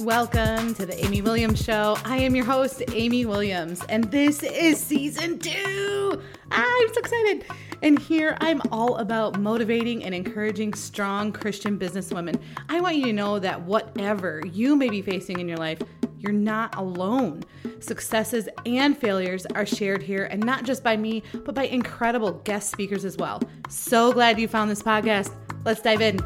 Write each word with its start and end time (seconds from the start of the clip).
Welcome 0.00 0.72
to 0.76 0.86
the 0.86 0.98
Amy 1.04 1.20
Williams 1.20 1.62
Show. 1.62 1.94
I 2.06 2.16
am 2.16 2.34
your 2.34 2.46
host, 2.46 2.82
Amy 2.94 3.26
Williams, 3.26 3.84
and 3.90 4.04
this 4.04 4.42
is 4.42 4.80
season 4.80 5.38
two. 5.38 6.22
I'm 6.50 6.88
so 6.94 7.00
excited. 7.00 7.44
And 7.82 7.98
here 7.98 8.34
I'm 8.40 8.62
all 8.72 8.96
about 8.96 9.38
motivating 9.38 10.02
and 10.04 10.14
encouraging 10.14 10.72
strong 10.72 11.32
Christian 11.32 11.78
businesswomen. 11.78 12.40
I 12.70 12.80
want 12.80 12.96
you 12.96 13.04
to 13.04 13.12
know 13.12 13.38
that 13.40 13.60
whatever 13.60 14.42
you 14.50 14.74
may 14.74 14.88
be 14.88 15.02
facing 15.02 15.38
in 15.38 15.46
your 15.46 15.58
life, 15.58 15.82
you're 16.18 16.32
not 16.32 16.76
alone. 16.76 17.44
Successes 17.80 18.48
and 18.64 18.96
failures 18.96 19.44
are 19.54 19.66
shared 19.66 20.02
here, 20.02 20.24
and 20.24 20.42
not 20.42 20.64
just 20.64 20.82
by 20.82 20.96
me, 20.96 21.22
but 21.44 21.54
by 21.54 21.64
incredible 21.64 22.32
guest 22.44 22.70
speakers 22.70 23.04
as 23.04 23.18
well. 23.18 23.42
So 23.68 24.14
glad 24.14 24.40
you 24.40 24.48
found 24.48 24.70
this 24.70 24.82
podcast. 24.82 25.34
Let's 25.66 25.82
dive 25.82 26.00
in. 26.00 26.20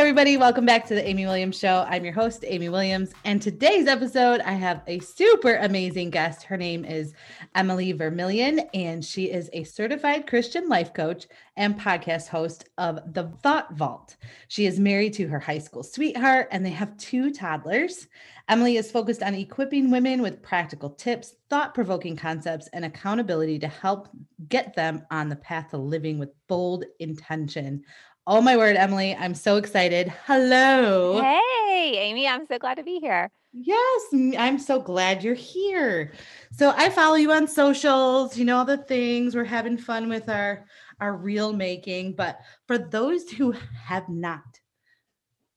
Everybody, 0.00 0.38
welcome 0.38 0.64
back 0.64 0.86
to 0.86 0.94
the 0.94 1.06
Amy 1.06 1.26
Williams 1.26 1.58
Show. 1.58 1.84
I'm 1.86 2.04
your 2.04 2.14
host, 2.14 2.42
Amy 2.46 2.70
Williams. 2.70 3.12
And 3.26 3.40
today's 3.40 3.86
episode, 3.86 4.40
I 4.40 4.52
have 4.52 4.80
a 4.86 4.98
super 5.00 5.56
amazing 5.56 6.08
guest. 6.08 6.42
Her 6.42 6.56
name 6.56 6.86
is 6.86 7.12
Emily 7.54 7.92
Vermillion, 7.92 8.60
and 8.72 9.04
she 9.04 9.24
is 9.24 9.50
a 9.52 9.62
certified 9.64 10.26
Christian 10.26 10.70
life 10.70 10.94
coach 10.94 11.26
and 11.58 11.78
podcast 11.78 12.28
host 12.28 12.70
of 12.78 13.12
The 13.12 13.24
Thought 13.42 13.74
Vault. 13.74 14.16
She 14.48 14.64
is 14.64 14.80
married 14.80 15.12
to 15.14 15.28
her 15.28 15.38
high 15.38 15.58
school 15.58 15.82
sweetheart, 15.82 16.48
and 16.50 16.64
they 16.64 16.70
have 16.70 16.96
two 16.96 17.30
toddlers. 17.30 18.08
Emily 18.48 18.78
is 18.78 18.90
focused 18.90 19.22
on 19.22 19.34
equipping 19.34 19.90
women 19.90 20.22
with 20.22 20.42
practical 20.42 20.90
tips, 20.90 21.34
thought 21.50 21.74
provoking 21.74 22.16
concepts, 22.16 22.68
and 22.72 22.84
accountability 22.84 23.58
to 23.58 23.68
help 23.68 24.08
get 24.48 24.74
them 24.74 25.04
on 25.10 25.28
the 25.28 25.36
path 25.36 25.70
to 25.70 25.76
living 25.76 26.18
with 26.18 26.30
bold 26.48 26.84
intention. 26.98 27.84
Oh 28.26 28.40
my 28.40 28.56
word, 28.56 28.76
Emily, 28.76 29.14
I'm 29.14 29.34
so 29.34 29.56
excited. 29.56 30.12
Hello. 30.26 31.22
Hey, 31.22 31.94
Amy, 31.96 32.28
I'm 32.28 32.46
so 32.46 32.58
glad 32.58 32.76
to 32.76 32.82
be 32.82 32.98
here. 33.00 33.30
Yes, 33.52 34.02
I'm 34.38 34.58
so 34.58 34.80
glad 34.80 35.24
you're 35.24 35.34
here. 35.34 36.12
So 36.52 36.72
I 36.76 36.90
follow 36.90 37.16
you 37.16 37.32
on 37.32 37.48
socials, 37.48 38.36
you 38.36 38.44
know 38.44 38.58
all 38.58 38.64
the 38.64 38.76
things. 38.76 39.34
We're 39.34 39.44
having 39.44 39.78
fun 39.78 40.08
with 40.08 40.28
our 40.28 40.66
our 41.00 41.16
reel 41.16 41.52
making, 41.52 42.14
but 42.14 42.38
for 42.66 42.76
those 42.76 43.28
who 43.30 43.54
have 43.84 44.08
not 44.08 44.42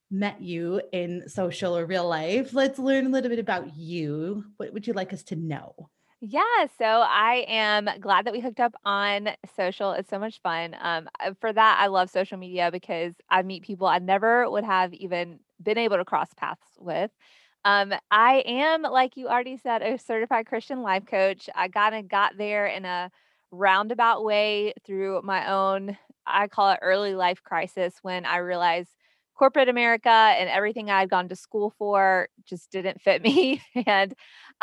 met 0.10 0.42
you 0.42 0.82
in 0.94 1.28
social 1.28 1.78
or 1.78 1.86
real 1.86 2.08
life, 2.08 2.54
let's 2.54 2.80
learn 2.80 3.08
a 3.08 3.10
little 3.10 3.30
bit 3.30 3.40
about 3.40 3.76
you. 3.76 4.46
What 4.58 4.72
would 4.74 4.88
you 4.88 4.94
like 4.94 5.12
us 5.12 5.24
to 5.24 5.36
know? 5.36 5.90
Yeah, 6.26 6.68
so 6.78 6.86
I 6.86 7.44
am 7.50 7.90
glad 8.00 8.26
that 8.26 8.32
we 8.34 8.40
hooked 8.40 8.62
up 8.62 8.74
on 8.86 9.30
social. 9.58 9.92
It's 9.92 10.10
so 10.10 10.20
much 10.20 10.40
fun. 10.42 10.74
Um, 10.80 11.10
uh, 11.20 11.34
for 11.42 11.52
that, 11.52 11.78
I 11.82 11.88
love 11.88 12.10
social 12.10 12.38
media 12.38 12.72
because 12.72 13.14
I 13.30 13.42
meet 13.42 13.64
people 13.64 13.88
I 13.88 14.00
never 14.00 14.50
would 14.50 14.64
have 14.64 14.94
even 14.94 15.40
been 15.62 15.78
able 15.78 15.98
to 15.98 16.06
cross 16.06 16.30
paths 16.38 16.62
with. 16.80 17.12
Um, 17.66 17.94
I 18.10 18.44
am, 18.46 18.84
like 18.84 19.18
you 19.18 19.28
already 19.28 19.58
said, 19.58 19.82
a 19.82 19.98
certified 19.98 20.46
Christian 20.46 20.82
life 20.82 21.06
coach. 21.06 21.50
I 21.56 21.68
kind 21.68 21.94
of 21.96 22.08
got 22.08 22.38
there 22.38 22.68
in 22.68 22.86
a 22.86 23.12
roundabout 23.52 24.24
way 24.24 24.74
through 24.86 25.22
my 25.24 25.52
own, 25.52 25.98
I 26.26 26.48
call 26.48 26.72
it 26.72 26.80
early 26.82 27.16
life 27.16 27.44
crisis, 27.44 27.96
when 28.02 28.26
I 28.26 28.38
realized 28.38 28.90
corporate 29.36 29.68
America 29.68 30.10
and 30.10 30.48
everything 30.50 30.90
I'd 30.90 31.10
gone 31.10 31.28
to 31.30 31.36
school 31.36 31.74
for 31.78 32.30
just 32.46 32.72
didn't 32.72 33.02
fit 33.02 33.22
me. 33.24 33.62
and 33.86 34.14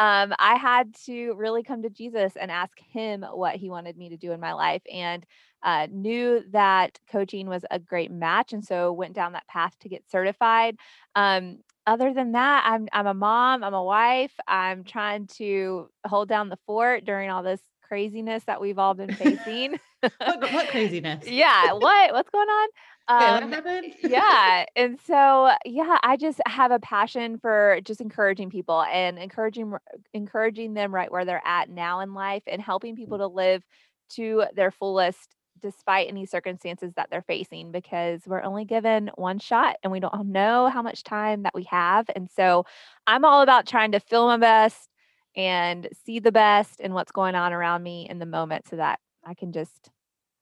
um, 0.01 0.33
I 0.39 0.56
had 0.56 0.95
to 1.05 1.34
really 1.34 1.62
come 1.62 1.83
to 1.83 1.91
Jesus 1.91 2.33
and 2.34 2.50
ask 2.50 2.72
him 2.78 3.22
what 3.22 3.56
he 3.56 3.69
wanted 3.69 3.99
me 3.99 4.09
to 4.09 4.16
do 4.16 4.33
in 4.33 4.41
my 4.41 4.55
life. 4.55 4.81
And 4.91 5.27
uh, 5.62 5.88
knew 5.91 6.43
that 6.53 6.99
coaching 7.12 7.47
was 7.47 7.66
a 7.71 7.78
great 7.78 8.11
match. 8.11 8.55
And 8.55 8.65
so 8.65 8.94
went 8.94 9.12
down 9.12 9.33
that 9.33 9.47
path 9.47 9.78
to 9.81 9.91
get 9.91 10.11
certified. 10.11 10.78
Um, 11.15 11.59
other 11.87 12.15
than 12.15 12.33
that, 12.33 12.65
I'm 12.66 12.88
I'm 12.93 13.06
a 13.06 13.15
mom, 13.15 13.62
I'm 13.62 13.75
a 13.75 13.84
wife. 13.84 14.33
I'm 14.49 14.84
trying 14.84 15.27
to 15.37 15.91
hold 16.06 16.28
down 16.31 16.49
the 16.49 16.59
fort 16.67 17.05
during 17.05 17.28
all 17.28 17.43
this 17.43 17.61
craziness 17.82 18.44
that 18.44 18.61
we've 18.61 18.78
all 18.78 18.94
been 18.94 19.15
facing. 19.15 19.78
What, 20.00 20.53
what 20.53 20.69
craziness? 20.71 21.27
yeah, 21.27 21.72
what 21.72 22.12
what's 22.12 22.31
going 22.31 22.49
on? 22.49 22.69
Um, 23.11 23.53
yeah. 24.03 24.66
And 24.77 24.99
so, 25.05 25.50
yeah, 25.65 25.99
I 26.03 26.16
just 26.16 26.41
have 26.47 26.71
a 26.71 26.78
passion 26.78 27.38
for 27.38 27.81
just 27.84 28.00
encouraging 28.00 28.50
people 28.50 28.83
and 28.83 29.19
encouraging 29.19 29.75
encouraging 30.15 30.75
them 30.75 30.94
right 30.94 31.11
where 31.11 31.25
they're 31.25 31.43
at 31.44 31.69
now 31.69 32.00
in 32.00 32.15
life 32.15 32.44
and 32.47 32.62
helping 32.62 32.94
people 32.94 33.19
to 33.19 33.27
live 33.27 33.65
to 34.11 34.44
their 34.55 34.71
fullest 34.71 35.34
despite 35.61 36.09
any 36.09 36.25
circumstances 36.25 36.93
that 36.97 37.09
they're 37.11 37.21
facing 37.22 37.72
because 37.72 38.22
we're 38.27 38.43
only 38.43 38.65
given 38.65 39.11
one 39.17 39.38
shot 39.38 39.77
and 39.82 39.91
we 39.93 40.00
don't 40.00 40.27
know 40.27 40.69
how 40.69 40.81
much 40.81 41.03
time 41.03 41.43
that 41.43 41.55
we 41.55 41.65
have. 41.65 42.09
And 42.15 42.31
so, 42.31 42.65
I'm 43.06 43.25
all 43.25 43.43
about 43.43 43.67
trying 43.67 43.93
to 43.93 44.00
feel 44.00 44.28
my 44.28 44.37
best 44.37 44.88
and 45.37 45.88
see 46.05 46.21
the 46.21 46.32
best 46.32 46.81
and 46.81 46.94
what's 46.94 47.12
going 47.12 47.34
on 47.34 47.53
around 47.53 47.82
me 47.82 48.06
in 48.09 48.19
the 48.19 48.27
moment 48.27 48.69
so 48.69 48.77
that 48.77 49.00
I 49.25 49.34
can 49.34 49.53
just 49.53 49.91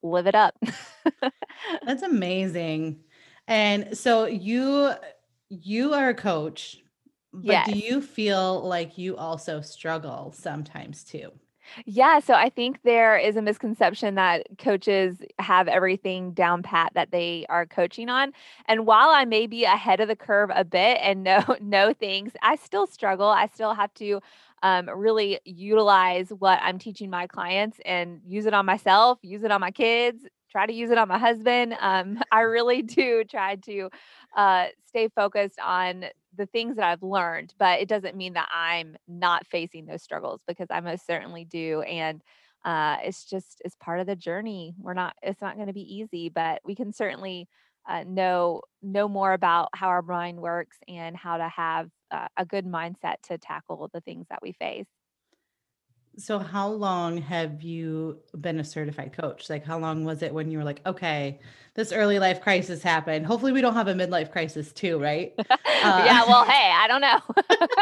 live 0.02 0.26
it 0.26 0.34
up. 0.34 0.56
That's 1.84 2.02
amazing. 2.02 3.00
And 3.46 3.96
so 3.96 4.26
you 4.26 4.92
you 5.48 5.94
are 5.94 6.10
a 6.10 6.14
coach, 6.14 6.78
but 7.32 7.52
yes. 7.52 7.66
do 7.66 7.78
you 7.78 8.00
feel 8.00 8.60
like 8.60 8.98
you 8.98 9.16
also 9.16 9.60
struggle 9.60 10.32
sometimes 10.36 11.04
too? 11.04 11.30
Yeah, 11.84 12.20
so 12.20 12.34
I 12.34 12.48
think 12.48 12.80
there 12.82 13.16
is 13.18 13.36
a 13.36 13.42
misconception 13.42 14.14
that 14.14 14.46
coaches 14.58 15.16
have 15.38 15.68
everything 15.68 16.32
down 16.32 16.62
pat 16.62 16.92
that 16.94 17.10
they 17.10 17.44
are 17.48 17.66
coaching 17.66 18.08
on. 18.08 18.32
And 18.66 18.86
while 18.86 19.10
I 19.10 19.24
may 19.24 19.46
be 19.46 19.64
ahead 19.64 20.00
of 20.00 20.08
the 20.08 20.16
curve 20.16 20.50
a 20.54 20.64
bit 20.64 20.98
and 21.02 21.22
know 21.22 21.44
know 21.60 21.92
things, 21.98 22.32
I 22.42 22.56
still 22.56 22.86
struggle. 22.86 23.28
I 23.28 23.46
still 23.48 23.74
have 23.74 23.92
to 23.94 24.20
um, 24.62 24.88
really 24.88 25.40
utilize 25.44 26.30
what 26.30 26.58
I'm 26.62 26.78
teaching 26.78 27.10
my 27.10 27.26
clients 27.26 27.78
and 27.84 28.20
use 28.26 28.46
it 28.46 28.54
on 28.54 28.66
myself, 28.66 29.18
use 29.22 29.42
it 29.44 29.50
on 29.50 29.60
my 29.60 29.70
kids, 29.70 30.24
try 30.50 30.66
to 30.66 30.72
use 30.72 30.90
it 30.90 30.98
on 30.98 31.08
my 31.08 31.18
husband. 31.18 31.76
Um, 31.80 32.18
I 32.32 32.40
really 32.40 32.82
do 32.82 33.24
try 33.24 33.56
to 33.56 33.90
uh, 34.36 34.66
stay 34.86 35.08
focused 35.08 35.58
on 35.60 36.06
the 36.36 36.46
things 36.46 36.76
that 36.76 36.84
I've 36.84 37.02
learned, 37.02 37.54
but 37.58 37.80
it 37.80 37.88
doesn't 37.88 38.16
mean 38.16 38.34
that 38.34 38.48
I'm 38.54 38.96
not 39.06 39.46
facing 39.46 39.86
those 39.86 40.02
struggles 40.02 40.40
because 40.46 40.68
I 40.70 40.80
most 40.80 41.06
certainly 41.06 41.44
do. 41.44 41.82
And 41.82 42.22
uh, 42.64 42.96
it's 43.02 43.24
just 43.24 43.62
it's 43.64 43.76
part 43.76 44.00
of 44.00 44.06
the 44.06 44.16
journey. 44.16 44.74
We're 44.78 44.94
not 44.94 45.14
it's 45.22 45.40
not 45.40 45.54
going 45.54 45.68
to 45.68 45.72
be 45.72 45.96
easy, 45.96 46.28
but 46.28 46.60
we 46.64 46.74
can 46.74 46.92
certainly 46.92 47.48
uh, 47.88 48.04
know 48.06 48.62
know 48.82 49.08
more 49.08 49.32
about 49.32 49.70
how 49.74 49.88
our 49.88 50.02
mind 50.02 50.38
works 50.38 50.76
and 50.86 51.16
how 51.16 51.38
to 51.38 51.48
have 51.48 51.88
uh, 52.10 52.28
a 52.36 52.44
good 52.44 52.66
mindset 52.66 53.16
to 53.24 53.38
tackle 53.38 53.90
the 53.92 54.00
things 54.02 54.26
that 54.30 54.40
we 54.42 54.52
face. 54.52 54.86
So, 56.18 56.40
how 56.40 56.68
long 56.68 57.18
have 57.18 57.62
you 57.62 58.18
been 58.40 58.58
a 58.58 58.64
certified 58.64 59.12
coach? 59.12 59.48
Like, 59.48 59.64
how 59.64 59.78
long 59.78 60.04
was 60.04 60.22
it 60.22 60.34
when 60.34 60.50
you 60.50 60.58
were 60.58 60.64
like, 60.64 60.80
okay, 60.84 61.38
this 61.74 61.92
early 61.92 62.18
life 62.18 62.40
crisis 62.40 62.82
happened? 62.82 63.24
Hopefully, 63.24 63.52
we 63.52 63.60
don't 63.60 63.74
have 63.74 63.86
a 63.86 63.94
midlife 63.94 64.32
crisis 64.32 64.72
too, 64.72 64.98
right? 64.98 65.32
Uh, 65.80 66.02
yeah. 66.04 66.24
Well, 66.26 66.44
hey, 66.50 66.72
I 66.74 66.88
don't 66.88 67.00
know. 67.00 67.20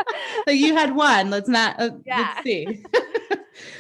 so 0.45 0.51
you 0.51 0.75
had 0.77 0.95
one. 0.95 1.31
Let's 1.31 1.49
not. 1.49 1.81
Uh, 1.81 1.93
yeah. 2.05 2.35
Let's 2.35 2.45
see. 2.45 2.85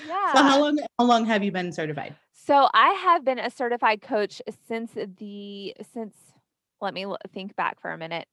yeah. 0.08 0.32
So, 0.32 0.42
how 0.42 0.58
long? 0.58 0.78
How 0.98 1.04
long 1.04 1.26
have 1.26 1.44
you 1.44 1.52
been 1.52 1.70
certified? 1.70 2.16
So, 2.46 2.68
I 2.72 2.90
have 2.92 3.24
been 3.24 3.40
a 3.40 3.50
certified 3.50 4.02
coach 4.02 4.40
since 4.68 4.92
the 4.92 5.74
since. 5.92 6.14
Let 6.80 6.94
me 6.94 7.06
think 7.32 7.56
back 7.56 7.80
for 7.80 7.90
a 7.90 7.98
minute. 7.98 8.28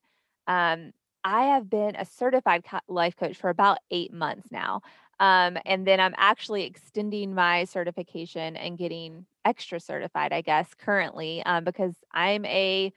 Um, 0.47 0.91
I 1.23 1.45
have 1.45 1.67
been 1.69 1.95
a 1.95 2.05
certified 2.05 2.63
life 2.87 3.15
coach 3.15 3.37
for 3.37 3.49
about 3.49 3.79
eight 3.89 4.13
months 4.13 4.51
now. 4.51 4.81
Um, 5.19 5.57
and 5.65 5.87
then 5.87 5.99
I'm 5.99 6.13
actually 6.17 6.63
extending 6.65 7.33
my 7.33 7.63
certification 7.63 8.55
and 8.57 8.77
getting 8.77 9.25
extra 9.45 9.79
certified, 9.79 10.33
I 10.33 10.41
guess, 10.41 10.67
currently, 10.77 11.41
um, 11.45 11.63
because 11.63 11.95
I'm 12.11 12.45
a 12.45 12.91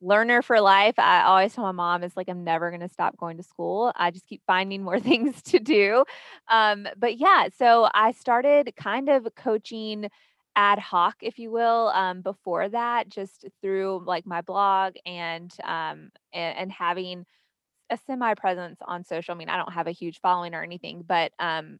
learner 0.00 0.42
for 0.42 0.60
life. 0.60 0.98
I 0.98 1.22
always 1.22 1.54
tell 1.54 1.64
my 1.64 1.72
mom, 1.72 2.02
it's 2.02 2.16
like 2.16 2.28
I'm 2.28 2.44
never 2.44 2.70
going 2.70 2.80
to 2.80 2.88
stop 2.88 3.16
going 3.16 3.36
to 3.36 3.42
school. 3.42 3.92
I 3.96 4.10
just 4.10 4.26
keep 4.26 4.42
finding 4.46 4.82
more 4.82 5.00
things 5.10 5.40
to 5.44 5.58
do. 5.60 6.04
Um, 6.48 6.88
but 6.96 7.18
yeah, 7.18 7.48
so 7.56 7.88
I 7.94 8.12
started 8.12 8.72
kind 8.76 9.08
of 9.08 9.28
coaching 9.36 10.08
ad 10.56 10.78
hoc, 10.78 11.16
if 11.22 11.38
you 11.38 11.50
will, 11.50 11.88
um, 11.88 12.22
before 12.22 12.68
that, 12.68 13.08
just 13.08 13.46
through 13.60 14.02
like 14.06 14.26
my 14.26 14.42
blog 14.42 14.94
and 15.06 15.52
um, 15.64 16.10
and, 16.32 16.58
and 16.58 16.72
having 16.72 17.24
a 17.90 17.98
semi 18.06 18.34
presence 18.34 18.78
on 18.86 19.04
social. 19.04 19.34
I 19.34 19.38
mean, 19.38 19.48
I 19.48 19.56
don't 19.56 19.72
have 19.72 19.86
a 19.86 19.92
huge 19.92 20.20
following 20.20 20.54
or 20.54 20.62
anything, 20.62 21.04
but 21.06 21.32
um, 21.38 21.78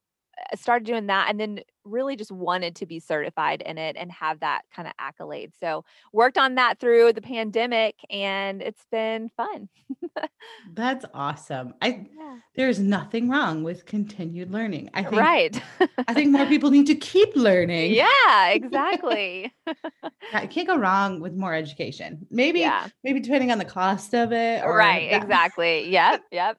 started 0.55 0.87
doing 0.87 1.07
that 1.07 1.29
and 1.29 1.39
then 1.39 1.61
really 1.85 2.17
just 2.17 2.31
wanted 2.31 2.77
to 2.77 2.87
be 2.87 3.01
certified 3.01 3.63
in 3.63 3.79
it 3.79 3.97
and 3.99 4.11
have 4.13 4.41
that 4.41 4.63
kind 4.75 4.87
of 4.87 4.95
accolade. 4.99 5.53
So 5.59 5.85
worked 6.13 6.39
on 6.39 6.55
that 6.57 6.79
through 6.79 7.13
the 7.13 7.23
pandemic 7.23 7.97
and 8.11 8.63
it's 8.63 8.85
been 8.91 9.31
fun. 9.37 9.69
That's 10.75 11.05
awesome. 11.15 11.75
I 11.81 12.07
yeah. 12.19 12.37
there's 12.57 12.79
nothing 12.79 13.29
wrong 13.29 13.63
with 13.63 13.87
continued 13.87 14.51
learning. 14.51 14.91
I 14.95 15.03
think 15.03 15.17
right. 15.17 15.63
I 16.07 16.15
think 16.15 16.31
more 16.31 16.47
people 16.47 16.71
need 16.71 16.87
to 16.87 16.95
keep 16.95 17.31
learning. 17.37 17.93
Yeah, 17.95 18.49
exactly. 18.49 19.53
I 20.33 20.47
can't 20.47 20.69
go 20.69 20.77
wrong 20.77 21.21
with 21.21 21.35
more 21.35 21.55
education. 21.55 22.27
Maybe 22.31 22.61
yeah. 22.61 22.89
maybe 23.05 23.21
depending 23.21 23.51
on 23.51 23.59
the 23.59 23.65
cost 23.65 24.15
of 24.15 24.33
it. 24.33 24.65
right, 24.65 25.11
that. 25.11 25.23
exactly. 25.23 25.91
Yep, 25.91 26.23
yep. 26.31 26.59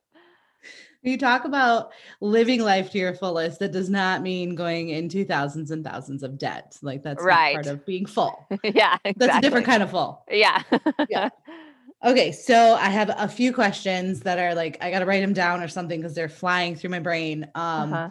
You 1.04 1.18
talk 1.18 1.44
about 1.44 1.92
living 2.22 2.62
life 2.62 2.92
to 2.92 2.98
your 2.98 3.14
fullest. 3.14 3.60
That 3.60 3.74
does 3.74 3.90
not 3.90 4.22
mean 4.22 4.56
going 4.56 4.90
into 4.90 5.26
thousands 5.26 5.70
and 5.70 5.84
thousands 5.84 6.24
of 6.24 6.38
debt. 6.38 6.78
Like 6.82 7.04
that's 7.04 7.22
right. 7.22 7.56
part 7.56 7.68
of 7.68 7.86
being 7.86 8.06
full. 8.06 8.48
yeah. 8.64 8.98
Exactly. 9.04 9.14
That's 9.18 9.38
a 9.38 9.42
different 9.42 9.66
kind 9.66 9.84
of 9.84 9.92
full. 9.92 10.24
Yeah. 10.32 10.64
yeah. 11.10 11.30
Okay. 12.06 12.34
So 12.34 12.74
I 12.74 12.90
have 12.90 13.10
a 13.18 13.30
few 13.30 13.54
questions 13.54 14.20
that 14.24 14.38
are 14.38 14.54
like, 14.54 14.78
I 14.82 14.92
got 14.92 15.00
to 15.00 15.06
write 15.06 15.22
them 15.22 15.32
down 15.32 15.64
or 15.64 15.70
something 15.70 16.02
because 16.02 16.14
they're 16.14 16.28
flying 16.28 16.76
through 16.76 16.90
my 16.90 17.00
brain. 17.00 17.50
Um, 17.56 17.94
uh-huh. 17.94 18.10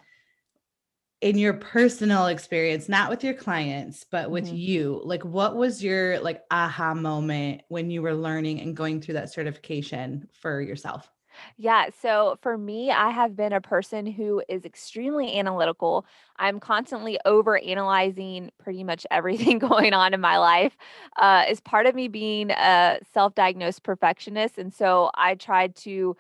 In 1.21 1.37
your 1.37 1.53
personal 1.53 2.29
experience, 2.29 2.89
not 2.89 3.11
with 3.11 3.23
your 3.23 3.35
clients, 3.35 4.07
but 4.11 4.31
with 4.31 4.47
mm-hmm. 4.47 4.57
you, 4.57 5.03
like 5.05 5.27
what 5.27 5.57
was 5.57 5.85
your 5.85 6.21
like 6.21 6.43
aha 6.51 6.95
moment 6.95 7.65
when 7.69 7.91
you 7.91 8.01
were 8.01 8.15
learning 8.15 8.63
and 8.63 8.75
going 8.75 9.03
through 9.03 9.15
that 9.15 9.31
certification 9.31 10.27
for 10.41 10.63
yourself? 10.63 11.13
Yeah. 11.57 11.87
So 12.01 12.37
for 12.43 12.57
me, 12.59 12.91
I 12.91 13.11
have 13.11 13.37
been 13.37 13.53
a 13.53 13.61
person 13.61 14.07
who 14.07 14.43
is 14.49 14.65
extremely 14.65 15.39
analytical. 15.39 16.07
I'm 16.37 16.61
constantly 16.61 17.19
over 17.25 17.59
analyzing 17.59 18.51
pretty 18.59 18.85
much 18.85 19.07
everything 19.11 19.59
going 19.59 19.93
on 19.95 20.15
in 20.15 20.21
my 20.21 20.39
life. 20.39 20.77
Uh, 21.17 21.45
is 21.49 21.61
part 21.61 21.87
of 21.87 21.95
me 21.95 22.09
being 22.09 22.51
a 22.51 22.99
self 23.13 23.35
diagnosed 23.35 23.83
perfectionist. 23.83 24.59
And 24.59 24.73
so 24.73 25.11
I 25.15 25.35
tried 25.35 25.77
to 25.77 26.17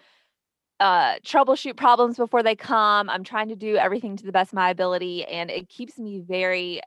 uh, 0.80 1.16
troubleshoot 1.24 1.76
problems 1.76 2.16
before 2.16 2.42
they 2.42 2.56
come. 2.56 3.08
I'm 3.08 3.24
trying 3.24 3.48
to 3.48 3.56
do 3.56 3.76
everything 3.76 4.16
to 4.16 4.26
the 4.26 4.32
best 4.32 4.52
of 4.52 4.56
my 4.56 4.70
ability. 4.70 5.24
And 5.26 5.50
it 5.50 5.68
keeps 5.68 5.98
me 5.98 6.20
very 6.20 6.80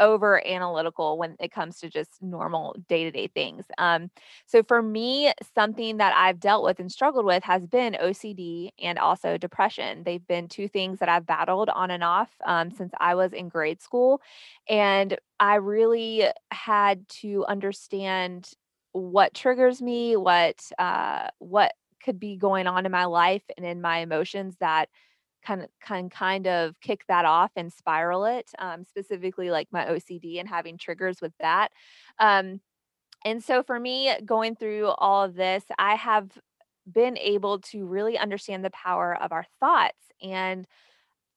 over 0.00 0.44
analytical 0.46 1.18
when 1.18 1.36
it 1.38 1.52
comes 1.52 1.78
to 1.78 1.88
just 1.88 2.22
normal 2.22 2.76
day 2.88 3.04
to 3.04 3.10
day 3.10 3.28
things. 3.28 3.64
Um, 3.78 4.10
so 4.46 4.62
for 4.62 4.82
me, 4.82 5.32
something 5.54 5.98
that 5.98 6.14
I've 6.16 6.40
dealt 6.40 6.64
with 6.64 6.80
and 6.80 6.90
struggled 6.90 7.24
with 7.24 7.42
has 7.44 7.66
been 7.66 7.96
OCD 8.00 8.70
and 8.80 8.98
also 8.98 9.36
depression. 9.36 10.02
They've 10.04 10.26
been 10.26 10.48
two 10.48 10.68
things 10.68 10.98
that 10.98 11.08
I've 11.08 11.26
battled 11.26 11.68
on 11.68 11.90
and 11.90 12.02
off 12.02 12.30
um, 12.44 12.70
since 12.70 12.92
I 13.00 13.14
was 13.14 13.32
in 13.32 13.48
grade 13.48 13.80
school. 13.80 14.20
And 14.68 15.16
I 15.38 15.56
really 15.56 16.24
had 16.50 17.08
to 17.20 17.44
understand 17.46 18.50
what 18.92 19.34
triggers 19.34 19.82
me, 19.82 20.16
what 20.16 20.60
uh, 20.78 21.28
what 21.38 21.72
could 22.04 22.20
be 22.20 22.36
going 22.36 22.66
on 22.66 22.86
in 22.86 22.92
my 22.92 23.06
life 23.06 23.42
and 23.56 23.66
in 23.66 23.80
my 23.80 23.98
emotions 23.98 24.56
that 24.60 24.88
kind 25.44 25.62
of 25.62 25.68
can 25.82 26.08
kind 26.10 26.46
of 26.46 26.80
kick 26.80 27.04
that 27.08 27.24
off 27.24 27.50
and 27.56 27.72
spiral 27.72 28.24
it 28.24 28.50
um, 28.58 28.84
specifically 28.84 29.50
like 29.50 29.68
my 29.70 29.84
ocd 29.86 30.40
and 30.40 30.48
having 30.48 30.78
triggers 30.78 31.20
with 31.20 31.32
that. 31.40 31.70
Um, 32.18 32.60
and 33.24 33.42
so 33.42 33.62
for 33.62 33.78
me 33.78 34.14
going 34.24 34.54
through 34.56 34.86
all 34.86 35.24
of 35.24 35.34
this 35.34 35.64
i 35.78 35.94
have 35.94 36.30
been 36.90 37.16
able 37.16 37.58
to 37.60 37.86
really 37.86 38.18
understand 38.18 38.64
the 38.64 38.70
power 38.70 39.16
of 39.20 39.32
our 39.32 39.46
thoughts 39.60 39.98
and 40.22 40.66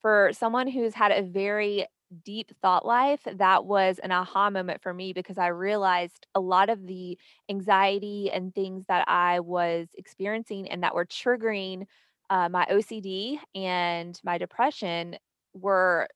for 0.02 0.32
someone 0.34 0.68
who's 0.68 0.94
had 0.94 1.12
a 1.12 1.22
very 1.22 1.86
deep 2.24 2.52
thought 2.62 2.86
life, 2.86 3.22
that 3.26 3.66
was 3.66 4.00
an 4.00 4.12
aha 4.12 4.50
moment 4.50 4.82
for 4.82 4.94
me 4.94 5.14
because 5.14 5.38
I 5.38 5.48
realized 5.48 6.26
a 6.36 6.40
lot 6.40 6.70
of 6.70 6.86
the 6.88 7.18
anxiety 7.50 8.32
and 8.32 8.54
things 8.54 8.86
that 8.88 9.06
I 9.08 9.42
was 9.42 9.88
experiencing 9.96 10.70
and 10.70 10.84
that 10.84 10.96
were 10.96 11.06
triggering 11.06 11.86
uh, 12.30 12.50
my 12.50 12.66
OCD 12.70 13.40
and 13.56 14.20
my 14.24 14.38
depression 14.38 15.18
were 15.54 16.08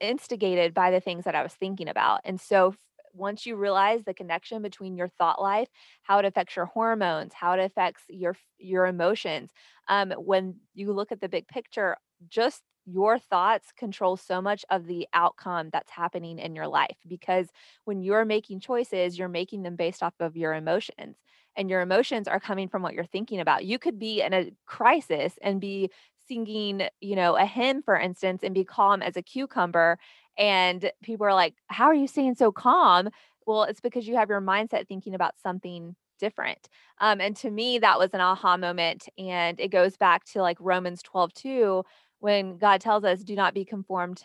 instigated 0.00 0.74
by 0.74 0.90
the 0.90 1.00
things 1.00 1.24
that 1.24 1.34
I 1.34 1.42
was 1.42 1.54
thinking 1.54 1.88
about. 1.88 2.20
And 2.24 2.40
so 2.40 2.74
once 3.14 3.44
you 3.46 3.56
realize 3.56 4.04
the 4.04 4.14
connection 4.14 4.62
between 4.62 4.96
your 4.96 5.08
thought 5.08 5.40
life, 5.40 5.68
how 6.02 6.18
it 6.18 6.24
affects 6.24 6.56
your 6.56 6.66
hormones, 6.66 7.32
how 7.34 7.52
it 7.52 7.60
affects 7.60 8.02
your 8.08 8.36
your 8.58 8.86
emotions, 8.86 9.50
um, 9.88 10.12
when 10.12 10.56
you 10.74 10.92
look 10.92 11.12
at 11.12 11.20
the 11.20 11.28
big 11.28 11.46
picture, 11.48 11.96
just 12.28 12.62
your 12.84 13.18
thoughts 13.18 13.70
control 13.76 14.16
so 14.16 14.42
much 14.42 14.64
of 14.70 14.86
the 14.86 15.06
outcome 15.12 15.70
that's 15.72 15.90
happening 15.90 16.38
in 16.38 16.56
your 16.56 16.66
life 16.66 16.96
because 17.06 17.48
when 17.84 18.02
you're 18.02 18.24
making 18.24 18.58
choices, 18.58 19.16
you're 19.16 19.28
making 19.28 19.62
them 19.62 19.76
based 19.76 20.02
off 20.02 20.14
of 20.18 20.36
your 20.36 20.52
emotions 20.54 21.16
and 21.56 21.68
your 21.68 21.80
emotions 21.80 22.28
are 22.28 22.40
coming 22.40 22.68
from 22.68 22.82
what 22.82 22.94
you're 22.94 23.04
thinking 23.04 23.40
about. 23.40 23.64
You 23.64 23.78
could 23.78 23.98
be 23.98 24.22
in 24.22 24.32
a 24.32 24.52
crisis 24.66 25.34
and 25.42 25.60
be 25.60 25.90
singing, 26.28 26.88
you 27.00 27.16
know, 27.16 27.36
a 27.36 27.44
hymn, 27.44 27.82
for 27.82 27.98
instance, 27.98 28.42
and 28.42 28.54
be 28.54 28.64
calm 28.64 29.02
as 29.02 29.16
a 29.16 29.22
cucumber. 29.22 29.98
And 30.38 30.90
people 31.02 31.26
are 31.26 31.34
like, 31.34 31.54
How 31.66 31.86
are 31.86 31.94
you 31.94 32.06
staying 32.06 32.36
so 32.36 32.52
calm? 32.52 33.10
Well, 33.46 33.64
it's 33.64 33.80
because 33.80 34.06
you 34.06 34.16
have 34.16 34.28
your 34.28 34.40
mindset 34.40 34.86
thinking 34.86 35.14
about 35.14 35.34
something 35.42 35.96
different. 36.18 36.68
Um, 37.00 37.20
and 37.20 37.36
to 37.38 37.50
me, 37.50 37.78
that 37.80 37.98
was 37.98 38.10
an 38.14 38.20
aha 38.20 38.56
moment. 38.56 39.08
And 39.18 39.58
it 39.58 39.68
goes 39.68 39.96
back 39.96 40.24
to 40.26 40.40
like 40.40 40.56
Romans 40.60 41.02
12, 41.02 41.34
2, 41.34 41.84
when 42.20 42.56
God 42.58 42.80
tells 42.80 43.04
us, 43.04 43.22
Do 43.22 43.34
not 43.34 43.54
be 43.54 43.64
conformed 43.64 44.22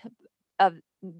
of 0.59 0.75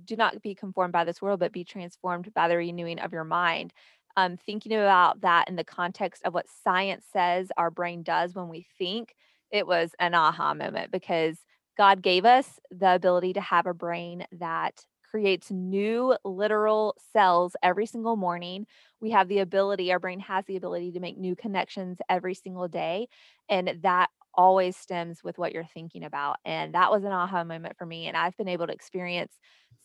do 0.06 0.16
not 0.16 0.42
be 0.42 0.56
conformed 0.56 0.94
by 0.94 1.04
this 1.04 1.22
world, 1.22 1.40
but 1.40 1.52
be 1.52 1.64
transformed 1.64 2.34
by 2.34 2.48
the 2.48 2.58
renewing 2.58 3.00
of 3.00 3.14
your 3.14 3.24
mind 3.24 3.74
um, 4.18 4.38
thinking 4.38 4.74
about 4.74 5.22
that 5.22 5.48
in 5.48 5.56
the 5.56 5.64
context 5.64 6.24
of 6.26 6.34
what 6.34 6.48
science 6.64 7.06
says 7.14 7.50
our 7.58 7.72
brain 7.72 8.04
does 8.04 8.36
when 8.36 8.50
we 8.50 8.66
think, 8.78 9.16
it 9.52 9.66
was 9.66 9.92
an 10.00 10.14
aha 10.14 10.54
moment 10.54 10.92
because 10.92 11.38
God 11.78 12.02
gave 12.02 12.26
us 12.26 12.60
the 12.72 12.96
ability 12.96 13.34
to 13.34 13.42
have 13.42 13.66
a 13.66 13.74
brain 13.74 14.26
that 14.34 14.86
creates 15.10 15.50
new 15.50 16.18
literal 16.26 16.96
cells 17.14 17.56
every 17.64 17.86
single 17.86 18.18
morning. 18.18 18.66
We 19.00 19.12
have 19.12 19.30
the 19.30 19.40
ability, 19.40 19.92
our 19.94 20.00
brain 20.00 20.20
has 20.20 20.46
the 20.46 20.58
ability 20.58 20.92
to 20.94 21.00
make 21.00 21.18
new 21.18 21.36
connections 21.36 22.00
every 22.10 22.34
single 22.34 22.68
day. 22.68 23.08
And 23.48 23.80
that 23.84 24.10
always 24.34 24.76
stems 24.76 25.24
with 25.24 25.38
what 25.38 25.54
you're 25.54 25.64
thinking 25.66 26.04
about. 26.04 26.38
And 26.46 26.76
that 26.76 26.92
was 26.92 27.06
an 27.06 27.12
aha 27.12 27.44
moment 27.46 27.78
for 27.78 27.86
me. 27.86 28.08
And 28.08 28.18
I've 28.18 28.36
been 28.38 28.50
able 28.50 28.68
to 28.68 28.74
experience 28.74 29.34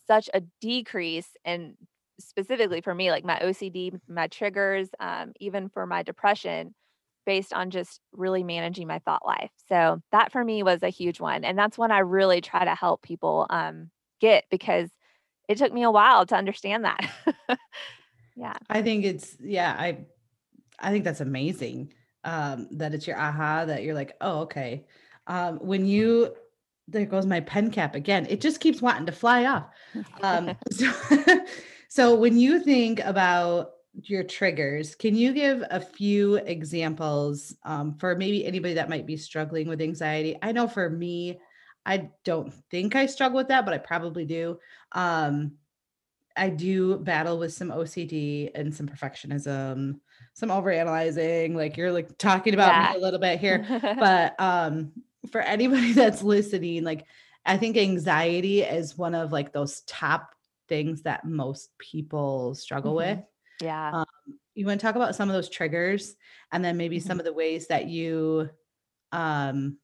such 0.07 0.29
a 0.35 0.43
decrease 0.61 1.29
in 1.45 1.77
specifically 2.29 2.81
for 2.81 2.95
me, 2.95 3.11
like 3.11 3.25
my 3.25 3.39
OCD, 3.41 3.99
my 4.09 4.29
triggers, 4.29 4.89
um, 5.01 5.33
even 5.41 5.69
for 5.69 5.87
my 5.87 6.03
depression, 6.03 6.75
based 7.25 7.53
on 7.53 7.71
just 7.71 8.01
really 8.13 8.43
managing 8.43 8.87
my 8.87 8.99
thought 9.01 9.25
life. 9.25 9.51
So 9.69 10.01
that 10.13 10.33
for 10.33 10.45
me 10.45 10.63
was 10.63 10.83
a 10.83 10.89
huge 10.89 11.21
one. 11.21 11.45
And 11.45 11.59
that's 11.59 11.79
when 11.79 11.91
I 11.91 12.01
really 12.01 12.41
try 12.41 12.65
to 12.65 12.75
help 12.75 13.03
people 13.03 13.47
um, 13.51 13.91
get 14.21 14.45
because 14.51 14.91
it 15.49 15.59
took 15.59 15.73
me 15.73 15.83
a 15.83 15.91
while 15.91 16.27
to 16.27 16.37
understand 16.37 16.85
that. 16.85 17.11
yeah. 18.37 18.55
I 18.69 18.83
think 18.83 19.05
it's, 19.05 19.37
yeah, 19.41 19.75
I, 19.79 19.99
I 20.79 20.91
think 20.91 21.05
that's 21.05 21.21
amazing 21.21 21.93
um, 22.25 22.69
that 22.73 22.95
it's 22.95 23.07
your 23.07 23.19
aha 23.19 23.65
that 23.67 23.83
you're 23.83 23.95
like, 23.95 24.17
oh, 24.21 24.41
okay. 24.41 24.87
Um, 25.27 25.59
when 25.59 25.87
you, 25.87 26.35
there 26.89 27.07
goes 27.07 27.27
my 27.27 27.41
pen 27.41 27.71
cap 27.71 27.95
again. 27.95 28.27
It 28.29 28.41
just 28.41 28.61
keeps 28.61 28.83
wanting 28.83 29.07
to 29.07 29.13
fly 29.13 29.47
off. 29.47 29.67
Um, 30.23 30.57
so, 30.71 30.91
so 31.95 32.15
when 32.15 32.39
you 32.39 32.59
think 32.59 33.01
about 33.01 33.73
your 33.93 34.23
triggers, 34.23 34.95
can 34.95 35.15
you 35.15 35.35
give 35.35 35.63
a 35.71 35.79
few 35.79 36.37
examples 36.37 37.55
um, 37.65 37.99
for 37.99 38.17
maybe 38.17 38.47
anybody 38.47 38.73
that 38.73 38.89
might 38.89 39.05
be 39.05 39.19
struggling 39.19 39.69
with 39.69 39.83
anxiety? 39.83 40.39
I 40.41 40.53
know 40.53 40.67
for 40.69 40.89
me, 40.89 41.39
I 41.85 42.09
don't 42.25 42.51
think 42.71 42.97
I 42.97 43.05
struggle 43.05 43.37
with 43.37 43.49
that, 43.49 43.67
but 43.67 43.75
I 43.75 43.77
probably 43.77 44.25
do. 44.25 44.59
Um, 44.93 45.59
I 46.35 46.49
do 46.49 46.97
battle 46.97 47.39
with 47.39 47.53
some 47.53 47.69
OCD 47.69 48.53
and 48.55 48.75
some 48.75 48.89
perfectionism, 48.89 50.01
some 50.33 50.49
overanalyzing, 50.49 51.55
like 51.55 51.77
you're 51.77 51.93
like 51.93 52.17
talking 52.17 52.55
about 52.55 52.73
yeah. 52.73 52.93
me 52.93 53.01
a 53.01 53.03
little 53.03 53.21
bit 53.21 53.39
here. 53.39 53.67
but 53.99 54.35
um, 54.41 54.93
for 55.31 55.43
anybody 55.43 55.93
that's 55.93 56.23
listening, 56.23 56.85
like 56.85 57.05
I 57.45 57.59
think 57.59 57.77
anxiety 57.77 58.63
is 58.63 58.97
one 58.97 59.15
of 59.15 59.31
like 59.31 59.53
those 59.53 59.83
top 59.83 60.35
things 60.73 61.03
that 61.03 61.27
most 61.27 61.69
people 61.79 62.55
struggle 62.55 62.95
mm-hmm. 62.95 63.19
with. 63.19 63.25
Yeah. 63.61 63.91
Um, 63.93 64.07
you 64.55 64.65
want 64.65 64.81
to 64.81 64.87
talk 64.87 64.97
about 64.97 65.15
some 65.15 65.29
of 65.29 65.35
those 65.35 65.51
triggers 65.51 66.15
and 66.51 66.65
then 66.65 66.79
maybe 66.79 66.97
mm-hmm. 66.97 67.07
some 67.07 67.19
of 67.19 67.27
the 67.27 67.33
ways 67.35 67.67
that 67.67 67.89
you 67.89 68.49
um 69.13 69.77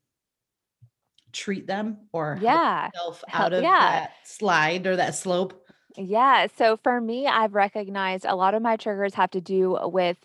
treat 1.35 1.66
them 1.66 1.99
or 2.14 2.38
yeah 2.40 2.88
out 3.35 3.52
of 3.52 3.62
yeah. 3.62 3.78
that 3.78 4.12
slide 4.25 4.87
or 4.87 4.97
that 4.97 5.14
slope 5.14 5.62
yeah 5.99 6.47
so 6.57 6.78
for 6.83 6.99
me 6.99 7.26
i've 7.26 7.54
recognized 7.54 8.25
a 8.25 8.35
lot 8.35 8.54
of 8.54 8.62
my 8.62 8.76
triggers 8.76 9.12
have 9.12 9.30
to 9.30 9.40
do 9.42 9.78
with 9.83 10.16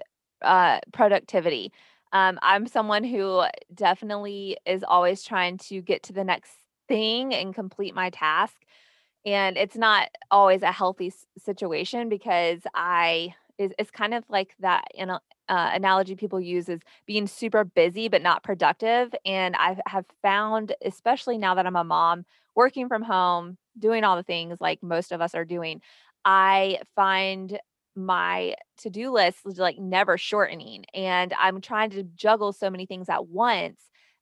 uh 0.41 0.79
productivity 0.93 1.73
um, 2.13 2.39
i'm 2.41 2.65
someone 2.65 3.03
who 3.03 3.43
definitely 3.73 4.57
is 4.65 4.85
always 4.87 5.23
trying 5.23 5.57
to 5.57 5.81
get 5.81 6.03
to 6.03 6.13
the 6.13 6.23
next 6.23 6.53
thing 6.87 7.33
and 7.33 7.55
complete 7.55 7.95
my 7.95 8.09
task. 8.09 8.55
And 9.25 9.57
it's 9.57 9.77
not 9.77 10.09
always 10.31 10.61
a 10.63 10.71
healthy 10.71 11.13
situation 11.37 12.09
because 12.09 12.61
I 12.73 13.35
is 13.57 13.71
it's 13.77 13.91
kind 13.91 14.13
of 14.13 14.23
like 14.29 14.55
that 14.59 14.85
in 14.95 15.09
a, 15.11 15.21
uh, 15.47 15.69
analogy 15.73 16.15
people 16.15 16.39
use 16.41 16.67
is 16.69 16.81
being 17.05 17.27
super 17.27 17.63
busy 17.63 18.07
but 18.07 18.21
not 18.21 18.43
productive. 18.43 19.13
And 19.25 19.55
I 19.55 19.77
have 19.87 20.05
found, 20.21 20.73
especially 20.83 21.37
now 21.37 21.55
that 21.55 21.65
I'm 21.67 21.75
a 21.75 21.83
mom, 21.83 22.25
working 22.55 22.87
from 22.87 23.03
home, 23.03 23.57
doing 23.77 24.03
all 24.03 24.15
the 24.15 24.23
things 24.23 24.59
like 24.59 24.81
most 24.81 25.11
of 25.11 25.21
us 25.21 25.35
are 25.35 25.45
doing, 25.45 25.81
I 26.25 26.79
find 26.95 27.59
my 27.95 28.55
to-do 28.77 29.11
list 29.11 29.39
is 29.45 29.59
like 29.59 29.77
never 29.77 30.17
shortening 30.17 30.83
and 30.95 31.31
I'm 31.39 31.61
trying 31.61 31.91
to 31.91 32.03
juggle 32.03 32.51
so 32.51 32.69
many 32.71 32.87
things 32.87 33.07
at 33.07 33.27
once 33.27 33.79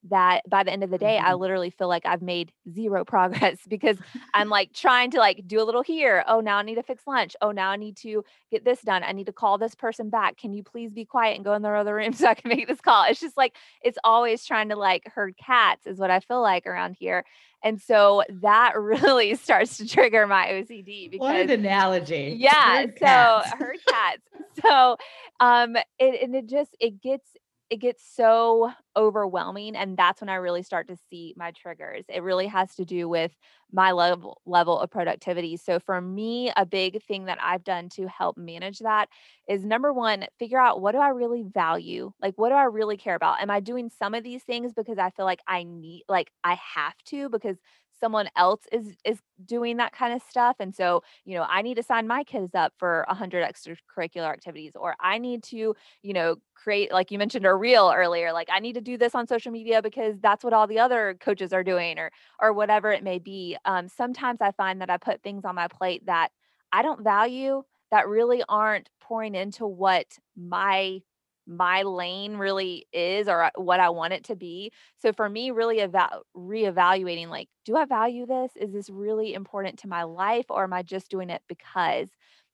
that 0.10 0.42
by 0.50 0.64
the 0.64 0.72
end 0.72 0.84
of 0.84 0.90
the 0.90 0.98
day 0.98 1.20
I 1.20 1.32
Mhm. 1.34 1.40
literally 1.40 1.70
feel 1.70 1.88
like 1.88 2.06
I've 2.06 2.22
made 2.24 2.52
zero 2.74 3.06
progress 3.14 3.60
because 3.68 3.98
I'm 4.34 4.50
like 4.50 4.74
trying 4.74 5.12
to 5.12 5.20
like 5.20 5.48
do 5.48 5.62
a 5.62 5.64
little 5.66 5.84
here. 5.84 6.24
Oh, 6.28 6.40
now 6.40 6.58
I 6.58 6.64
need 6.64 6.76
to 6.76 6.84
fix 6.84 7.06
lunch. 7.06 7.36
Oh, 7.42 7.52
now 7.52 7.70
I 7.70 7.76
need 7.76 7.98
to 7.98 8.24
get 8.50 8.66
this 8.66 8.82
done. 8.82 9.04
I 9.04 9.12
need 9.12 9.28
to 9.28 9.34
call 9.34 9.58
this 9.58 9.76
person 9.76 10.10
back. 10.10 10.38
Can 10.38 10.54
you 10.54 10.64
please 10.64 10.92
be 10.92 11.06
quiet 11.06 11.36
and 11.36 11.46
go 11.46 11.54
in 11.54 11.62
the 11.62 11.70
other 11.70 11.94
room 11.96 12.14
so 12.14 12.28
I 12.28 12.34
can 12.34 12.50
make 12.50 12.68
this 12.68 12.82
call? 12.82 13.06
It's 13.08 13.20
just 13.20 13.38
like 13.38 13.56
it's 13.84 14.00
always 14.04 14.44
trying 14.46 14.70
to 14.70 14.76
like 14.76 15.08
herd 15.14 15.36
cats 15.38 15.86
is 15.86 16.00
what 16.00 16.10
I 16.12 16.20
feel 16.20 16.42
like 16.42 16.66
around 16.66 16.96
here. 17.00 17.24
And 17.64 17.80
so 17.80 18.24
that 18.42 18.74
really 18.76 19.36
starts 19.36 19.78
to 19.78 19.88
trigger 19.88 20.26
my 20.26 20.48
OCD 20.48 21.12
because 21.12 21.20
What 21.26 21.36
an 21.36 21.52
analogy. 21.52 22.36
yeah, 22.40 22.82
Herd 22.82 22.94
so 22.98 23.06
cats. 23.06 23.52
herd 23.60 23.78
cats. 23.88 24.22
So 24.66 24.98
um 25.40 25.76
it 26.00 26.22
and 26.24 26.36
it 26.36 26.48
just 26.48 26.76
it 26.80 27.02
gets 27.02 27.30
it 27.72 27.78
gets 27.80 28.04
so 28.06 28.72
overwhelming 28.98 29.76
and 29.78 29.98
that's 29.98 30.22
when 30.22 30.30
I 30.30 30.36
really 30.36 30.64
start 30.64 30.88
to 30.90 30.98
see 31.10 31.34
my 31.38 31.52
triggers. 31.52 32.06
It 32.10 32.22
really 32.24 32.48
has 32.48 32.76
to 32.76 32.86
do 32.86 33.10
with 33.10 33.32
my 33.72 33.94
level 33.94 34.42
level 34.46 34.80
of 34.80 34.92
productivity. 34.92 35.58
So 35.58 35.80
for 35.80 36.02
me, 36.02 36.52
a 36.58 36.66
big 36.66 37.02
thing 37.04 37.26
that 37.26 37.40
I've 37.42 37.64
done 37.64 37.90
to 37.96 38.08
help 38.08 38.38
manage 38.38 38.80
that 38.80 39.08
is 39.48 39.66
number 39.66 39.94
1, 39.94 40.26
figure 40.38 40.60
out 40.60 40.82
what 40.82 40.92
do 40.92 41.00
I 41.00 41.10
really 41.10 41.44
value? 41.44 42.12
Like 42.22 42.34
what 42.38 42.50
do 42.50 42.56
I 42.56 42.66
really 42.66 42.98
care 42.98 43.16
about? 43.16 43.42
Am 43.42 43.50
I 43.50 43.62
doing 43.62 43.90
some 43.90 44.14
of 44.14 44.24
these 44.24 44.44
things 44.44 44.74
because 44.74 44.98
I 45.00 45.10
feel 45.12 45.26
like 45.26 45.42
I 45.48 45.64
need 45.64 46.04
like 46.10 46.30
I 46.44 46.58
have 46.76 46.96
to 47.06 47.30
because 47.30 47.58
someone 48.02 48.30
else 48.36 48.62
is 48.72 48.96
is 49.06 49.20
doing 49.46 49.78
that 49.78 49.94
kind 49.94 50.14
of 50.14 50.22
stuff 50.30 50.58
and 50.60 50.76
so 50.76 51.04
you 51.26 51.36
know 51.38 51.46
i 51.50 51.62
need 51.62 51.76
to 51.76 51.84
sign 51.84 52.08
my 52.08 52.24
kids 52.24 52.56
up 52.56 52.74
for 52.78 53.06
100 53.08 53.46
extracurricular 53.48 54.30
activities 54.32 54.74
or 54.76 54.96
i 55.00 55.18
need 55.18 55.44
to 55.44 55.76
you 56.04 56.14
know 56.14 56.36
create 56.56 56.92
like 56.92 57.12
you 57.12 57.18
mentioned 57.18 57.46
a 57.46 57.54
reel 57.56 57.94
earlier 57.96 58.34
like 58.34 58.50
i 58.52 58.60
need 58.60 58.74
to 58.74 58.82
do 58.82 58.98
this 58.98 59.16
on 59.16 59.28
social 59.28 59.52
media 59.52 59.82
because 59.82 60.20
that's 60.20 60.44
what 60.44 60.54
all 60.54 60.68
the 60.68 60.80
other 60.80 61.16
coaches 61.22 61.54
are 61.54 61.64
doing 61.64 61.98
or 62.00 62.12
or 62.42 62.54
whatever 62.54 62.92
it 62.92 63.04
may 63.04 63.20
be 63.20 63.58
um, 63.66 63.88
sometimes 63.88 64.42
i 64.42 64.52
find 64.52 64.82
that 64.82 64.90
i 64.90 64.98
put 64.98 65.24
things 65.24 65.46
on 65.46 65.56
my 65.56 65.68
plate 65.68 66.06
that 66.06 66.30
i 66.72 66.82
don't 66.82 67.04
value 67.04 67.64
that 67.92 68.08
really 68.08 68.44
aren't 68.50 68.90
pouring 69.02 69.36
into 69.36 69.68
what 69.68 70.06
my 70.36 71.00
my 71.48 71.82
lane 71.84 72.36
really 72.38 72.86
is 72.94 73.28
or 73.28 73.44
uh, 73.44 73.50
what 73.56 73.80
i 73.80 73.90
want 73.90 74.14
it 74.14 74.24
to 74.26 74.36
be. 74.36 74.72
So 74.98 75.12
for 75.14 75.30
me 75.30 75.52
really 75.52 75.80
eva- 75.82 76.22
reevaluating 76.36 77.30
like 77.30 77.50
do 77.66 77.76
i 77.76 77.86
value 77.86 78.26
this? 78.26 78.52
Is 78.56 78.72
this 78.74 78.90
really 78.90 79.34
important 79.34 79.80
to 79.80 79.88
my 79.88 80.04
life 80.04 80.46
or 80.50 80.64
am 80.64 80.74
i 80.74 80.84
just 80.84 81.10
doing 81.10 81.30
it 81.30 81.42
because? 81.48 82.10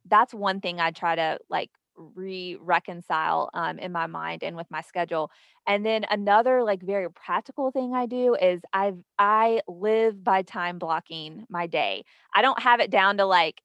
That's 0.05 0.33
one 0.33 0.61
thing 0.61 0.79
i 0.79 0.91
try 0.91 1.15
to 1.15 1.39
like 1.49 1.69
re-reconcile 1.95 3.49
um, 3.55 3.79
in 3.79 3.91
my 3.91 4.05
mind 4.05 4.43
and 4.43 4.55
with 4.55 4.69
my 4.69 4.81
schedule. 4.81 5.31
And 5.65 5.83
then 5.83 6.05
another 6.11 6.63
like 6.63 6.83
very 6.83 7.09
practical 7.11 7.71
thing 7.71 7.93
i 7.93 8.05
do 8.05 8.35
is 8.35 8.61
i've 8.73 8.97
i 9.19 9.61
live 9.67 10.23
by 10.23 10.43
time 10.43 10.79
blocking 10.79 11.43
my 11.49 11.67
day. 11.67 12.03
I 12.33 12.41
don't 12.41 12.61
have 12.61 12.79
it 12.79 12.91
down 12.91 13.17
to 13.17 13.25
like 13.25 13.61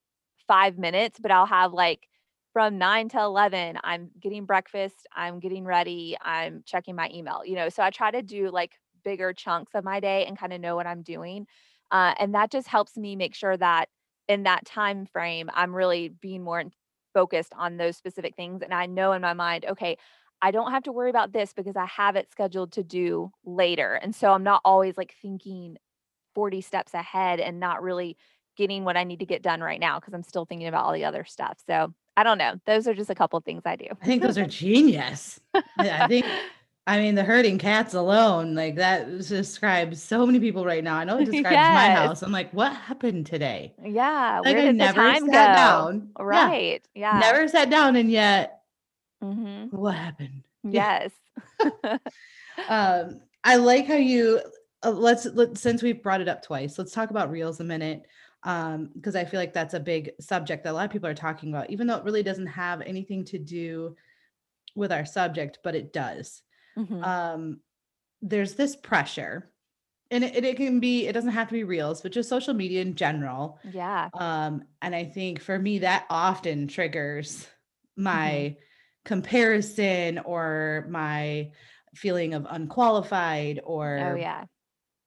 five 0.49 0.77
minutes 0.79 1.19
but 1.21 1.31
i'll 1.31 1.47
have 1.47 1.73
like 1.73 2.09
from 2.53 2.79
9 2.79 3.09
to 3.11 3.21
11 3.21 3.79
i'm 3.85 4.11
getting 4.21 4.45
breakfast 4.45 5.07
i'm 5.15 5.41
getting 5.41 5.65
ready 5.65 6.17
i'm 6.23 6.63
checking 6.67 6.95
my 6.95 7.11
email 7.15 7.43
you 7.45 7.55
know 7.55 7.69
so 7.69 7.83
i 7.83 7.91
try 7.91 8.11
to 8.11 8.23
do 8.23 8.51
like 8.51 8.73
bigger 9.05 9.33
chunks 9.33 9.75
of 9.75 9.85
my 9.85 10.01
day 10.01 10.25
and 10.27 10.39
kind 10.39 10.53
of 10.53 10.61
know 10.61 10.77
what 10.77 10.87
i'm 10.87 11.03
doing 11.03 11.47
uh, 11.91 12.15
and 12.19 12.35
that 12.35 12.51
just 12.51 12.69
helps 12.69 12.97
me 12.97 13.17
make 13.17 13.35
sure 13.35 13.57
that 13.57 13.87
in 14.29 14.45
that 14.45 14.65
time 14.65 15.05
frame 15.07 15.51
i'm 15.55 15.75
really 15.75 16.09
being 16.09 16.43
more 16.43 16.63
focused 17.13 17.53
on 17.57 17.77
those 17.77 17.97
specific 17.97 18.37
things. 18.37 18.63
And 18.63 18.73
I 18.73 18.87
know 18.87 19.13
in 19.13 19.23
my 19.23 19.35
mind, 19.35 19.67
okay, 19.69 19.97
I 20.41 20.51
don't 20.51 20.73
have 20.73 20.83
to 20.85 20.93
worry 20.93 21.11
about 21.11 21.33
this 21.33 21.53
because 21.53 21.77
I 21.77 21.87
have 21.87 22.17
it 22.17 22.31
scheduled 22.31 22.73
to 22.73 22.83
do 22.83 23.31
later. 23.45 23.95
And 23.95 24.15
so 24.15 24.33
I'm 24.33 24.43
not 24.43 24.61
always 24.65 24.97
like 24.97 25.15
thinking 25.23 25.77
40 26.35 26.61
steps 26.61 26.95
ahead 26.95 27.41
and 27.41 27.61
not 27.61 27.83
really 27.83 28.17
getting 28.57 28.85
what 28.85 28.97
I 28.97 29.05
need 29.05 29.21
to 29.21 29.27
get 29.27 29.43
done 29.43 29.61
right 29.61 29.81
now 29.81 30.01
because 30.01 30.15
I'm 30.15 30.23
still 30.23 30.45
thinking 30.45 30.69
about 30.69 30.85
all 30.85 30.93
the 30.93 31.05
other 31.05 31.25
stuff. 31.25 31.59
So 31.67 31.95
I 32.17 32.25
don't 32.25 32.39
know. 32.39 32.55
Those 32.67 32.87
are 32.87 32.95
just 32.95 33.11
a 33.11 33.15
couple 33.15 33.39
of 33.39 33.45
things 33.45 33.63
I 33.65 33.77
do. 33.77 33.87
I 34.03 34.07
think 34.07 34.23
those 34.23 34.39
are 34.39 34.47
genius. 34.47 35.41
Yeah, 35.79 36.03
I 36.03 36.07
think 36.07 36.27
I 36.87 36.99
mean 36.99 37.15
the 37.15 37.25
herding 37.25 37.59
cats 37.59 37.95
alone, 37.95 38.55
like 38.55 38.77
that 38.77 39.19
describes 39.19 40.03
so 40.03 40.27
many 40.27 40.41
people 40.41 40.65
right 40.65 40.83
now. 40.83 40.97
I 40.97 41.05
know 41.05 41.19
it 41.19 41.25
describes 41.31 41.71
my 41.71 41.91
house. 41.91 42.23
I'm 42.23 42.33
like, 42.33 42.53
what 42.53 42.73
happened 42.73 43.27
today? 43.27 43.75
Yeah. 43.85 44.41
Like 44.45 44.57
Where 44.57 44.69
I 44.69 44.73
never 44.73 45.15
sat 45.15 45.21
go? 45.21 45.31
down. 45.31 46.11
Right. 46.19 46.83
Yeah. 46.95 47.19
never 47.19 47.49
sat 47.49 47.71
down 47.71 47.97
and 47.97 48.11
yet 48.11 48.61
hmm 49.23 49.67
what 49.71 49.95
happened? 49.95 50.43
Yeah. 50.65 51.09
Yes. 51.61 51.99
Um, 52.69 53.23
I 53.43 53.57
like 53.57 53.87
how 53.87 53.95
you 53.95 54.41
uh, 54.83 54.91
let's 54.91 55.25
let 55.27 55.57
since 55.57 55.83
we've 55.83 56.03
brought 56.03 56.21
it 56.21 56.29
up 56.29 56.43
twice, 56.43 56.79
let's 56.79 56.93
talk 56.93 57.11
about 57.11 57.31
reels 57.31 57.61
a 57.61 57.65
minute. 57.65 58.03
Um, 58.45 58.91
because 58.95 59.15
I 59.17 59.25
feel 59.25 59.39
like 59.41 59.53
that's 59.53 59.75
a 59.75 59.81
big 59.81 60.13
subject 60.21 60.65
that 60.65 60.73
a 60.73 60.75
lot 60.75 60.87
of 60.87 60.91
people 60.91 61.09
are 61.09 61.15
talking 61.15 61.51
about, 61.51 61.71
even 61.71 61.87
though 61.87 61.97
it 61.97 62.05
really 62.05 62.25
doesn't 62.25 62.49
have 62.49 62.81
anything 62.81 63.25
to 63.27 63.39
do 63.39 63.97
with 64.75 64.93
our 64.93 65.05
subject, 65.05 65.59
but 65.63 65.75
it 65.75 65.93
does. 65.93 66.43
hmm 66.77 67.03
Um, 67.03 67.63
there's 68.23 68.55
this 68.57 68.77
pressure, 68.77 69.53
and 70.11 70.25
it, 70.25 70.45
it 70.45 70.57
can 70.57 70.81
be, 70.81 71.07
it 71.07 71.13
doesn't 71.13 71.31
have 71.33 71.49
to 71.49 71.55
be 71.55 71.65
reels, 71.65 72.03
but 72.03 72.13
just 72.13 72.29
social 72.29 72.55
media 72.55 72.83
in 72.83 72.97
general. 72.97 73.59
Yeah. 73.63 74.11
Um, 74.15 74.65
and 74.83 74.95
I 74.95 75.05
think 75.07 75.41
for 75.41 75.59
me, 75.59 75.81
that 75.81 76.07
often 76.11 76.69
triggers 76.69 77.49
hmm 78.13 78.53
my 78.53 78.57
comparison 79.05 80.19
or 80.21 80.87
my 80.91 81.53
feeling 81.95 82.35
of 82.35 82.47
unqualified 82.51 83.61
or 83.65 83.87
Oh 83.97 84.15
or 84.15 84.15
yeah. 84.15 84.47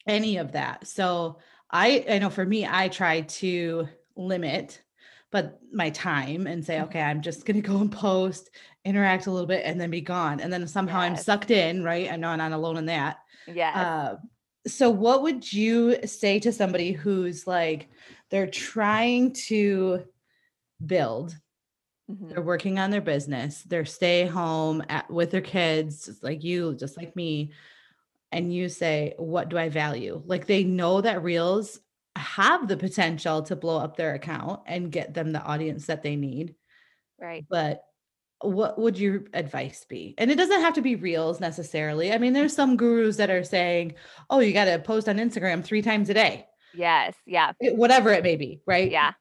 any 0.08 0.38
of 0.38 0.52
that. 0.54 0.88
So 0.88 1.40
I 1.76 2.06
I 2.10 2.20
know 2.20 2.30
for 2.30 2.46
me, 2.46 2.66
I 2.66 2.90
try 2.90 3.22
to 3.22 3.88
limit 4.16 4.82
but 5.32 5.60
my 5.74 5.90
time 5.90 6.48
and 6.48 6.64
say, 6.64 6.80
Mhm. 6.80 6.84
okay, 6.84 7.02
I'm 7.02 7.22
just 7.22 7.46
gonna 7.46 7.60
go 7.62 7.78
and 7.80 7.92
post, 7.92 8.52
interact 8.86 9.28
a 9.28 9.32
little 9.32 9.48
bit, 9.48 9.66
and 9.66 9.80
then 9.82 9.90
be 9.92 10.00
gone. 10.02 10.40
And 10.40 10.54
then 10.54 10.66
somehow 10.68 11.00
I'm 11.02 11.18
sucked 11.18 11.52
in, 11.52 11.84
right? 11.84 12.10
I 12.12 12.16
know 12.16 12.30
I'm 12.30 12.38
not 12.38 12.54
alone 12.54 12.78
in 12.78 12.86
that. 12.86 13.18
Yeah. 13.48 13.74
Uh, 13.74 14.16
so 14.68 14.90
what 14.90 15.24
would 15.24 15.52
you 15.52 16.08
say 16.08 16.40
to 16.40 16.54
somebody 16.54 16.94
who's 16.94 17.46
like 17.48 17.90
they're 18.32 18.48
trying 18.50 19.34
to 19.34 20.06
build, 20.86 21.38
they're 22.30 22.44
Mhm. 22.44 22.44
working 22.44 22.80
on 22.80 22.90
their 22.92 23.02
business, 23.02 23.64
they're 23.64 23.86
stay 23.86 24.26
home 24.26 24.84
at 24.90 25.10
with 25.12 25.32
their 25.32 25.42
kids, 25.42 26.06
just 26.06 26.24
like 26.24 26.44
you, 26.44 26.76
just 26.76 26.98
like 26.98 27.16
me, 27.16 27.54
and 28.36 28.54
you 28.54 28.70
say, 28.70 29.14
"What 29.18 29.50
do 29.50 29.58
I 29.58 29.70
value?" 29.70 30.22
Like 30.26 30.46
they 30.46 30.64
know 30.64 31.02
that 31.02 31.24
reels 31.24 31.80
have 32.16 32.68
the 32.68 32.78
potential 32.78 33.44
to 33.44 33.56
blow 33.56 33.78
up 33.78 33.98
their 33.98 34.14
account 34.14 34.62
and 34.68 34.92
get 34.92 35.14
them 35.14 35.32
the 35.32 35.42
audience 35.42 35.88
that 35.88 36.02
they 36.04 36.16
need, 36.16 36.56
Right. 37.20 37.46
but 37.50 37.84
what 38.42 38.78
would 38.80 38.98
your 39.00 39.24
advice 39.34 39.86
be? 39.86 40.14
And 40.18 40.30
it 40.32 40.36
doesn't 40.36 40.62
have 40.62 40.76
to 40.76 40.82
be 40.82 40.96
reels 40.96 41.40
necessarily. 41.40 42.12
I 42.14 42.18
mean, 42.18 42.34
there's 42.34 42.54
some 42.56 42.78
gurus 42.78 43.18
that 43.18 43.30
are 43.30 43.44
saying, 43.44 43.96
"Oh, 44.30 44.40
you 44.40 44.54
got 44.54 44.66
to 44.66 44.80
post 44.80 45.10
on 45.10 45.18
Instagram 45.18 45.64
3 45.64 45.82
times 45.82 46.10
a 46.10 46.14
day." 46.14 46.46
Yes. 46.74 47.16
Yeah. 47.26 47.54
It- 47.60 47.76
whatever 47.78 48.12
it 48.12 48.24
may 48.24 48.36
be, 48.36 48.62
right? 48.66 48.92
Yeah. 48.92 49.12
Mm. 49.12 49.16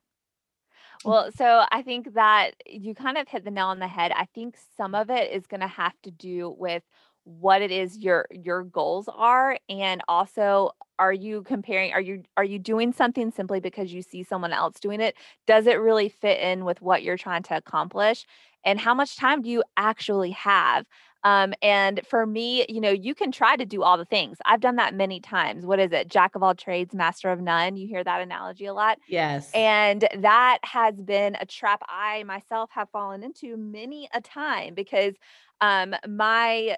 Well, 1.10 1.30
so 1.32 1.64
I 1.70 1.82
think 1.82 2.14
that 2.14 2.52
you 2.66 2.94
kind 2.94 3.18
of 3.18 3.28
hit 3.28 3.44
the 3.44 3.50
nail 3.50 3.66
on 3.66 3.78
the 3.78 3.88
head. 3.88 4.12
I 4.12 4.26
think 4.34 4.56
some 4.76 4.94
of 4.94 5.10
it 5.10 5.32
is 5.32 5.46
going 5.46 5.60
to 5.60 5.66
have 5.68 5.94
to 6.02 6.10
do 6.10 6.54
with 6.58 6.82
what 7.24 7.62
it 7.62 7.70
is 7.70 7.98
your 7.98 8.26
your 8.30 8.62
goals 8.64 9.08
are 9.12 9.58
and 9.68 10.02
also 10.08 10.70
are 10.98 11.12
you 11.12 11.42
comparing 11.42 11.92
are 11.92 12.00
you 12.00 12.22
are 12.36 12.44
you 12.44 12.58
doing 12.58 12.92
something 12.92 13.30
simply 13.30 13.60
because 13.60 13.92
you 13.92 14.02
see 14.02 14.22
someone 14.22 14.52
else 14.52 14.78
doing 14.78 15.00
it? 15.00 15.16
Does 15.46 15.66
it 15.66 15.80
really 15.80 16.08
fit 16.08 16.40
in 16.40 16.64
with 16.64 16.80
what 16.82 17.02
you're 17.02 17.16
trying 17.16 17.42
to 17.44 17.56
accomplish? 17.56 18.26
And 18.64 18.78
how 18.78 18.94
much 18.94 19.16
time 19.16 19.42
do 19.42 19.50
you 19.50 19.62
actually 19.76 20.30
have? 20.32 20.86
Um, 21.22 21.54
and 21.62 22.00
for 22.06 22.26
me, 22.26 22.66
you 22.68 22.80
know, 22.80 22.90
you 22.90 23.14
can 23.14 23.32
try 23.32 23.56
to 23.56 23.64
do 23.64 23.82
all 23.82 23.96
the 23.96 24.04
things. 24.04 24.38
I've 24.44 24.60
done 24.60 24.76
that 24.76 24.94
many 24.94 25.20
times. 25.20 25.64
What 25.64 25.80
is 25.80 25.92
it? 25.92 26.08
Jack 26.08 26.34
of 26.34 26.42
all 26.42 26.54
trades, 26.54 26.94
master 26.94 27.30
of 27.30 27.40
none. 27.40 27.76
You 27.76 27.88
hear 27.88 28.04
that 28.04 28.20
analogy 28.20 28.66
a 28.66 28.74
lot 28.74 28.98
Yes. 29.08 29.50
And 29.54 30.06
that 30.18 30.58
has 30.64 30.94
been 31.00 31.36
a 31.40 31.46
trap 31.46 31.82
I 31.88 32.24
myself 32.24 32.70
have 32.72 32.90
fallen 32.90 33.22
into 33.22 33.56
many 33.56 34.08
a 34.12 34.20
time 34.20 34.74
because 34.74 35.14
um 35.60 35.94
my 36.06 36.76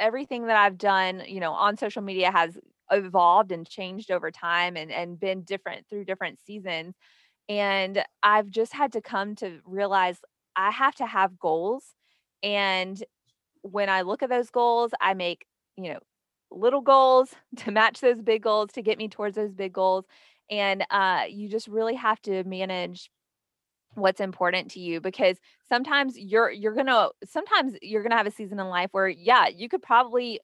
everything 0.00 0.46
that 0.46 0.56
I've 0.56 0.78
done, 0.78 1.22
you 1.26 1.40
know, 1.40 1.52
on 1.52 1.76
social 1.76 2.02
media 2.02 2.30
has 2.30 2.56
evolved 2.90 3.52
and 3.52 3.68
changed 3.68 4.10
over 4.10 4.30
time 4.30 4.76
and 4.76 4.92
and 4.92 5.18
been 5.18 5.42
different 5.42 5.86
through 5.88 6.04
different 6.04 6.38
seasons 6.46 6.94
and 7.48 8.04
I've 8.22 8.50
just 8.50 8.72
had 8.74 8.92
to 8.94 9.00
come 9.02 9.36
to 9.36 9.60
realize 9.66 10.18
I 10.56 10.70
have 10.72 10.94
to 10.96 11.06
have 11.06 11.38
goals 11.38 11.84
and 12.42 13.02
when 13.62 13.88
I 13.88 14.02
look 14.02 14.22
at 14.22 14.30
those 14.30 14.50
goals 14.50 14.92
I 15.00 15.14
make 15.14 15.46
you 15.76 15.92
know 15.94 15.98
little 16.50 16.80
goals 16.80 17.34
to 17.58 17.70
match 17.70 18.00
those 18.00 18.22
big 18.22 18.42
goals 18.42 18.72
to 18.72 18.82
get 18.82 18.98
me 18.98 19.08
towards 19.08 19.36
those 19.36 19.52
big 19.54 19.72
goals 19.72 20.04
and 20.50 20.84
uh 20.90 21.24
you 21.28 21.48
just 21.48 21.68
really 21.68 21.94
have 21.94 22.20
to 22.22 22.44
manage 22.44 23.10
what's 23.96 24.20
important 24.20 24.70
to 24.70 24.80
you 24.80 25.00
because 25.00 25.38
sometimes 25.68 26.18
you're 26.18 26.50
you're 26.50 26.74
going 26.74 26.86
to 26.86 27.10
sometimes 27.24 27.74
you're 27.82 28.02
going 28.02 28.10
to 28.10 28.16
have 28.16 28.26
a 28.26 28.30
season 28.30 28.60
in 28.60 28.68
life 28.68 28.88
where 28.92 29.08
yeah 29.08 29.48
you 29.48 29.68
could 29.68 29.82
probably 29.82 30.40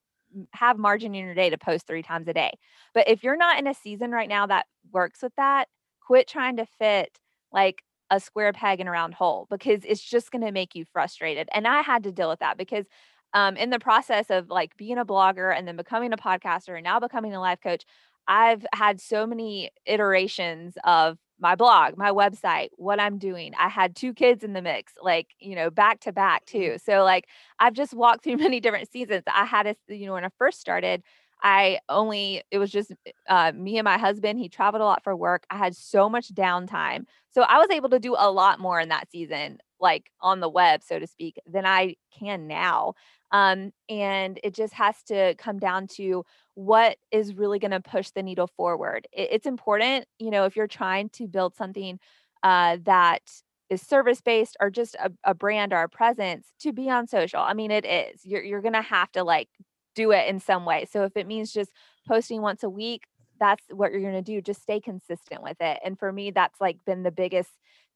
have 0.55 0.79
margin 0.79 1.15
in 1.15 1.25
your 1.25 1.35
day 1.35 1.51
to 1.51 1.59
post 1.59 1.87
3 1.87 2.03
times 2.03 2.27
a 2.29 2.33
day. 2.33 2.53
But 2.95 3.09
if 3.09 3.23
you're 3.23 3.37
not 3.37 3.59
in 3.59 3.67
a 3.67 3.75
season 3.75 4.11
right 4.11 4.29
now 4.29 4.47
that 4.47 4.67
works 4.93 5.23
with 5.23 5.35
that 5.37 5.67
quit 6.01 6.27
trying 6.27 6.57
to 6.57 6.67
fit 6.79 7.19
like 7.53 7.83
a 8.11 8.19
square 8.21 8.53
peg 8.53 8.81
in 8.81 8.89
a 8.89 8.91
round 8.91 9.15
hole 9.15 9.47
because 9.51 9.83
it's 9.85 10.03
just 10.03 10.31
going 10.31 10.45
to 10.45 10.53
make 10.53 10.75
you 10.75 10.85
frustrated. 10.93 11.49
And 11.55 11.67
i 11.67 11.83
had 11.83 12.03
to 12.05 12.13
deal 12.13 12.29
with 12.29 12.41
that 12.41 12.59
because 12.59 12.87
um, 13.35 13.57
in 13.57 13.71
the 13.71 13.79
process 13.79 14.27
of 14.31 14.51
like 14.51 14.77
being 14.77 14.99
a 14.99 15.05
blogger 15.05 15.57
and 15.57 15.67
then 15.67 15.77
becoming 15.77 16.13
a 16.13 16.17
podcaster 16.17 16.75
and 16.75 16.85
now 16.85 17.01
becoming 17.01 17.35
a 17.35 17.41
life 17.41 17.61
coach 17.63 17.85
i've 18.29 18.65
had 18.75 19.01
so 19.01 19.27
many 19.27 19.71
iterations 19.87 20.77
of 20.85 21.19
my 21.43 21.57
blog, 21.57 21.99
my 21.99 22.11
website, 22.13 22.69
what 22.77 23.01
I'm 23.01 23.19
doing. 23.19 23.53
I 23.59 23.69
had 23.69 23.97
two 23.97 24.15
kids 24.15 24.45
in 24.45 24.55
the 24.55 24.63
mix, 24.63 24.95
like, 25.03 25.29
you 25.41 25.57
know, 25.57 25.71
back 25.71 26.01
to 26.03 26.13
back 26.13 26.47
too. 26.47 26.77
So 26.85 27.05
like 27.05 27.27
I've 27.59 27.75
just 27.75 27.95
walked 27.95 28.25
through 28.25 28.37
many 28.39 28.61
different 28.61 28.91
seasons. 28.93 29.25
I 29.27 29.45
had 29.45 29.67
a, 29.67 29.77
you 29.89 30.07
know, 30.07 30.15
when 30.15 30.25
I 30.25 30.31
first 30.39 30.61
started, 30.61 31.03
I 31.43 31.81
only, 31.89 32.43
it 32.53 32.59
was 32.59 32.71
just 32.71 32.93
uh, 33.29 33.53
me 33.55 33.77
and 33.79 33.85
my 33.85 33.99
husband. 33.99 34.39
He 34.39 34.49
traveled 34.49 34.81
a 34.81 34.85
lot 34.85 35.03
for 35.03 35.17
work. 35.17 35.45
I 35.51 35.57
had 35.59 35.75
so 35.77 36.09
much 36.09 36.33
downtime. 36.33 37.05
So 37.33 37.43
I 37.43 37.59
was 37.59 37.69
able 37.71 37.91
to 37.91 37.99
do 37.99 38.15
a 38.17 38.31
lot 38.31 38.61
more 38.61 38.79
in 38.81 38.91
that 38.91 39.11
season, 39.11 39.59
like 39.81 40.11
on 40.21 40.39
the 40.41 40.49
web, 40.49 40.83
so 40.85 41.01
to 41.01 41.07
speak, 41.07 41.41
than 41.47 41.67
I 41.67 41.97
can 42.17 42.47
now. 42.47 42.95
Um, 43.33 43.73
and 43.89 44.39
it 44.45 44.55
just 44.55 44.75
has 44.75 45.03
to 45.05 45.35
come 45.39 45.59
down 45.59 45.87
to 45.95 46.25
what 46.55 46.99
is 47.11 47.35
really 47.35 47.59
going 47.59 47.71
to 47.71 47.81
push 47.81 48.11
the 48.11 48.23
needle 48.23 48.47
forward. 48.47 49.09
It, 49.13 49.29
it's 49.33 49.47
important, 49.47 50.07
you 50.19 50.31
know, 50.31 50.45
if 50.45 50.55
you're 50.55 50.67
trying 50.67 51.09
to 51.11 51.27
build 51.27 51.57
something 51.57 51.99
uh, 52.43 52.77
that 52.85 53.23
is 53.71 53.81
service 53.81 54.21
based 54.21 54.57
or 54.61 54.71
just 54.71 54.95
a, 54.97 55.11
a 55.25 55.35
brand 55.35 55.73
or 55.73 55.83
a 55.83 55.89
presence 55.89 56.49
to 56.61 56.73
be 56.73 56.91
on 56.91 57.07
social. 57.07 57.41
I 57.41 57.55
mean, 57.55 57.71
it 57.71 57.87
is. 57.87 58.21
You're 58.25 58.43
you're 58.43 58.61
gonna 58.61 58.83
have 58.83 59.11
to 59.13 59.25
like 59.25 59.49
do 59.95 60.11
it 60.13 60.29
in 60.29 60.41
some 60.41 60.65
way. 60.67 60.87
So 60.91 61.05
if 61.05 61.17
it 61.17 61.27
means 61.27 61.53
just 61.53 61.71
posting 62.07 62.43
once 62.43 62.63
a 62.63 62.69
week, 62.71 63.05
that's 63.41 63.65
what 63.71 63.91
you're 63.93 64.03
gonna 64.03 64.21
do. 64.21 64.43
Just 64.43 64.63
stay 64.63 64.79
consistent 64.79 65.43
with 65.43 65.57
it. 65.61 65.79
And 65.85 65.99
for 65.99 66.13
me, 66.13 66.31
that's 66.31 66.61
like 66.61 66.85
been 66.85 67.03
the 67.03 67.11
biggest 67.11 67.51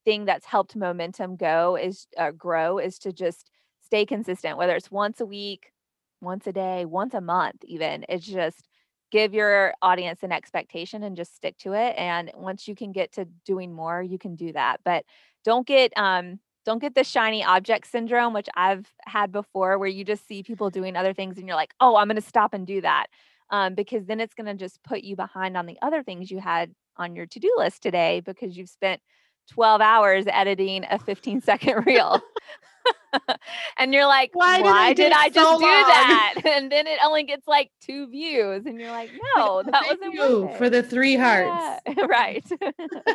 thing 0.05 0.25
that's 0.25 0.47
helped 0.47 0.77
momentum 0.77 1.37
go 1.37 1.77
is 1.77 2.07
uh, 2.17 2.31
grow 2.31 2.79
is 2.79 2.99
to 3.01 3.13
just 3.13 3.51
stay 3.87 4.05
consistent, 4.05 4.59
whether 4.59 4.77
it's 4.77 4.91
once 4.91 5.21
a 5.21 5.27
week, 5.27 5.73
once 6.21 6.47
a 6.47 6.53
day, 6.53 6.85
once 6.85 7.15
a 7.15 7.21
month, 7.21 7.65
even. 7.65 8.05
It's 8.09 8.27
just 8.27 8.69
give 9.11 9.33
your 9.33 9.73
audience 9.81 10.23
an 10.23 10.33
expectation 10.33 11.03
and 11.03 11.17
just 11.17 11.35
stick 11.35 11.57
to 11.59 11.73
it. 11.73 11.95
And 11.97 12.31
once 12.35 12.67
you 12.67 12.75
can 12.75 12.93
get 12.93 13.13
to 13.13 13.27
doing 13.45 13.73
more, 13.73 14.03
you 14.03 14.19
can 14.19 14.35
do 14.35 14.53
that. 14.53 14.81
But 14.85 15.05
don't 15.45 15.67
get 15.67 15.97
um 15.97 16.41
don't 16.65 16.81
get 16.81 16.97
the 16.97 17.05
shiny 17.05 17.45
object 17.45 17.87
syndrome, 17.87 18.35
which 18.35 18.49
I've 18.57 18.93
had 19.07 19.31
before, 19.31 19.79
where 19.79 19.89
you 19.89 20.05
just 20.05 20.27
see 20.27 20.43
people 20.43 20.69
doing 20.69 20.97
other 20.97 21.15
things 21.15 21.39
and 21.39 21.47
you're 21.47 21.57
like, 21.57 21.73
oh, 21.79 21.95
I'm 21.95 22.09
going 22.09 22.17
to 22.17 22.23
stop 22.23 22.55
and 22.55 22.67
do 22.67 22.81
that. 22.81 23.07
Um, 23.51 23.77
because 23.77 24.05
then 24.07 24.19
it's 24.19 24.35
going 24.35 24.49
to 24.49 24.55
just 24.55 24.83
put 24.83 25.03
you 25.03 25.15
behind 25.15 25.57
on 25.57 25.67
the 25.67 25.79
other 25.81 26.03
things 26.03 26.29
you 26.29 26.41
had 26.41 26.75
on 26.97 27.15
your 27.15 27.27
to 27.27 27.39
do 27.39 27.55
list 27.57 27.83
today 27.83 28.21
because 28.21 28.57
you've 28.57 28.69
spent 28.69 29.01
12 29.53 29.81
hours 29.81 30.25
editing 30.29 30.85
a 30.91 30.99
15 30.99 31.41
second 31.41 31.85
reel. 31.87 32.21
And 33.79 33.93
you're 33.93 34.07
like, 34.07 34.31
why, 34.35 34.61
why 34.61 34.93
did 34.93 35.13
I, 35.13 35.29
did 35.29 35.37
I 35.37 35.41
just 35.41 35.51
so 35.51 35.59
do 35.59 35.65
that? 35.65 36.35
And 36.57 36.71
then 36.73 36.87
it 36.87 36.99
only 37.05 37.25
gets 37.25 37.47
like 37.47 37.71
two 37.81 38.09
views. 38.09 38.65
And 38.67 38.81
you're 38.81 38.91
like, 38.91 39.11
no, 39.37 39.63
that 39.63 39.85
wasn't 39.89 40.15
you 40.15 40.51
for 40.57 40.71
the 40.71 40.83
three 40.83 41.17
hearts. 41.17 41.83
Yeah. 41.87 42.07
right. 42.09 42.45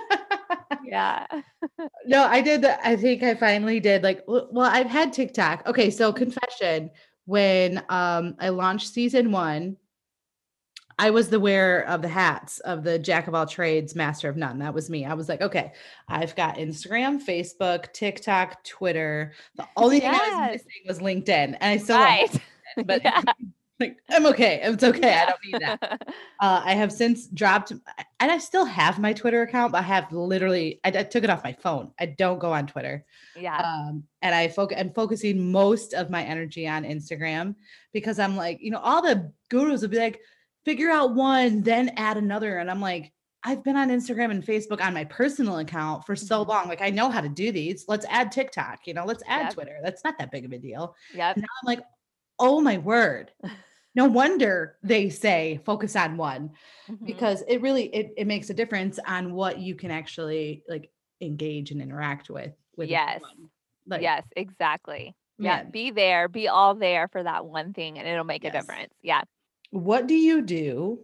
yeah. 0.83 1.25
no, 2.05 2.25
I 2.25 2.41
did. 2.41 2.61
The, 2.61 2.87
I 2.87 2.95
think 2.95 3.23
I 3.23 3.35
finally 3.35 3.79
did 3.79 4.03
like, 4.03 4.23
well, 4.27 4.59
I've 4.59 4.87
had 4.87 5.13
TikTok. 5.13 5.67
Okay. 5.67 5.89
So 5.89 6.13
confession, 6.13 6.91
when 7.25 7.83
um 7.89 8.35
I 8.39 8.49
launched 8.49 8.89
season 8.89 9.31
one, 9.31 9.77
I 11.01 11.09
was 11.09 11.29
the 11.29 11.39
wearer 11.39 11.81
of 11.87 12.03
the 12.03 12.07
hats 12.07 12.59
of 12.59 12.83
the 12.83 12.99
jack 12.99 13.27
of 13.27 13.33
all 13.33 13.47
trades, 13.47 13.95
master 13.95 14.29
of 14.29 14.37
none. 14.37 14.59
That 14.59 14.75
was 14.75 14.87
me. 14.87 15.03
I 15.03 15.15
was 15.15 15.27
like, 15.27 15.41
okay, 15.41 15.73
I've 16.07 16.35
got 16.35 16.57
Instagram, 16.57 17.19
Facebook, 17.19 17.91
TikTok, 17.91 18.63
Twitter. 18.63 19.33
The 19.55 19.67
only 19.75 19.97
yes. 19.97 20.21
thing 20.21 20.33
I 20.35 20.51
was 20.51 20.61
missing 20.63 20.81
was 20.85 20.99
LinkedIn, 20.99 21.57
and 21.59 21.63
I 21.63 21.77
still 21.77 21.97
right. 21.97 22.41
But 22.85 23.01
yeah. 23.03 23.19
like, 23.79 23.97
I'm 24.11 24.27
okay. 24.27 24.59
It's 24.61 24.83
okay. 24.83 24.99
Yeah. 24.99 25.23
I 25.23 25.25
don't 25.25 25.39
need 25.43 25.61
that. 25.67 26.07
Uh, 26.39 26.61
I 26.65 26.73
have 26.73 26.91
since 26.91 27.27
dropped, 27.27 27.71
and 27.71 28.31
I 28.31 28.37
still 28.39 28.65
have 28.65 28.97
my 28.97 29.13
Twitter 29.13 29.41
account, 29.43 29.71
but 29.71 29.79
I 29.79 29.81
have 29.83 30.11
literally 30.11 30.79
I, 30.83 30.89
I 30.89 31.03
took 31.03 31.23
it 31.23 31.29
off 31.29 31.43
my 31.43 31.53
phone. 31.53 31.91
I 31.99 32.07
don't 32.07 32.39
go 32.39 32.51
on 32.51 32.65
Twitter. 32.65 33.05
Yeah. 33.35 33.57
Um, 33.57 34.03
and 34.21 34.33
I 34.33 34.49
focus. 34.49 34.77
I'm 34.79 34.91
focusing 34.93 35.51
most 35.51 35.93
of 35.93 36.11
my 36.11 36.23
energy 36.23 36.67
on 36.67 36.83
Instagram 36.83 37.55
because 37.91 38.19
I'm 38.19 38.37
like, 38.37 38.59
you 38.61 38.69
know, 38.69 38.79
all 38.79 39.01
the 39.01 39.31
gurus 39.49 39.81
will 39.81 39.89
be 39.89 39.97
like 39.97 40.19
figure 40.65 40.89
out 40.89 41.15
one, 41.15 41.61
then 41.61 41.91
add 41.97 42.17
another. 42.17 42.57
And 42.57 42.69
I'm 42.69 42.81
like, 42.81 43.11
I've 43.43 43.63
been 43.63 43.75
on 43.75 43.89
Instagram 43.89 44.31
and 44.31 44.45
Facebook 44.45 44.81
on 44.81 44.93
my 44.93 45.05
personal 45.05 45.57
account 45.57 46.05
for 46.05 46.15
so 46.15 46.41
mm-hmm. 46.41 46.49
long. 46.49 46.67
Like 46.67 46.81
I 46.81 46.89
know 46.89 47.09
how 47.09 47.21
to 47.21 47.29
do 47.29 47.51
these. 47.51 47.85
Let's 47.87 48.05
add 48.09 48.31
TikTok, 48.31 48.85
you 48.85 48.93
know, 48.93 49.05
let's 49.05 49.23
add 49.27 49.43
yep. 49.43 49.53
Twitter. 49.53 49.79
That's 49.83 50.03
not 50.03 50.17
that 50.19 50.31
big 50.31 50.45
of 50.45 50.51
a 50.51 50.59
deal. 50.59 50.95
Yeah. 51.13 51.33
Now 51.35 51.43
I'm 51.61 51.65
like, 51.65 51.81
oh 52.39 52.61
my 52.61 52.77
word. 52.77 53.31
No 53.93 54.05
wonder 54.05 54.77
they 54.83 55.09
say 55.09 55.59
focus 55.65 55.97
on 55.97 56.15
one 56.15 56.51
mm-hmm. 56.89 57.05
because 57.05 57.43
it 57.47 57.61
really 57.61 57.93
it, 57.93 58.13
it 58.15 58.25
makes 58.25 58.49
a 58.49 58.53
difference 58.53 58.99
on 59.05 59.33
what 59.33 59.59
you 59.59 59.75
can 59.75 59.91
actually 59.91 60.63
like 60.69 60.89
engage 61.19 61.71
and 61.71 61.81
interact 61.81 62.29
with 62.29 62.53
with 62.77 62.87
yes 62.87 63.19
like, 63.85 64.01
yes 64.01 64.23
exactly 64.37 65.13
yeah 65.37 65.63
be 65.63 65.91
there 65.91 66.29
be 66.29 66.47
all 66.47 66.73
there 66.73 67.09
for 67.09 67.21
that 67.21 67.45
one 67.45 67.73
thing 67.73 67.99
and 67.99 68.07
it'll 68.07 68.23
make 68.23 68.45
yes. 68.45 68.53
a 68.53 68.59
difference 68.59 68.93
yeah 69.01 69.23
what 69.71 70.07
do 70.07 70.13
you 70.13 70.41
do 70.41 70.99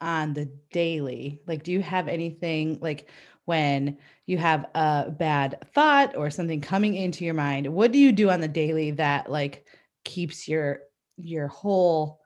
on 0.00 0.32
the 0.32 0.50
daily? 0.72 1.40
Like, 1.46 1.62
do 1.62 1.72
you 1.72 1.82
have 1.82 2.08
anything 2.08 2.78
like 2.80 3.08
when 3.44 3.98
you 4.26 4.38
have 4.38 4.66
a 4.74 5.10
bad 5.10 5.58
thought 5.74 6.16
or 6.16 6.30
something 6.30 6.60
coming 6.60 6.94
into 6.94 7.24
your 7.24 7.34
mind? 7.34 7.66
What 7.68 7.92
do 7.92 7.98
you 7.98 8.12
do 8.12 8.30
on 8.30 8.40
the 8.40 8.48
daily 8.48 8.92
that 8.92 9.30
like 9.30 9.66
keeps 10.04 10.48
your 10.48 10.80
your 11.16 11.48
whole 11.48 12.20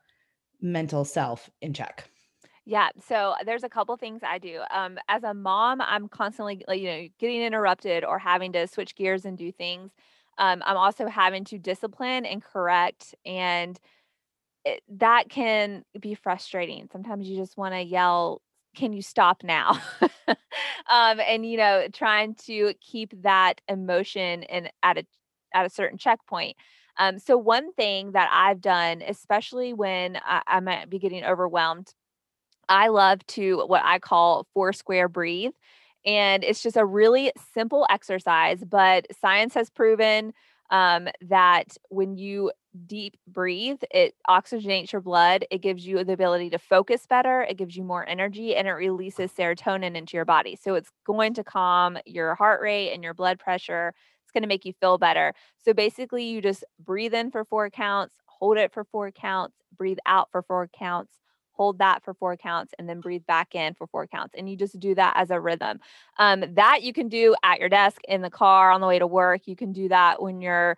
mental 0.61 1.05
self 1.05 1.51
in 1.61 1.75
check? 1.75 2.09
Yeah, 2.67 2.89
so 3.07 3.35
there's 3.45 3.65
a 3.65 3.69
couple 3.69 3.97
things 3.97 4.23
I 4.23 4.39
do. 4.39 4.63
Um, 4.71 4.99
as 5.09 5.23
a 5.23 5.35
mom, 5.35 5.81
I'm 5.83 6.09
constantly 6.09 6.65
you 6.69 6.89
know 6.89 7.09
getting 7.19 7.43
interrupted 7.43 8.05
or 8.05 8.19
having 8.19 8.53
to 8.53 8.67
switch 8.67 8.95
gears 8.95 9.25
and 9.25 9.37
do 9.37 9.53
things. 9.53 9.93
Um, 10.39 10.63
I'm 10.65 10.77
also 10.77 11.07
having 11.07 11.45
to 11.47 11.59
discipline 11.59 12.25
and 12.25 12.43
correct 12.43 13.15
and 13.25 13.79
it, 14.65 14.83
that 14.89 15.29
can 15.29 15.85
be 15.99 16.15
frustrating. 16.15 16.89
Sometimes 16.93 17.29
you 17.29 17.37
just 17.37 17.57
want 17.57 17.75
to 17.75 17.83
yell, 17.83 18.43
"Can 18.77 18.93
you 18.93 19.03
stop 19.03 19.43
now?" 19.43 19.81
um, 20.29 21.21
and 21.21 21.47
you 21.47 21.57
know, 21.57 21.87
trying 21.93 22.35
to 22.47 22.75
keep 22.81 23.23
that 23.23 23.61
emotion 23.69 24.45
and 24.45 24.71
at 24.83 24.99
a 24.99 25.07
at 25.55 25.67
a 25.67 25.71
certain 25.71 25.99
checkpoint. 25.99 26.57
Um, 26.99 27.19
so 27.19 27.37
one 27.37 27.73
thing 27.73 28.13
that 28.13 28.29
I've 28.33 28.61
done, 28.61 29.03
especially 29.03 29.73
when 29.73 30.17
I, 30.25 30.43
I 30.47 30.61
might 30.61 30.89
be 30.89 30.99
getting 30.99 31.25
overwhelmed, 31.25 31.93
I 32.69 32.89
love 32.89 33.27
to 33.29 33.65
what 33.67 33.83
I 33.85 33.99
call 33.99 34.47
four 34.55 34.73
square 34.73 35.09
breathe. 35.09 35.53
And 36.07 36.45
it's 36.45 36.63
just 36.63 36.77
a 36.77 36.85
really 36.85 37.33
simple 37.55 37.87
exercise, 37.89 38.63
but 38.65 39.07
science 39.21 39.55
has 39.55 39.71
proven 39.71 40.33
um, 40.71 41.09
that 41.23 41.77
when 41.91 42.17
you 42.17 42.51
deep 42.87 43.17
breathe, 43.27 43.79
it 43.91 44.15
oxygenates 44.29 44.93
your 44.93 45.01
blood. 45.01 45.45
It 45.51 45.59
gives 45.59 45.87
you 45.87 46.03
the 46.03 46.13
ability 46.13 46.51
to 46.51 46.59
focus 46.59 47.07
better. 47.07 47.43
It 47.43 47.57
gives 47.57 47.77
you 47.77 47.85
more 47.85 48.09
energy 48.09 48.57
and 48.57 48.67
it 48.67 48.73
releases 48.73 49.33
serotonin 49.33 49.97
into 49.97 50.17
your 50.17 50.25
body. 50.25 50.59
So 50.61 50.75
it's 50.75 50.91
going 51.07 51.35
to 51.35 51.45
calm 51.45 51.99
your 52.07 52.35
heart 52.35 52.61
rate 52.61 52.93
and 52.93 53.05
your 53.05 53.15
blood 53.15 53.39
pressure. 53.39 53.95
It's 54.25 54.33
going 54.33 54.43
to 54.43 54.49
make 54.49 54.65
you 54.65 54.73
feel 54.81 54.99
better. 54.99 55.35
So 55.65 55.73
basically, 55.73 56.25
you 56.25 56.41
just 56.41 56.65
breathe 56.85 57.15
in 57.15 57.31
for 57.31 57.45
four 57.45 57.71
counts, 57.71 58.17
hold 58.27 58.59
it 58.59 58.73
for 58.73 58.85
four 58.85 59.11
counts, 59.13 59.57
breathe 59.77 59.99
out 60.07 60.29
for 60.33 60.43
four 60.43 60.69
counts, 60.77 61.13
hold 61.55 61.79
that 61.79 62.03
for 62.05 62.15
four 62.15 62.37
counts 62.37 62.75
and 62.79 62.89
then 62.89 63.01
breathe 63.01 63.25
back 63.27 63.55
in 63.55 63.75
for 63.75 63.87
four 63.87 64.07
counts 64.07 64.35
and 64.37 64.49
you 64.49 64.57
just 64.57 64.79
do 64.79 64.95
that 64.95 65.15
as 65.17 65.31
a 65.31 65.41
rhythm 65.41 65.81
um, 66.19 66.45
that 66.55 66.83
you 66.83 66.93
can 66.93 67.09
do 67.09 67.35
at 67.43 67.61
your 67.61 67.69
desk 67.69 68.01
in 68.09 68.23
the 68.23 68.31
car 68.31 68.71
on 68.71 68.81
the 68.81 68.87
way 68.87 68.99
to 68.99 69.07
work 69.07 69.47
you 69.47 69.57
can 69.57 69.73
do 69.73 69.89
that 69.89 70.21
when 70.21 70.41
you're 70.41 70.77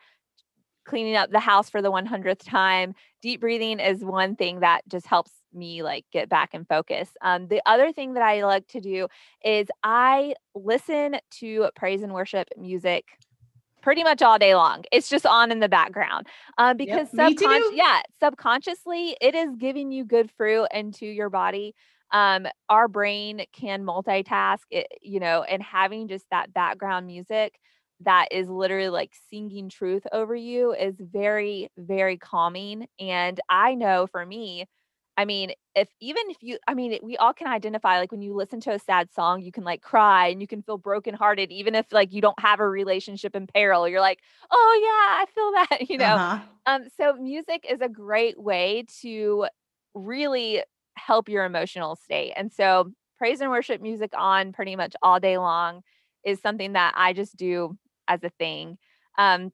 cleaning 0.87 1.17
up 1.17 1.31
the 1.31 1.41
house 1.41 1.69
for 1.69 1.83
the 1.83 1.91
100th 1.91 2.45
time. 2.45 2.95
Deep 3.21 3.41
breathing 3.41 3.81
is 3.81 4.05
one 4.05 4.37
thing 4.37 4.61
that 4.61 4.83
just 4.89 5.07
helps 5.07 5.33
me 5.53 5.83
like 5.83 6.05
get 6.13 6.29
back 6.29 6.51
and 6.55 6.67
focus. 6.67 7.11
Um, 7.21 7.49
the 7.49 7.61
other 7.67 7.93
thing 7.93 8.15
that 8.15 8.23
I 8.23 8.45
like 8.45 8.69
to 8.69 8.81
do 8.81 9.09
is 9.45 9.67
I 9.83 10.35
listen 10.55 11.17
to 11.41 11.69
praise 11.75 12.03
and 12.03 12.15
worship 12.15 12.49
music 12.57 13.05
pretty 13.87 14.03
much 14.03 14.21
all 14.21 14.37
day 14.37 14.53
long. 14.57 14.83
It's 14.91 15.09
just 15.09 15.25
on 15.25 15.53
in 15.53 15.61
the 15.61 15.69
background 15.69 16.27
um, 16.59 16.77
because 16.77 17.09
Yep, 17.09 17.15
subconscious, 17.15 17.71
yeah, 17.71 18.03
subconsciously 18.19 19.17
it 19.21 19.37
is 19.37 19.55
giving 19.57 19.93
you 19.93 20.05
good 20.05 20.29
fruit 20.37 20.67
into 20.75 21.07
your 21.07 21.31
body. 21.31 21.73
Um, 22.11 22.49
our 22.69 22.89
brain 22.89 23.45
can 23.53 23.85
multitask, 23.85 24.59
it, 24.73 24.89
you 25.03 25.21
know, 25.21 25.45
and 25.45 25.63
having 25.63 26.09
just 26.09 26.27
that 26.33 26.53
background 26.53 27.07
music 27.07 27.55
that 28.01 28.27
is 28.33 28.49
literally 28.49 28.89
like 28.89 29.13
singing 29.31 29.69
truth 29.69 30.03
over 30.13 30.35
you 30.35 30.73
is 30.75 30.97
very, 30.99 31.69
very 31.79 32.17
calming. 32.19 32.89
And 32.99 33.41
I 33.49 33.77
know 33.77 34.09
for 34.11 34.27
me, 34.27 34.67
I 35.17 35.25
mean, 35.25 35.53
if 35.75 35.89
even 36.01 36.23
if 36.29 36.37
you, 36.43 36.59
I 36.69 36.75
mean, 36.75 36.99
we 37.03 37.17
all 37.17 37.33
can 37.33 37.47
identify 37.47 37.99
like 37.99 38.13
when 38.13 38.23
you 38.23 38.35
listen 38.35 38.61
to 38.61 38.73
a 38.73 38.79
sad 38.79 39.13
song, 39.13 39.43
you 39.43 39.51
can 39.51 39.65
like 39.65 39.81
cry 39.83 40.29
and 40.29 40.41
you 40.41 40.47
can 40.47 40.63
feel 40.63 40.79
brokenhearted, 40.79 41.51
even 41.51 41.75
if 41.75 41.87
like 41.91 42.13
you 42.13 42.21
don't 42.21 42.39
have 42.41 42.61
a 42.61 42.69
relationship 42.69 43.35
in 43.35 43.47
peril. 43.47 43.89
You're 43.89 44.01
like, 44.01 44.21
oh 44.51 44.81
yeah, 44.83 45.23
I 45.23 45.27
feel 45.35 45.53
that, 45.53 45.91
you 45.91 45.99
know. 45.99 46.17
Uh-huh. 46.17 46.39
Um, 46.67 46.85
so 46.97 47.15
music 47.15 47.65
is 47.69 47.81
a 47.81 47.89
great 47.89 48.39
way 48.41 48.85
to 49.03 49.47
really 49.95 50.63
help 50.97 51.29
your 51.29 51.45
emotional 51.45 51.97
state. 51.97 52.33
And 52.37 52.53
so 52.53 52.93
praise 53.19 53.41
and 53.41 53.51
worship 53.51 53.81
music 53.81 54.13
on 54.17 54.53
pretty 54.53 54.77
much 54.77 54.95
all 55.03 55.21
day 55.21 55.39
long 55.39 55.83
is 56.25 56.41
something 56.41 56.73
that 56.73 56.93
I 56.97 57.13
just 57.13 57.37
do 57.37 57.79
as 58.09 58.23
a 58.25 58.31
thing. 58.31 58.79
Um, 59.17 59.53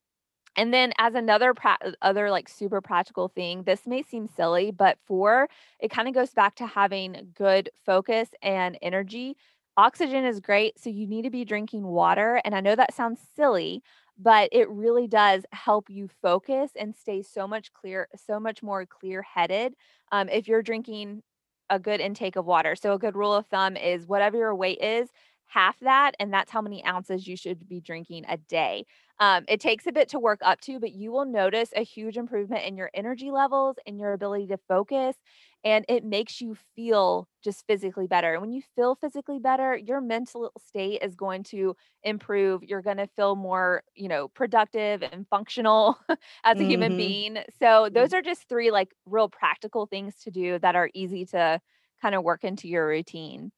and 0.57 0.73
then 0.73 0.93
as 0.99 1.15
another 1.15 1.55
pra- 1.55 1.79
other 2.03 2.31
like 2.31 2.49
super 2.49 2.81
practical 2.81 3.29
thing, 3.29 3.63
this 3.65 3.87
may 3.87 4.03
seem 4.03 4.29
silly, 4.29 4.71
but 4.71 4.99
for 5.07 5.49
it 5.81 5.91
kind 5.91 6.09
of 6.09 6.15
goes 6.15 6.33
back 6.35 6.55
to 6.57 6.67
having 6.67 7.33
good 7.35 7.71
focus 7.85 8.29
and 8.43 8.79
energy. 8.83 9.37
Oxygen 9.77 10.25
is 10.25 10.41
great, 10.41 10.79
so 10.79 10.91
you 10.91 11.07
need 11.07 11.23
to 11.23 11.31
be 11.31 11.45
drinking 11.45 11.85
water. 11.87 12.41
And 12.45 12.55
I 12.55 12.61
know 12.61 12.77
that 12.77 12.95
sounds 12.95 13.21
silly, 13.35 13.83
but 14.19 14.49
it 14.53 14.69
really 14.69 15.09
does 15.09 15.45
help 15.53 15.89
you 15.89 16.09
focus 16.21 16.73
and 16.79 16.95
stay 16.95 17.23
so 17.23 17.49
much 17.49 17.73
clear, 17.73 18.09
so 18.15 18.39
much 18.39 18.63
more 18.63 18.85
clear-headed 18.85 19.75
um, 20.13 20.29
if 20.29 20.47
you're 20.49 20.63
drinking 20.63 21.23
a 21.71 21.79
good 21.79 22.01
intake 22.01 22.37
of 22.37 22.45
water. 22.45 22.77
So 22.77 22.93
a 22.93 22.99
good 22.99 23.17
rule 23.17 23.35
of 23.35 23.47
thumb 23.47 23.77
is 23.77 24.07
whatever 24.07 24.37
your 24.37 24.55
weight 24.55 24.81
is, 24.83 25.09
half 25.53 25.79
that, 25.81 26.13
and 26.19 26.33
that's 26.33 26.51
how 26.51 26.63
many 26.63 26.85
ounces 26.87 27.27
you 27.27 27.37
should 27.37 27.69
be 27.69 27.81
drinking 27.81 28.25
a 28.29 28.37
day. 28.37 28.85
Um, 29.19 29.45
it 29.49 29.61
takes 29.61 29.87
a 29.87 29.93
bit 29.93 30.09
to 30.11 30.19
work 30.19 30.41
up 30.43 30.61
to, 30.63 30.81
but 30.81 30.93
you 30.93 31.13
will 31.13 31.25
notice 31.27 31.71
a 31.77 31.83
huge 31.83 32.17
improvement 32.17 32.65
in 32.65 32.77
your 32.77 32.91
energy 32.95 33.31
levels 33.31 33.77
and 33.87 33.99
your 33.99 34.13
ability 34.13 34.47
to 34.49 34.59
focus. 34.69 35.17
And 35.65 35.85
it 35.89 36.05
makes 36.05 36.41
you 36.41 36.57
feel 36.75 37.29
just 37.45 37.65
physically 37.67 38.07
better. 38.09 38.33
And 38.33 38.41
when 38.43 38.53
you 38.53 38.63
feel 38.75 38.97
physically 38.97 39.39
better, 39.39 39.77
your 39.77 40.01
mental 40.01 40.53
state 40.59 41.01
is 41.03 41.15
going 41.15 41.45
to 41.45 41.77
improve. 42.03 42.65
You're 42.65 42.83
going 42.83 42.97
to 42.97 43.07
feel 43.07 43.37
more, 43.37 43.85
you 43.95 44.09
know, 44.09 44.29
productive 44.29 45.03
and 45.03 45.27
functional 45.29 45.97
as 46.45 46.59
a 46.61 46.65
human 46.65 46.95
hmm 46.95 46.97
being. 46.97 47.39
So, 47.61 47.89
those 47.93 48.13
are 48.13 48.23
just 48.23 48.49
three 48.49 48.71
like 48.73 48.93
real 49.07 49.29
practical 49.29 49.87
things 49.87 50.17
to 50.21 50.31
do 50.31 50.59
that 50.59 50.75
are 50.75 50.91
easy 50.95 51.25
to 51.27 51.61
kind 52.01 52.15
of 52.17 52.25
work 52.25 52.43
into 52.43 52.67
your 52.69 52.87
routine. 52.89 53.53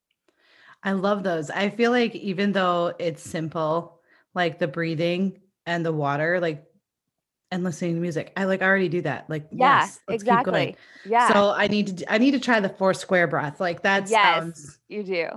I 0.85 0.93
love 0.93 1.23
those. 1.23 1.51
I 1.51 1.71
feel 1.71 1.91
like 1.91 2.15
even 2.15 2.53
though 2.53 2.95
it's 2.99 3.23
simple, 3.23 4.01
like 4.35 4.59
the 4.59 4.69
breathing 4.69 5.41
and 5.67 5.85
the 5.85 5.93
water, 5.93 6.41
like 6.41 6.67
and 7.51 7.65
listening 7.65 7.97
to 7.97 8.01
music, 8.01 8.33
I 8.37 8.45
like 8.47 8.63
already 8.63 8.89
do 8.89 9.03
that. 9.03 9.31
Like, 9.31 9.49
Yeah, 9.51 9.91
yes, 9.91 10.01
let's 10.09 10.25
keep 10.25 10.43
going. 10.43 10.71
exactly. 10.71 10.79
Yeah. 11.05 11.43
So 11.43 11.51
I 11.51 11.69
need 11.69 11.99
to 11.99 12.13
I 12.13 12.19
need 12.19 12.33
to 12.33 12.41
try 12.41 12.61
the 12.61 12.71
four 12.71 12.95
square 12.95 13.29
breath. 13.29 13.61
Like 13.61 13.83
that 13.83 14.09
Yes, 14.09 14.49
sounds 14.49 14.79
you 14.89 15.03
do. 15.03 15.29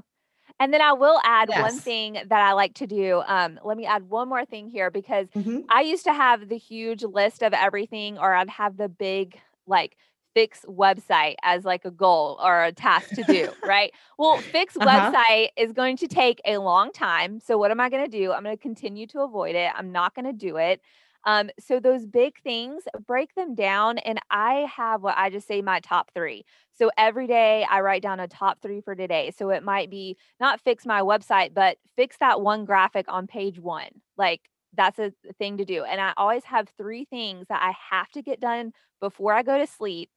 And 0.60 0.74
then 0.74 0.82
I 0.82 0.94
will 0.94 1.20
add 1.24 1.52
one 1.52 1.80
thing 1.80 2.14
that 2.14 2.32
I 2.32 2.54
like 2.54 2.76
to 2.76 2.88
do. 2.88 3.24
Um, 3.28 3.60
let 3.64 3.78
me 3.78 3.86
add 3.86 4.10
one 4.10 4.30
more 4.30 4.46
thing 4.46 4.70
here 4.70 4.92
because 4.92 5.28
hmm 5.36 5.70
I 5.70 5.82
used 5.82 6.06
to 6.06 6.14
have 6.14 6.50
the 6.50 6.58
huge 6.58 7.04
list 7.04 7.44
of 7.44 7.54
everything, 7.54 8.18
or 8.20 8.34
I'd 8.34 8.50
have 8.52 8.78
the 8.78 8.90
big, 8.90 9.40
like, 9.68 9.98
fix 10.38 10.64
website 10.70 11.36
as 11.44 11.66
like 11.66 11.86
a 11.86 11.92
goal 11.92 12.40
or 12.44 12.64
a 12.66 12.72
task 12.72 13.14
to 13.14 13.24
do, 13.24 13.54
right? 13.66 13.92
Well, 14.20 14.44
fix 14.54 14.76
Uh-huh. 14.80 15.16
website 15.16 15.50
is 15.58 15.74
going 15.74 15.98
to 15.98 16.08
take 16.08 16.42
a 16.46 16.58
long 16.60 16.92
time. 16.92 17.40
So, 17.40 17.58
what 17.58 17.72
am 17.72 17.80
I 17.80 17.90
going 17.90 18.06
to 18.10 18.18
do? 18.18 18.32
I'm 18.34 18.44
going 18.44 18.56
to 18.56 18.62
continue 18.62 19.08
to 19.08 19.22
avoid 19.22 19.56
it. 19.56 19.72
I'm 19.76 19.92
not 19.92 20.16
going 20.16 20.26
to 20.26 20.34
do 20.34 20.58
it. 20.58 20.82
Um, 21.26 21.50
so, 21.60 21.80
those 21.80 22.06
big 22.06 22.42
things, 22.44 22.84
break 23.08 23.34
them 23.36 23.56
down. 23.56 23.98
And 24.00 24.20
I 24.30 24.68
have 24.76 25.02
what 25.04 25.18
I 25.18 25.30
just 25.30 25.48
say 25.48 25.62
my 25.62 25.80
top 25.80 26.12
three. 26.14 26.46
So, 26.74 26.92
every 26.98 27.28
day 27.28 27.66
I 27.70 27.82
write 27.82 28.04
down 28.04 28.20
a 28.20 28.28
top 28.28 28.62
three 28.62 28.82
for 28.82 28.96
today. 28.96 29.32
So, 29.38 29.50
it 29.50 29.64
might 29.64 29.90
be 29.90 30.18
not 30.40 30.62
fix 30.62 30.86
my 30.86 31.02
website, 31.02 31.54
but 31.54 31.78
fix 31.96 32.18
that 32.20 32.42
one 32.42 32.66
graphic 32.66 33.06
on 33.10 33.28
page 33.28 33.60
one. 33.60 33.90
Like, 34.18 34.50
that's 34.74 35.00
a 35.00 35.12
thing 35.40 35.58
to 35.58 35.66
do. 35.66 35.84
And 35.84 36.00
I 36.00 36.14
always 36.18 36.44
have 36.46 36.70
three 36.78 37.06
things 37.06 37.48
that 37.50 37.62
I 37.62 37.74
have 37.96 38.10
to 38.12 38.22
get 38.22 38.40
done 38.40 38.74
before 39.02 39.34
I 39.34 39.44
go 39.44 39.58
to 39.58 39.68
sleep 39.68 40.10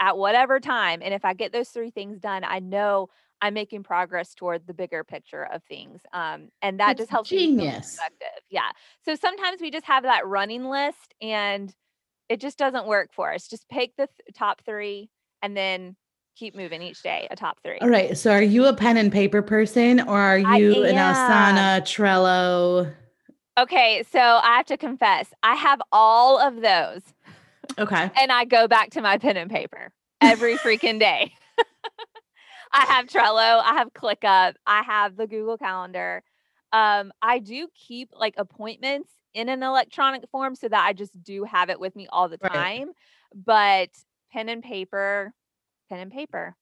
at 0.00 0.16
whatever 0.16 0.60
time. 0.60 1.00
And 1.02 1.12
if 1.12 1.24
I 1.24 1.34
get 1.34 1.52
those 1.52 1.68
three 1.68 1.90
things 1.90 2.18
done, 2.18 2.44
I 2.44 2.60
know 2.60 3.08
I'm 3.40 3.54
making 3.54 3.82
progress 3.82 4.34
toward 4.34 4.66
the 4.66 4.74
bigger 4.74 5.04
picture 5.04 5.44
of 5.44 5.62
things. 5.64 6.00
Um, 6.12 6.48
and 6.62 6.80
that 6.80 6.96
just 6.96 7.10
helps 7.10 7.30
me 7.30 7.38
genius. 7.38 7.96
productive. 7.96 8.42
Yeah. 8.50 8.70
So 9.04 9.14
sometimes 9.14 9.60
we 9.60 9.70
just 9.70 9.86
have 9.86 10.02
that 10.04 10.26
running 10.26 10.64
list 10.64 11.14
and 11.20 11.72
it 12.28 12.40
just 12.40 12.58
doesn't 12.58 12.86
work 12.86 13.10
for 13.12 13.32
us. 13.32 13.48
Just 13.48 13.68
pick 13.68 13.92
the 13.96 14.06
th- 14.06 14.36
top 14.36 14.62
three 14.64 15.10
and 15.42 15.56
then 15.56 15.96
keep 16.36 16.54
moving 16.54 16.82
each 16.82 17.02
day, 17.02 17.26
a 17.30 17.36
top 17.36 17.58
three. 17.62 17.78
All 17.78 17.88
right. 17.88 18.16
So 18.16 18.32
are 18.32 18.42
you 18.42 18.66
a 18.66 18.74
pen 18.74 18.96
and 18.96 19.10
paper 19.10 19.42
person 19.42 20.00
or 20.00 20.20
are 20.20 20.38
you 20.38 20.84
an. 20.84 20.96
Asana, 20.96 21.80
Trello? 21.82 22.92
Okay. 23.58 24.04
So 24.10 24.20
I 24.20 24.56
have 24.56 24.66
to 24.66 24.76
confess, 24.76 25.28
I 25.42 25.54
have 25.54 25.80
all 25.92 26.38
of 26.38 26.60
those 26.60 27.02
Okay. 27.78 28.10
and 28.16 28.32
I 28.32 28.44
go 28.44 28.68
back 28.68 28.90
to 28.90 29.02
my 29.02 29.18
pen 29.18 29.36
and 29.36 29.50
paper 29.50 29.92
every 30.20 30.56
freaking 30.58 30.98
day. 30.98 31.32
I 32.72 32.82
have 32.86 33.06
Trello, 33.06 33.62
I 33.64 33.74
have 33.74 33.92
ClickUp, 33.92 34.54
I 34.66 34.82
have 34.82 35.16
the 35.16 35.26
Google 35.26 35.56
Calendar. 35.56 36.22
Um, 36.72 37.12
I 37.22 37.38
do 37.38 37.68
keep 37.74 38.10
like 38.12 38.34
appointments 38.36 39.10
in 39.32 39.48
an 39.48 39.62
electronic 39.62 40.28
form 40.30 40.54
so 40.54 40.68
that 40.68 40.84
I 40.86 40.92
just 40.92 41.12
do 41.22 41.44
have 41.44 41.70
it 41.70 41.80
with 41.80 41.96
me 41.96 42.06
all 42.10 42.28
the 42.28 42.38
Right. 42.42 42.52
time. 42.52 42.88
But 43.34 43.90
pen 44.32 44.48
and 44.48 44.62
paper, 44.62 45.32
pen 45.88 46.00
and 46.00 46.12
paper. 46.12 46.56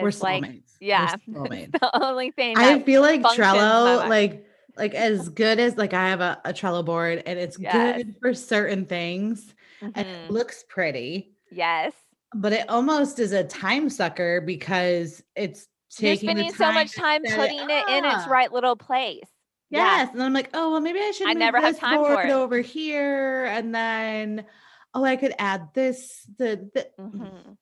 We're 0.00 0.10
like, 0.20 0.42
soulmates. 0.44 0.76
We're 0.80 0.88
yeah, 0.88 1.16
soulmates. 1.28 1.72
the 1.72 2.04
only 2.04 2.30
thing 2.32 2.56
I 2.56 2.80
feel 2.82 3.02
like 3.02 3.22
functions 3.22 3.52
in 3.52 3.52
my 3.52 3.54
Trello, 3.54 4.08
like 4.08 4.44
like 4.76 4.94
as 4.94 5.28
good 5.28 5.58
as 5.58 5.76
like 5.76 5.92
I 5.92 6.08
have 6.08 6.20
a, 6.20 6.40
a 6.44 6.52
Trello 6.52 6.84
board 6.84 7.22
and 7.26 7.38
it's 7.38 7.56
Yes. 7.56 7.96
good 7.96 8.16
for 8.20 8.32
certain 8.34 8.86
things 8.86 9.54
and 9.80 10.06
it 10.06 10.08
hmm 10.08 10.32
looks 10.32 10.64
pretty, 10.68 11.34
Yes. 11.50 11.94
but 12.34 12.52
it 12.52 12.68
almost 12.68 13.18
is 13.18 13.32
a 13.32 13.44
time 13.44 13.88
sucker 13.88 14.40
because 14.40 15.22
it's 15.34 15.66
You're 15.98 16.12
taking 16.12 16.28
the 16.36 16.44
spending 16.44 16.52
so 16.52 16.72
much 16.72 16.94
time 16.94 17.24
set 17.26 17.40
it 17.40 17.50
putting 17.50 17.70
it 17.70 17.88
in 17.88 18.04
its 18.04 18.26
right 18.26 18.52
little 18.52 18.76
place. 18.76 19.28
Yeah. 19.70 20.00
Yes. 20.00 20.10
And 20.12 20.22
I'm 20.22 20.32
like, 20.32 20.50
oh, 20.54 20.72
well, 20.72 20.80
maybe 20.80 21.00
I 21.00 21.10
should 21.10 21.28
I 21.28 21.34
never 21.34 21.60
have 21.60 21.78
time 21.78 22.04
for 22.04 22.22
it. 22.22 22.32
over 22.32 22.58
here. 22.58 23.44
And 23.46 23.74
then, 23.74 24.46
oh, 24.94 25.04
I 25.04 25.16
could 25.16 25.34
add 25.38 25.68
this, 25.74 26.24
the, 26.38 26.70
the 26.74 26.88
hmm 26.98 27.52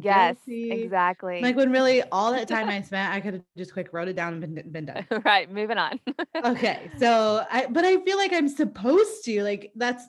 Yes, 0.00 0.36
exactly. 0.70 1.42
Like 1.42 1.56
when 1.56 1.70
really 1.70 2.02
all 2.02 2.32
that 2.32 2.48
time 2.48 2.68
I 2.70 2.80
spent, 2.82 3.12
I 3.12 3.20
could 3.20 3.34
have 3.34 3.42
just 3.56 3.72
quick 3.72 3.92
wrote 3.92 4.08
it 4.08 4.16
down 4.16 4.42
and 4.42 4.54
been, 4.54 4.70
been 4.72 4.84
done. 4.86 5.06
Right, 5.24 5.50
moving 5.50 5.78
on. 5.78 6.00
Okay. 6.44 6.90
So 6.96 7.44
I, 7.50 7.66
but 7.66 7.84
I 7.84 8.02
feel 8.02 8.16
like 8.16 8.32
I'm 8.32 8.48
supposed 8.48 9.24
to, 9.24 9.42
like, 9.44 9.72
that's 9.76 10.04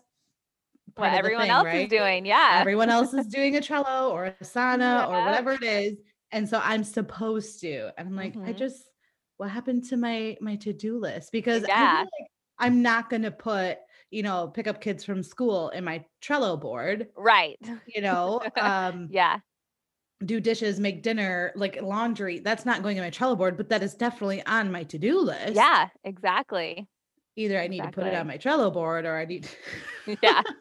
What 0.96 1.14
part 1.14 1.14
of 1.14 1.22
the 1.22 1.30
everyone 1.30 1.50
thing, 1.50 1.52
else 1.52 1.70
is 1.74 1.88
doing. 1.88 2.26
Yeah. 2.26 2.66
Everyone 2.66 2.90
else 2.90 3.14
is 3.14 3.28
doing 3.28 3.58
a 3.58 3.60
Trello 3.62 4.12
or 4.12 4.26
a 4.26 4.34
Asana 4.36 5.08
or 5.10 5.22
whatever 5.24 5.54
it 5.54 5.64
is. 5.64 5.98
And 6.32 6.48
so 6.50 6.60
I'm 6.64 6.84
supposed 6.84 7.60
to. 7.62 7.92
And 7.98 8.10
I'm 8.10 8.16
like, 8.16 8.40
I 8.46 8.54
hmm 8.54 8.54
just, 8.54 8.92
what 9.38 9.50
happened 9.52 9.84
to 9.90 9.98
my 9.98 10.38
my 10.42 10.56
to-do 10.58 11.00
list? 11.00 11.32
Because 11.32 11.66
I 11.66 11.70
Yeah. 11.70 12.06
like 12.20 12.28
I'm 12.60 12.82
not 12.84 13.10
gonna 13.10 13.32
put, 13.32 13.80
you 14.12 14.24
know, 14.24 14.50
pick 14.50 14.68
up 14.68 14.82
kids 14.82 15.04
from 15.06 15.24
school 15.24 15.70
in 15.70 15.84
my 15.86 16.06
Trello 16.22 16.60
board, 16.60 17.10
Right. 17.16 17.60
you 17.88 18.02
know, 18.02 18.44
um, 18.60 19.10
Yeah. 19.10 19.42
do 20.26 20.40
dishes, 20.40 20.80
make 20.80 21.04
dinner, 21.04 21.52
like 21.56 21.82
laundry. 21.82 22.40
That's 22.40 22.66
not 22.66 22.82
going 22.84 22.98
in 22.98 23.04
my 23.04 23.10
Trello 23.12 23.38
board, 23.38 23.58
but 23.58 23.70
that 23.70 23.84
is 23.84 23.94
definitely 23.96 24.44
on 24.46 24.72
my 24.72 24.84
to-do 24.84 25.20
list. 25.20 25.70
Yeah, 25.70 25.90
exactly. 26.04 26.88
Either 27.36 27.60
I 27.60 27.68
need 27.68 27.84
to 27.84 27.90
put 27.90 28.06
it 28.06 28.14
on 28.14 28.28
my 28.28 28.38
Trello 28.38 28.72
board 28.72 29.06
or 29.06 29.18
I 29.18 29.26
need 29.26 29.48
Yeah. 30.22 30.42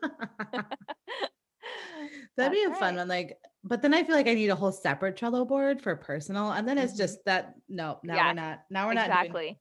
That'd 2.36 2.52
be 2.52 2.62
a 2.62 2.70
fun 2.74 2.94
right. 2.94 2.96
one. 2.96 3.08
Like, 3.08 3.38
but 3.64 3.82
then 3.82 3.94
I 3.94 4.04
feel 4.04 4.16
like 4.16 4.26
I 4.26 4.34
need 4.34 4.48
a 4.48 4.56
whole 4.56 4.72
separate 4.72 5.16
Trello 5.16 5.46
board 5.46 5.82
for 5.82 5.94
personal. 5.96 6.52
And 6.52 6.66
then 6.66 6.78
it's 6.78 6.92
hmm 6.92 6.96
just 6.96 7.24
that 7.26 7.54
no, 7.68 8.00
now 8.02 8.22
we're 8.22 8.32
not, 8.32 8.62
now 8.70 8.86
we're 8.86 8.94
not 8.94 9.12
doing, 9.12 9.26
exactly. 9.26 9.60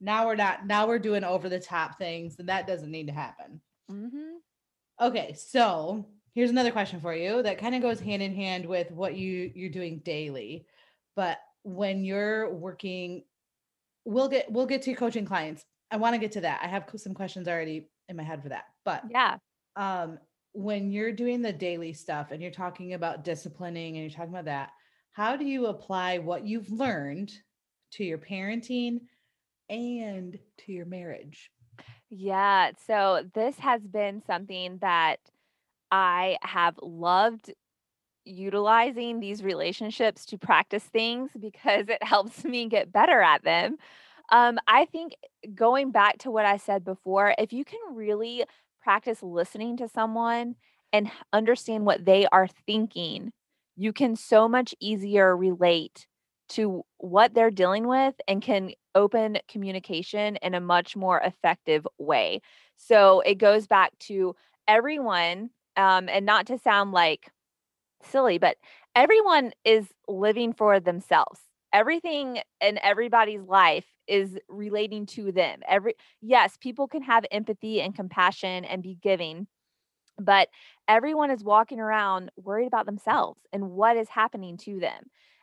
now 0.00 0.26
we're 0.26 0.36
not, 0.36 0.66
now 0.66 0.86
we're 0.86 0.98
doing 0.98 1.24
over 1.24 1.48
the 1.48 1.60
top 1.60 1.98
things. 1.98 2.36
And 2.38 2.48
that 2.48 2.66
doesn't 2.66 2.90
need 2.90 3.06
to 3.08 3.12
happen. 3.12 3.60
Mm-hmm. 3.90 4.36
Okay. 5.00 5.34
So 5.34 6.06
here's 6.34 6.50
another 6.50 6.72
question 6.72 7.00
for 7.00 7.14
you 7.14 7.42
that 7.42 7.58
kind 7.58 7.74
of 7.74 7.82
goes 7.82 8.00
hand 8.00 8.22
in 8.22 8.34
hand 8.34 8.66
with 8.66 8.90
what 8.90 9.14
you 9.16 9.50
you're 9.54 9.70
doing 9.70 10.00
daily. 10.04 10.66
But 11.16 11.38
when 11.62 12.04
you're 12.04 12.52
working, 12.52 13.24
we'll 14.04 14.28
get 14.28 14.50
we'll 14.50 14.66
get 14.66 14.82
to 14.82 14.94
coaching 14.94 15.26
clients. 15.26 15.64
I 15.94 15.96
want 15.96 16.14
to 16.14 16.18
get 16.18 16.32
to 16.32 16.40
that. 16.40 16.58
I 16.60 16.66
have 16.66 16.90
some 16.96 17.14
questions 17.14 17.46
already 17.46 17.88
in 18.08 18.16
my 18.16 18.24
head 18.24 18.42
for 18.42 18.48
that. 18.48 18.64
But 18.84 19.04
yeah, 19.08 19.36
um, 19.76 20.18
when 20.50 20.90
you're 20.90 21.12
doing 21.12 21.40
the 21.40 21.52
daily 21.52 21.92
stuff 21.92 22.32
and 22.32 22.42
you're 22.42 22.50
talking 22.50 22.94
about 22.94 23.22
disciplining 23.22 23.94
and 23.94 24.02
you're 24.02 24.10
talking 24.10 24.32
about 24.32 24.46
that, 24.46 24.70
how 25.12 25.36
do 25.36 25.44
you 25.44 25.66
apply 25.66 26.18
what 26.18 26.44
you've 26.44 26.68
learned 26.68 27.32
to 27.92 28.02
your 28.02 28.18
parenting 28.18 29.02
and 29.68 30.36
to 30.58 30.72
your 30.72 30.84
marriage? 30.84 31.52
Yeah. 32.10 32.72
So 32.88 33.28
this 33.32 33.56
has 33.60 33.80
been 33.86 34.20
something 34.26 34.78
that 34.78 35.20
I 35.92 36.38
have 36.42 36.74
loved 36.82 37.52
utilizing 38.24 39.20
these 39.20 39.44
relationships 39.44 40.26
to 40.26 40.38
practice 40.38 40.82
things 40.82 41.30
because 41.38 41.88
it 41.88 42.02
helps 42.02 42.42
me 42.42 42.68
get 42.68 42.92
better 42.92 43.20
at 43.20 43.44
them. 43.44 43.76
Um, 44.30 44.58
I 44.66 44.86
think 44.86 45.14
going 45.54 45.90
back 45.90 46.18
to 46.18 46.30
what 46.30 46.46
I 46.46 46.56
said 46.56 46.84
before, 46.84 47.34
if 47.38 47.52
you 47.52 47.64
can 47.64 47.80
really 47.92 48.44
practice 48.82 49.22
listening 49.22 49.76
to 49.78 49.88
someone 49.88 50.56
and 50.92 51.10
understand 51.32 51.84
what 51.86 52.04
they 52.04 52.26
are 52.32 52.48
thinking, 52.66 53.32
you 53.76 53.92
can 53.92 54.16
so 54.16 54.48
much 54.48 54.74
easier 54.80 55.36
relate 55.36 56.06
to 56.50 56.82
what 56.98 57.34
they're 57.34 57.50
dealing 57.50 57.86
with 57.88 58.14
and 58.28 58.42
can 58.42 58.70
open 58.94 59.38
communication 59.48 60.36
in 60.36 60.54
a 60.54 60.60
much 60.60 60.94
more 60.94 61.20
effective 61.20 61.86
way. 61.98 62.40
So 62.76 63.20
it 63.20 63.36
goes 63.36 63.66
back 63.66 63.98
to 64.00 64.36
everyone, 64.68 65.50
um, 65.76 66.08
and 66.08 66.24
not 66.26 66.46
to 66.46 66.58
sound 66.58 66.92
like 66.92 67.30
silly, 68.02 68.38
but 68.38 68.56
everyone 68.94 69.52
is 69.64 69.86
living 70.08 70.52
for 70.52 70.80
themselves. 70.80 71.40
Everything 71.74 72.38
in 72.60 72.78
everybody's 72.78 73.42
life 73.42 73.84
is 74.06 74.38
relating 74.48 75.06
to 75.06 75.32
them. 75.32 75.60
Every 75.68 75.94
yes, 76.22 76.56
people 76.60 76.86
can 76.86 77.02
have 77.02 77.24
empathy 77.32 77.82
and 77.82 77.94
compassion 77.96 78.64
and 78.64 78.80
be 78.80 78.96
giving, 79.02 79.48
but 80.16 80.48
everyone 80.86 81.32
is 81.32 81.42
walking 81.42 81.80
around 81.80 82.30
worried 82.36 82.68
about 82.68 82.86
themselves 82.86 83.40
and 83.52 83.70
what 83.72 83.96
is 83.96 84.08
happening 84.08 84.56
to 84.58 84.78
them. 84.78 85.02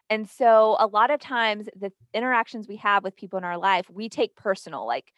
And 0.09 0.29
so 0.29 0.77
a 0.79 0.87
lot 0.87 1.11
of 1.11 1.19
times 1.19 1.67
the 1.75 1.91
interactions 2.13 2.65
we 2.65 2.77
have 2.77 3.03
with 3.03 3.17
people 3.17 3.37
in 3.37 3.43
our 3.43 3.57
life, 3.57 3.89
we 3.89 4.07
take 4.07 4.35
personal. 4.37 4.87
Like 4.87 5.11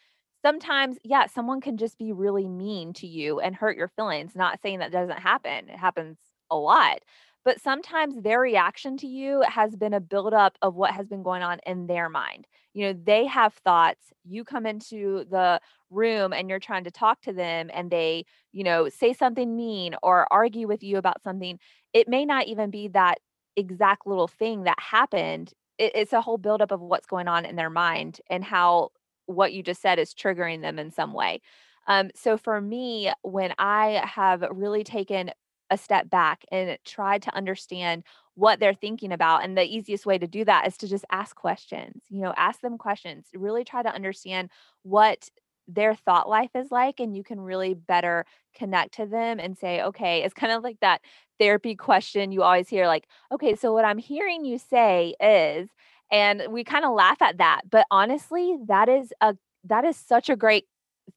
sometimes, 0.43 0.97
yeah, 1.03 1.27
someone 1.27 1.61
can 1.61 1.77
just 1.77 1.99
be 1.99 2.11
really 2.11 2.47
mean 2.47 2.91
to 2.93 3.07
you 3.07 3.39
and 3.39 3.55
hurt 3.55 3.77
your 3.77 3.87
feelings. 3.89 4.35
Not 4.35 4.61
saying 4.63 4.79
that 4.79 4.91
doesn't 4.91 5.19
happen. 5.19 5.69
It 5.69 5.77
happens 5.77 6.17
a 6.49 6.55
lot 6.55 6.99
but 7.45 7.61
sometimes 7.61 8.21
their 8.21 8.39
reaction 8.39 8.97
to 8.97 9.07
you 9.07 9.41
has 9.47 9.75
been 9.75 9.93
a 9.93 9.99
buildup 9.99 10.57
of 10.61 10.75
what 10.75 10.93
has 10.93 11.07
been 11.07 11.23
going 11.23 11.43
on 11.43 11.59
in 11.65 11.87
their 11.87 12.09
mind. 12.09 12.47
You 12.73 12.87
know, 12.87 12.99
they 13.03 13.25
have 13.27 13.53
thoughts. 13.53 14.13
You 14.23 14.43
come 14.43 14.65
into 14.65 15.25
the 15.29 15.59
room 15.89 16.33
and 16.33 16.49
you're 16.49 16.59
trying 16.59 16.85
to 16.85 16.91
talk 16.91 17.21
to 17.21 17.33
them, 17.33 17.69
and 17.73 17.91
they, 17.91 18.25
you 18.51 18.63
know, 18.63 18.89
say 18.89 19.13
something 19.13 19.55
mean 19.55 19.95
or 20.01 20.27
argue 20.31 20.67
with 20.67 20.83
you 20.83 20.97
about 20.97 21.21
something. 21.23 21.59
It 21.93 22.07
may 22.07 22.25
not 22.25 22.47
even 22.47 22.69
be 22.71 22.87
that 22.89 23.19
exact 23.55 24.07
little 24.07 24.27
thing 24.27 24.63
that 24.63 24.79
happened. 24.79 25.53
It's 25.77 26.13
a 26.13 26.21
whole 26.21 26.37
buildup 26.37 26.71
of 26.71 26.81
what's 26.81 27.07
going 27.07 27.27
on 27.27 27.45
in 27.45 27.55
their 27.55 27.69
mind 27.69 28.21
and 28.29 28.43
how 28.43 28.89
what 29.25 29.53
you 29.53 29.63
just 29.63 29.81
said 29.81 29.99
is 29.99 30.13
triggering 30.13 30.61
them 30.61 30.79
in 30.79 30.91
some 30.91 31.13
way. 31.13 31.41
Um, 31.87 32.09
so 32.15 32.37
for 32.37 32.61
me, 32.61 33.11
when 33.23 33.53
I 33.57 34.01
have 34.05 34.43
really 34.51 34.83
taken 34.83 35.31
a 35.73 35.77
step 35.77 36.09
back 36.09 36.45
and 36.51 36.77
try 36.85 37.17
to 37.17 37.35
understand 37.35 38.03
what 38.35 38.59
they're 38.59 38.73
thinking 38.73 39.11
about. 39.11 39.43
And 39.43 39.57
the 39.57 39.63
easiest 39.63 40.05
way 40.05 40.17
to 40.17 40.27
do 40.27 40.45
that 40.45 40.67
is 40.67 40.77
to 40.77 40.87
just 40.87 41.03
ask 41.11 41.35
questions, 41.35 42.03
you 42.09 42.21
know, 42.21 42.33
ask 42.37 42.61
them 42.61 42.77
questions, 42.77 43.25
really 43.33 43.63
try 43.63 43.81
to 43.83 43.93
understand 43.93 44.49
what 44.83 45.29
their 45.67 45.95
thought 45.95 46.29
life 46.29 46.51
is 46.55 46.71
like 46.71 46.99
and 46.99 47.15
you 47.15 47.23
can 47.23 47.39
really 47.39 47.73
better 47.73 48.25
connect 48.53 48.95
to 48.95 49.05
them 49.05 49.39
and 49.39 49.57
say 49.57 49.81
okay 49.81 50.21
it's 50.21 50.33
kind 50.33 50.51
of 50.51 50.61
like 50.61 50.77
that 50.81 50.99
therapy 51.39 51.73
question 51.73 52.33
you 52.33 52.43
always 52.43 52.67
hear 52.67 52.85
like 52.85 53.07
okay 53.31 53.55
so 53.55 53.71
what 53.71 53.85
i'm 53.85 53.97
hearing 53.97 54.43
you 54.43 54.57
say 54.57 55.15
is 55.21 55.69
and 56.11 56.43
we 56.49 56.65
kind 56.65 56.83
of 56.83 56.93
laugh 56.93 57.21
at 57.21 57.37
that 57.37 57.61
but 57.69 57.87
honestly 57.89 58.57
that 58.67 58.89
is 58.89 59.13
a 59.21 59.37
that 59.63 59.85
is 59.85 59.95
such 59.95 60.29
a 60.29 60.35
great 60.35 60.65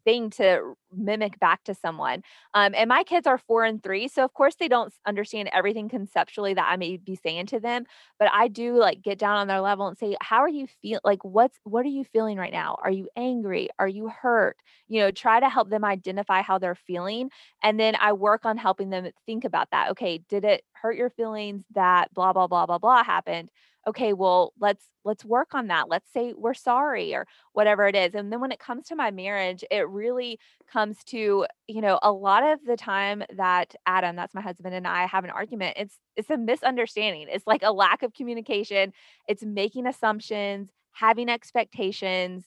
thing 0.04 0.30
to 0.30 0.74
mimic 0.92 1.38
back 1.38 1.62
to 1.64 1.74
someone. 1.74 2.22
Um, 2.54 2.74
and 2.76 2.88
my 2.88 3.04
kids 3.04 3.26
are 3.26 3.38
four 3.38 3.64
and 3.64 3.82
three. 3.82 4.08
So, 4.08 4.24
of 4.24 4.32
course, 4.34 4.54
they 4.56 4.68
don't 4.68 4.92
understand 5.06 5.50
everything 5.52 5.88
conceptually 5.88 6.54
that 6.54 6.66
I 6.68 6.76
may 6.76 6.96
be 6.96 7.16
saying 7.16 7.46
to 7.46 7.60
them. 7.60 7.84
But 8.18 8.30
I 8.32 8.48
do 8.48 8.76
like 8.78 9.02
get 9.02 9.18
down 9.18 9.36
on 9.36 9.46
their 9.48 9.60
level 9.60 9.86
and 9.86 9.96
say, 9.98 10.16
How 10.20 10.38
are 10.38 10.48
you 10.48 10.66
feel? 10.82 11.00
Like, 11.04 11.24
what's, 11.24 11.58
what 11.64 11.84
are 11.84 11.90
you 11.90 12.04
feeling 12.04 12.38
right 12.38 12.52
now? 12.52 12.76
Are 12.82 12.90
you 12.90 13.08
angry? 13.16 13.68
Are 13.78 13.88
you 13.88 14.08
hurt? 14.08 14.56
You 14.88 15.00
know, 15.00 15.10
try 15.10 15.40
to 15.40 15.48
help 15.48 15.70
them 15.70 15.84
identify 15.84 16.42
how 16.42 16.58
they're 16.58 16.74
feeling. 16.74 17.30
And 17.62 17.78
then 17.78 17.96
I 18.00 18.12
work 18.12 18.44
on 18.44 18.56
helping 18.56 18.90
them 18.90 19.08
think 19.26 19.44
about 19.44 19.68
that. 19.72 19.90
Okay, 19.90 20.18
did 20.28 20.44
it 20.44 20.62
hurt 20.72 20.96
your 20.96 21.10
feelings 21.10 21.64
that 21.74 22.12
blah, 22.14 22.32
blah, 22.32 22.46
blah, 22.46 22.66
blah, 22.66 22.78
blah 22.78 23.02
happened? 23.04 23.50
Okay 23.86 24.12
well 24.12 24.52
let's 24.60 24.84
let's 25.04 25.24
work 25.24 25.54
on 25.54 25.68
that. 25.68 25.88
Let's 25.88 26.12
say 26.12 26.34
we're 26.36 26.54
sorry 26.54 27.14
or 27.14 27.26
whatever 27.52 27.86
it 27.86 27.94
is. 27.94 28.14
And 28.14 28.32
then 28.32 28.40
when 28.40 28.50
it 28.50 28.58
comes 28.58 28.86
to 28.88 28.96
my 28.96 29.10
marriage 29.10 29.64
it 29.70 29.88
really 29.88 30.38
comes 30.70 31.02
to 31.04 31.46
you 31.68 31.80
know 31.80 31.98
a 32.02 32.12
lot 32.12 32.42
of 32.42 32.64
the 32.64 32.76
time 32.76 33.22
that 33.36 33.74
adam 33.86 34.16
that's 34.16 34.34
my 34.34 34.40
husband 34.40 34.74
and 34.74 34.86
i 34.86 35.06
have 35.06 35.24
an 35.24 35.30
argument 35.30 35.76
it's 35.76 35.98
it's 36.16 36.30
a 36.30 36.36
misunderstanding. 36.36 37.26
It's 37.30 37.46
like 37.46 37.62
a 37.62 37.72
lack 37.72 38.02
of 38.02 38.14
communication. 38.14 38.92
It's 39.28 39.44
making 39.44 39.86
assumptions 39.86 40.70
having 40.92 41.28
expectations 41.28 42.44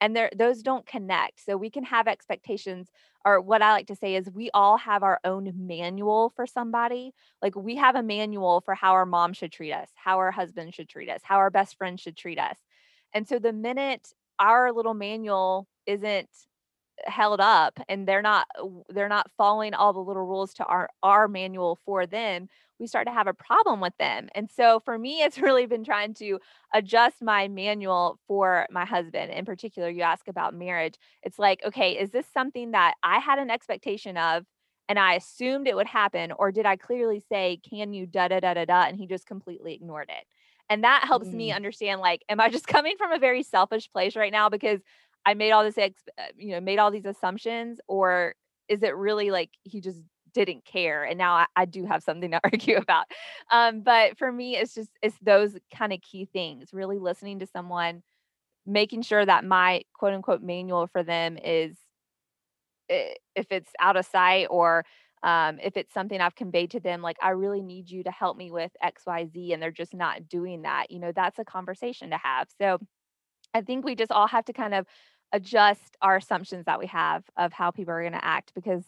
and 0.00 0.16
there 0.16 0.30
those 0.36 0.62
don't 0.62 0.86
connect. 0.86 1.44
So 1.44 1.56
we 1.56 1.70
can 1.70 1.84
have 1.84 2.08
expectations 2.08 2.88
or 3.24 3.40
what 3.40 3.60
i 3.60 3.72
like 3.72 3.86
to 3.88 3.96
say 3.96 4.14
is 4.14 4.30
we 4.30 4.50
all 4.54 4.78
have 4.78 5.02
our 5.02 5.20
own 5.24 5.52
manual 5.56 6.32
for 6.36 6.46
somebody. 6.46 7.12
Like 7.42 7.54
we 7.56 7.76
have 7.76 7.96
a 7.96 8.02
manual 8.02 8.60
for 8.62 8.74
how 8.74 8.92
our 8.92 9.06
mom 9.06 9.32
should 9.32 9.52
treat 9.52 9.72
us 9.72 9.88
how 9.94 10.18
our 10.18 10.30
husband 10.30 10.74
should 10.74 10.88
treat 10.88 11.08
us 11.08 11.20
how 11.22 11.36
our 11.36 11.50
best 11.50 11.76
friend 11.76 11.98
should 12.00 12.16
treat 12.16 12.38
us. 12.38 12.56
And 13.12 13.28
so 13.28 13.38
the 13.38 13.52
minute 13.52 14.08
our 14.38 14.72
little 14.72 14.94
manual 14.94 15.66
isn't 15.86 16.28
held 17.04 17.40
up 17.40 17.78
and 17.88 18.06
they're 18.06 18.22
not 18.22 18.46
they're 18.88 19.08
not 19.08 19.30
following 19.36 19.74
all 19.74 19.92
the 19.92 20.00
little 20.00 20.24
rules 20.24 20.54
to 20.54 20.64
our 20.64 20.88
our 21.02 21.28
manual 21.28 21.78
for 21.84 22.06
them 22.06 22.48
we 22.80 22.86
start 22.86 23.06
to 23.06 23.12
have 23.12 23.26
a 23.26 23.34
problem 23.34 23.78
with 23.78 23.92
them. 23.98 24.30
And 24.34 24.50
so 24.50 24.80
for 24.80 24.98
me 24.98 25.22
it's 25.22 25.38
really 25.40 25.66
been 25.66 25.84
trying 25.84 26.14
to 26.14 26.40
adjust 26.74 27.22
my 27.22 27.46
manual 27.46 28.18
for 28.26 28.66
my 28.70 28.86
husband. 28.86 29.30
In 29.30 29.44
particular 29.44 29.88
you 29.88 30.02
ask 30.02 30.26
about 30.26 30.54
marriage. 30.54 30.94
It's 31.22 31.38
like 31.38 31.60
okay 31.64 31.92
is 31.98 32.10
this 32.10 32.26
something 32.32 32.72
that 32.72 32.94
i 33.02 33.18
had 33.18 33.38
an 33.38 33.50
expectation 33.50 34.16
of 34.16 34.44
and 34.88 34.98
i 34.98 35.14
assumed 35.14 35.68
it 35.68 35.76
would 35.76 35.86
happen 35.86 36.32
or 36.32 36.50
did 36.50 36.66
i 36.66 36.76
clearly 36.76 37.22
say 37.30 37.60
can 37.68 37.92
you 37.92 38.06
da 38.06 38.28
da 38.28 38.40
da 38.40 38.54
da 38.54 38.64
da 38.64 38.82
and 38.84 38.96
he 38.96 39.06
just 39.06 39.26
completely 39.26 39.74
ignored 39.74 40.08
it. 40.08 40.24
And 40.68 40.84
that 40.84 41.04
helps 41.04 41.28
mm. 41.28 41.34
me 41.34 41.52
understand 41.52 42.00
like 42.00 42.24
am 42.28 42.40
i 42.40 42.48
just 42.48 42.66
coming 42.74 42.96
from 42.96 43.12
a 43.12 43.18
very 43.18 43.42
selfish 43.42 43.90
place 43.92 44.16
right 44.16 44.32
now? 44.32 44.48
Because 44.48 44.80
I 45.26 45.34
made 45.34 45.52
all 45.52 45.64
this, 45.64 45.78
uh, 45.78 45.90
you 46.36 46.52
know, 46.52 46.60
made 46.60 46.78
all 46.78 46.90
these 46.90 47.04
assumptions, 47.04 47.80
or 47.88 48.34
is 48.68 48.82
it 48.82 48.96
really 48.96 49.30
like 49.30 49.50
he 49.64 49.80
just 49.80 50.00
didn't 50.32 50.64
care 50.64 51.02
and 51.02 51.18
now 51.18 51.34
I, 51.34 51.46
I 51.56 51.64
do 51.64 51.84
have 51.86 52.04
something 52.04 52.30
to 52.30 52.40
argue 52.44 52.76
about 52.76 53.06
um, 53.50 53.80
but 53.80 54.16
for 54.16 54.30
me 54.30 54.56
it's 54.56 54.74
just 54.74 54.90
it's 55.02 55.16
those 55.20 55.56
kind 55.76 55.92
of 55.92 56.00
key 56.02 56.24
things 56.32 56.68
really 56.72 56.98
listening 56.98 57.40
to 57.40 57.46
someone 57.46 58.02
making 58.66 59.02
sure 59.02 59.26
that 59.26 59.44
my 59.44 59.82
quote 59.94 60.14
unquote 60.14 60.42
manual 60.42 60.86
for 60.86 61.02
them 61.02 61.36
is 61.42 61.76
if 62.88 63.46
it's 63.50 63.70
out 63.80 63.96
of 63.96 64.04
sight 64.06 64.46
or 64.50 64.84
um, 65.22 65.58
if 65.62 65.76
it's 65.76 65.92
something 65.92 66.20
I've 66.20 66.34
conveyed 66.34 66.70
to 66.72 66.80
them, 66.80 67.02
like, 67.02 67.16
I 67.22 67.30
really 67.30 67.62
need 67.62 67.90
you 67.90 68.02
to 68.04 68.10
help 68.10 68.36
me 68.36 68.50
with 68.50 68.72
XYZ, 68.82 69.52
and 69.52 69.62
they're 69.62 69.70
just 69.70 69.94
not 69.94 70.28
doing 70.28 70.62
that, 70.62 70.90
you 70.90 70.98
know, 70.98 71.12
that's 71.14 71.38
a 71.38 71.44
conversation 71.44 72.10
to 72.10 72.16
have. 72.16 72.48
So 72.60 72.78
I 73.54 73.62
think 73.62 73.84
we 73.84 73.94
just 73.94 74.12
all 74.12 74.28
have 74.28 74.44
to 74.46 74.52
kind 74.52 74.74
of 74.74 74.86
adjust 75.32 75.96
our 76.02 76.16
assumptions 76.16 76.64
that 76.66 76.78
we 76.78 76.86
have 76.86 77.24
of 77.36 77.52
how 77.52 77.70
people 77.70 77.92
are 77.92 78.02
going 78.02 78.12
to 78.12 78.24
act 78.24 78.52
because 78.54 78.84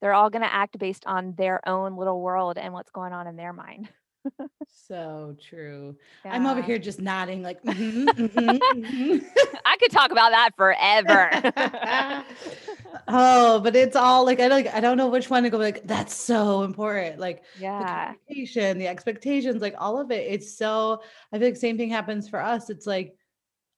they're 0.00 0.14
all 0.14 0.30
going 0.30 0.42
to 0.42 0.52
act 0.52 0.78
based 0.78 1.06
on 1.06 1.34
their 1.36 1.66
own 1.68 1.96
little 1.96 2.20
world 2.20 2.58
and 2.58 2.72
what's 2.72 2.90
going 2.90 3.12
on 3.12 3.26
in 3.26 3.36
their 3.36 3.52
mind. 3.52 3.88
so 4.88 5.36
true. 5.40 5.96
Yeah. 6.24 6.34
I'm 6.34 6.46
over 6.46 6.62
here 6.62 6.78
just 6.78 7.00
nodding, 7.00 7.42
like, 7.42 7.62
mm-hmm, 7.62 8.08
mm-hmm, 8.08 8.82
mm-hmm. 8.82 9.26
I 9.64 9.76
could 9.78 9.90
talk 9.90 10.10
about 10.10 10.30
that 10.30 10.50
forever. 10.56 11.30
oh, 13.08 13.60
but 13.60 13.76
it's 13.76 13.96
all 13.96 14.24
like 14.24 14.40
I 14.40 14.48
don't, 14.48 14.66
I 14.68 14.80
don't 14.80 14.96
know 14.96 15.08
which 15.08 15.30
one 15.30 15.42
to 15.44 15.50
go. 15.50 15.58
Like 15.58 15.86
that's 15.86 16.14
so 16.14 16.62
important. 16.62 17.18
Like 17.18 17.44
yeah, 17.58 18.12
the 18.12 18.18
communication, 18.26 18.78
the 18.78 18.88
expectations, 18.88 19.62
like 19.62 19.74
all 19.78 20.00
of 20.00 20.10
it. 20.10 20.26
It's 20.30 20.56
so. 20.56 21.02
I 21.32 21.38
think 21.38 21.56
same 21.56 21.76
thing 21.76 21.90
happens 21.90 22.28
for 22.28 22.40
us. 22.40 22.70
It's 22.70 22.86
like 22.86 23.16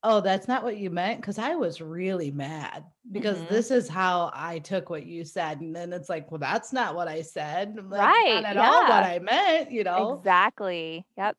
oh, 0.03 0.21
that's 0.21 0.47
not 0.49 0.63
what 0.63 0.77
you 0.77 0.91
meant. 0.91 1.23
Cause 1.23 1.39
I 1.39 1.55
was 1.57 1.81
really 1.81 2.31
mad 2.31 2.85
because 3.11 3.39
Mhm. 3.39 3.49
this 3.49 3.71
is 3.71 3.89
how 3.89 4.31
I 4.35 4.61
took 4.61 4.91
what 4.91 5.07
you 5.07 5.25
said. 5.25 5.61
And 5.61 5.75
then 5.75 5.93
it's 5.93 6.09
like, 6.09 6.31
well, 6.31 6.39
that's 6.39 6.73
not 6.73 6.95
what 6.95 7.09
I 7.09 7.23
said. 7.23 7.75
That's 7.77 7.87
Right, 7.91 8.41
not 8.43 8.57
at 8.57 8.57
all 8.57 8.83
what. 8.83 9.03
I 9.05 9.19
meant, 9.19 9.71
you 9.73 9.85
know? 9.85 10.15
Exactly. 10.19 11.05
Yep. 11.17 11.37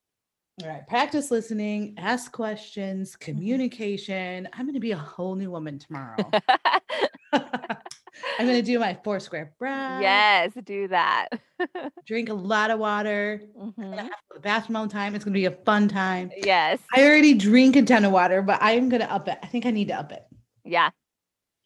All 0.61 0.67
right. 0.67 0.85
Practice 0.87 1.31
listening, 1.31 1.93
ask 1.97 2.31
questions, 2.33 3.15
Mhm. 3.15 3.19
communication. 3.19 4.49
I'm 4.51 4.65
going 4.65 4.73
to 4.73 4.79
be 4.81 4.91
a 4.91 4.97
whole 4.97 5.35
new 5.35 5.49
woman 5.51 5.79
tomorrow. 5.79 6.31
I'm 7.31 8.45
going 8.45 8.57
to 8.57 8.61
do 8.61 8.77
my 8.79 8.97
four 9.03 9.19
square 9.21 9.53
breath, 9.57 10.01
Yes, 10.01 10.51
do 10.65 10.89
that. 10.89 11.29
drink 12.05 12.27
a 12.29 12.33
lot 12.33 12.71
of 12.71 12.79
water. 12.79 13.41
I'm 13.57 13.71
going 13.71 13.91
to 13.91 13.97
Mhm. 13.97 13.97
have 13.99 14.09
to 14.09 14.33
the 14.33 14.39
bathroom 14.41 14.75
all 14.75 14.87
the 14.87 14.91
time. 14.91 15.15
It's 15.15 15.23
going 15.23 15.33
to 15.33 15.39
be 15.39 15.45
a 15.45 15.51
fun 15.63 15.87
time. 15.87 16.31
Yes. 16.35 16.79
I 16.93 17.05
already 17.05 17.33
drink 17.35 17.77
a 17.77 17.81
ton 17.83 18.03
of 18.03 18.11
water, 18.11 18.41
but 18.41 18.59
I'm 18.61 18.89
going 18.89 19.01
to 19.01 19.11
up 19.11 19.29
it. 19.29 19.37
I 19.41 19.47
think 19.47 19.65
I 19.65 19.71
need 19.71 19.87
to 19.89 19.93
up 19.97 20.11
it. 20.11 20.23
Yeah. 20.65 20.89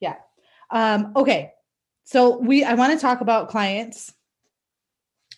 Yeah. 0.02 0.18
Um, 0.70 1.14
okay. 1.16 1.52
So 2.04 2.38
we 2.38 2.64
I 2.64 2.74
want 2.76 2.94
to 2.94 3.00
talk 3.00 3.22
about 3.22 3.50
clients. 3.50 4.14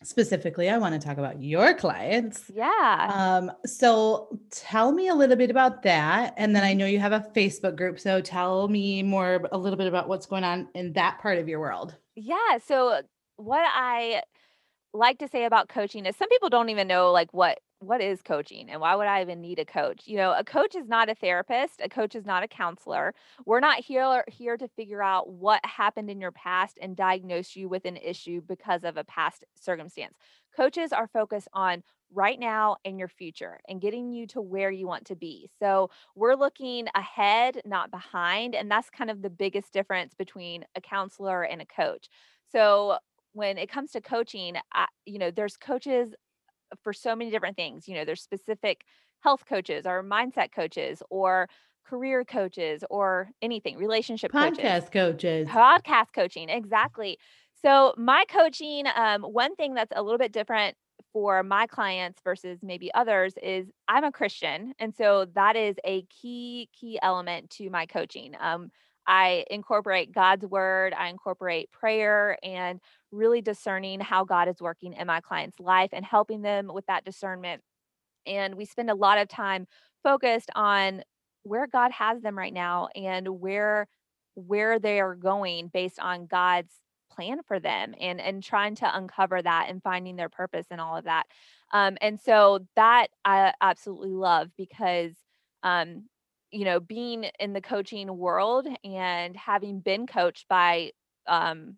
Specifically, 0.03 0.69
I 0.69 0.77
want 0.77 0.99
to 0.99 1.05
talk 1.05 1.17
about 1.17 1.41
your 1.41 1.73
clients. 1.73 2.51
Yeah. 2.53 3.11
Um, 3.13 3.51
so 3.65 4.39
tell 4.51 4.91
me 4.91 5.07
a 5.07 5.15
little 5.15 5.35
bit 5.35 5.49
about 5.49 5.83
that. 5.83 6.33
And 6.37 6.55
then 6.55 6.63
I 6.63 6.73
know 6.73 6.85
you 6.85 6.99
have 6.99 7.13
a 7.13 7.25
Facebook 7.35 7.75
group. 7.75 7.99
So 7.99 8.21
tell 8.21 8.67
me 8.67 9.03
more 9.03 9.47
a 9.51 9.57
little 9.57 9.77
bit 9.77 9.87
about 9.87 10.07
what's 10.07 10.25
going 10.25 10.43
on 10.43 10.67
in 10.75 10.93
that 10.93 11.19
part 11.19 11.37
of 11.37 11.47
your 11.47 11.59
world. 11.59 11.95
Yeah. 12.15 12.57
So 12.65 13.01
what 13.37 13.63
I 13.65 14.21
like 14.93 15.19
to 15.19 15.27
say 15.27 15.45
about 15.45 15.69
coaching 15.69 16.05
is 16.05 16.15
some 16.15 16.29
people 16.29 16.49
don't 16.49 16.69
even 16.69 16.87
know 16.87 17.11
like 17.11 17.33
what 17.33 17.59
what 17.79 18.01
is 18.01 18.21
coaching 18.21 18.69
and 18.69 18.79
why 18.79 18.95
would 18.95 19.07
I 19.07 19.21
even 19.21 19.41
need 19.41 19.59
a 19.59 19.65
coach? 19.65 20.03
You 20.05 20.17
know, 20.17 20.33
a 20.33 20.43
coach 20.43 20.75
is 20.75 20.87
not 20.87 21.09
a 21.09 21.15
therapist, 21.15 21.81
a 21.83 21.89
coach 21.89 22.15
is 22.15 22.25
not 22.25 22.43
a 22.43 22.47
counselor. 22.47 23.13
We're 23.45 23.59
not 23.59 23.79
here 23.79 24.23
here 24.27 24.57
to 24.57 24.67
figure 24.69 25.03
out 25.03 25.29
what 25.29 25.65
happened 25.65 26.09
in 26.09 26.21
your 26.21 26.31
past 26.31 26.79
and 26.81 26.95
diagnose 26.95 27.55
you 27.55 27.67
with 27.69 27.85
an 27.85 27.97
issue 27.97 28.41
because 28.41 28.83
of 28.83 28.97
a 28.97 29.03
past 29.03 29.43
circumstance. 29.59 30.15
Coaches 30.55 30.93
are 30.93 31.07
focused 31.07 31.49
on 31.53 31.83
right 32.13 32.39
now 32.39 32.77
and 32.85 32.97
your 32.97 33.07
future 33.07 33.59
and 33.67 33.81
getting 33.81 34.11
you 34.11 34.25
to 34.27 34.41
where 34.41 34.71
you 34.71 34.87
want 34.87 35.05
to 35.07 35.15
be. 35.15 35.49
So, 35.59 35.89
we're 36.15 36.35
looking 36.35 36.87
ahead, 36.95 37.61
not 37.65 37.91
behind, 37.91 38.55
and 38.55 38.71
that's 38.71 38.89
kind 38.89 39.09
of 39.09 39.21
the 39.21 39.29
biggest 39.29 39.73
difference 39.73 40.13
between 40.13 40.65
a 40.75 40.81
counselor 40.81 41.43
and 41.43 41.61
a 41.61 41.65
coach. 41.65 42.09
So, 42.51 42.99
when 43.33 43.57
it 43.57 43.69
comes 43.69 43.91
to 43.91 44.01
coaching, 44.01 44.55
I, 44.73 44.87
you 45.05 45.19
know, 45.19 45.29
there's 45.29 45.57
coaches 45.57 46.15
for 46.83 46.93
so 46.93 47.15
many 47.15 47.31
different 47.31 47.55
things. 47.55 47.87
You 47.87 47.95
know, 47.95 48.05
there's 48.05 48.21
specific 48.21 48.83
health 49.21 49.43
coaches 49.47 49.85
or 49.85 50.03
mindset 50.03 50.51
coaches 50.53 51.01
or 51.09 51.47
career 51.87 52.23
coaches 52.25 52.83
or 52.89 53.29
anything, 53.41 53.77
relationship 53.77 54.31
coaches 54.31 54.57
Podcast 54.57 54.91
coaches. 54.91 55.47
podcast 55.47 56.07
coaching 56.13 56.49
exactly 56.49 57.17
so 57.63 57.93
my 57.97 58.25
coaching 58.29 58.85
um, 58.95 59.21
one 59.23 59.55
thing 59.55 59.73
that's 59.73 59.91
a 59.95 60.01
little 60.01 60.17
bit 60.17 60.31
different 60.31 60.75
for 61.13 61.43
my 61.43 61.65
clients 61.67 62.19
versus 62.23 62.59
maybe 62.61 62.93
others 62.93 63.33
is 63.41 63.67
i'm 63.87 64.03
a 64.03 64.11
christian 64.11 64.73
and 64.79 64.95
so 64.95 65.25
that 65.35 65.55
is 65.55 65.75
a 65.85 66.03
key 66.03 66.69
key 66.79 66.99
element 67.01 67.49
to 67.49 67.69
my 67.69 67.85
coaching 67.85 68.33
um, 68.39 68.69
i 69.07 69.45
incorporate 69.49 70.11
god's 70.11 70.45
word 70.45 70.93
i 70.97 71.07
incorporate 71.09 71.71
prayer 71.71 72.37
and 72.43 72.79
really 73.15 73.41
discerning 73.41 73.99
how 73.99 74.23
god 74.23 74.47
is 74.47 74.61
working 74.61 74.93
in 74.93 75.07
my 75.07 75.21
client's 75.21 75.59
life 75.59 75.89
and 75.93 76.05
helping 76.05 76.41
them 76.41 76.69
with 76.73 76.85
that 76.87 77.05
discernment 77.05 77.61
and 78.25 78.55
we 78.55 78.65
spend 78.65 78.89
a 78.89 78.95
lot 78.95 79.17
of 79.17 79.27
time 79.27 79.67
focused 80.03 80.49
on 80.55 81.03
where 81.43 81.67
God 81.67 81.91
has 81.91 82.21
them 82.21 82.37
right 82.37 82.53
now 82.53 82.89
and 82.95 83.27
where 83.39 83.87
where 84.33 84.79
they 84.79 84.99
are 84.99 85.15
going 85.15 85.69
based 85.69 85.99
on 85.99 86.25
God's 86.25 86.73
plan 87.11 87.39
for 87.47 87.59
them 87.59 87.93
and 87.99 88.19
and 88.19 88.43
trying 88.43 88.75
to 88.75 88.97
uncover 88.97 89.41
that 89.41 89.67
and 89.69 89.81
finding 89.81 90.15
their 90.15 90.29
purpose 90.29 90.65
and 90.71 90.81
all 90.81 90.97
of 90.97 91.05
that. 91.05 91.23
Um, 91.71 91.97
and 92.01 92.19
so 92.19 92.65
that 92.75 93.07
I 93.23 93.53
absolutely 93.61 94.13
love 94.13 94.49
because 94.57 95.13
um, 95.63 96.03
you 96.51 96.65
know, 96.65 96.79
being 96.79 97.25
in 97.39 97.53
the 97.53 97.61
coaching 97.61 98.17
world 98.17 98.67
and 98.83 99.35
having 99.35 99.79
been 99.79 100.07
coached 100.07 100.47
by 100.49 100.91
um 101.27 101.75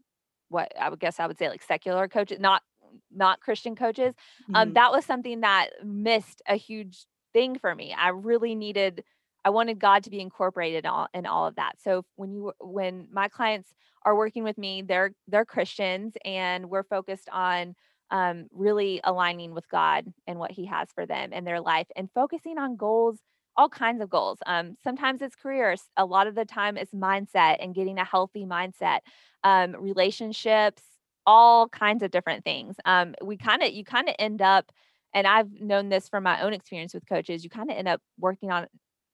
what 0.49 0.71
I 0.79 0.89
would 0.89 0.99
guess 0.99 1.19
I 1.19 1.27
would 1.27 1.37
say 1.37 1.49
like 1.49 1.61
secular 1.63 2.07
coaches, 2.07 2.39
not 2.39 2.63
not 3.11 3.39
Christian 3.41 3.75
coaches, 3.75 4.13
um, 4.53 4.69
Mhm. 4.69 4.73
that 4.75 4.91
was 4.91 5.05
something 5.05 5.41
that 5.41 5.69
missed 5.83 6.41
a 6.47 6.55
huge 6.55 7.05
thing 7.33 7.57
for 7.59 7.73
me. 7.75 7.93
I 7.93 8.09
really 8.09 8.55
needed 8.55 9.03
I 9.45 9.49
wanted 9.49 9.79
God 9.79 10.03
to 10.03 10.09
be 10.09 10.19
incorporated 10.19 10.85
all 10.85 11.07
in 11.13 11.25
all 11.25 11.47
of 11.47 11.55
that. 11.55 11.79
So 11.81 12.03
when 12.15 12.31
you 12.33 12.53
when 12.59 13.07
my 13.11 13.27
clients 13.29 13.73
are 14.03 14.15
working 14.15 14.43
with 14.43 14.57
me, 14.57 14.81
they're 14.81 15.11
they're 15.27 15.45
Christians 15.45 16.13
and 16.25 16.69
we're 16.69 16.83
focused 16.83 17.29
on 17.31 17.75
um, 18.11 18.47
really 18.51 19.01
aligning 19.03 19.53
with 19.53 19.67
God 19.69 20.05
and 20.27 20.39
what 20.39 20.51
He 20.51 20.65
has 20.65 20.89
for 20.93 21.05
them 21.05 21.33
in 21.33 21.43
their 21.43 21.59
life 21.61 21.87
and 21.95 22.09
focusing 22.13 22.57
on 22.57 22.75
goals, 22.77 23.19
all 23.57 23.69
kinds 23.69 24.01
of 24.01 24.09
goals. 24.09 24.39
Um, 24.45 24.75
sometimes 24.83 25.21
it's 25.21 25.35
careers. 25.35 25.83
A 25.97 26.05
lot 26.05 26.27
of 26.27 26.35
the 26.35 26.45
time 26.45 26.77
it's 26.77 26.93
mindset 26.93 27.57
and 27.59 27.73
getting 27.75 27.97
a 27.99 28.05
healthy 28.05 28.45
mindset, 28.45 28.99
um, 29.43 29.75
relationships, 29.79 30.83
all 31.25 31.67
kinds 31.69 32.03
of 32.03 32.11
different 32.11 32.43
things. 32.45 32.75
Um, 32.85 33.15
we 33.23 33.37
kind 33.37 33.63
of 33.63 33.71
you 33.73 33.83
kind 33.83 34.09
of 34.09 34.15
end 34.19 34.41
up 34.41 34.71
and 35.13 35.25
I've 35.25 35.51
known 35.51 35.89
this 35.89 36.09
from 36.09 36.23
my 36.23 36.41
own 36.41 36.53
experience 36.53 36.93
with 36.93 37.07
coaches, 37.07 37.43
you 37.43 37.49
kind 37.49 37.71
of 37.71 37.77
end 37.77 37.87
up 37.87 38.01
working 38.19 38.51
on 38.51 38.67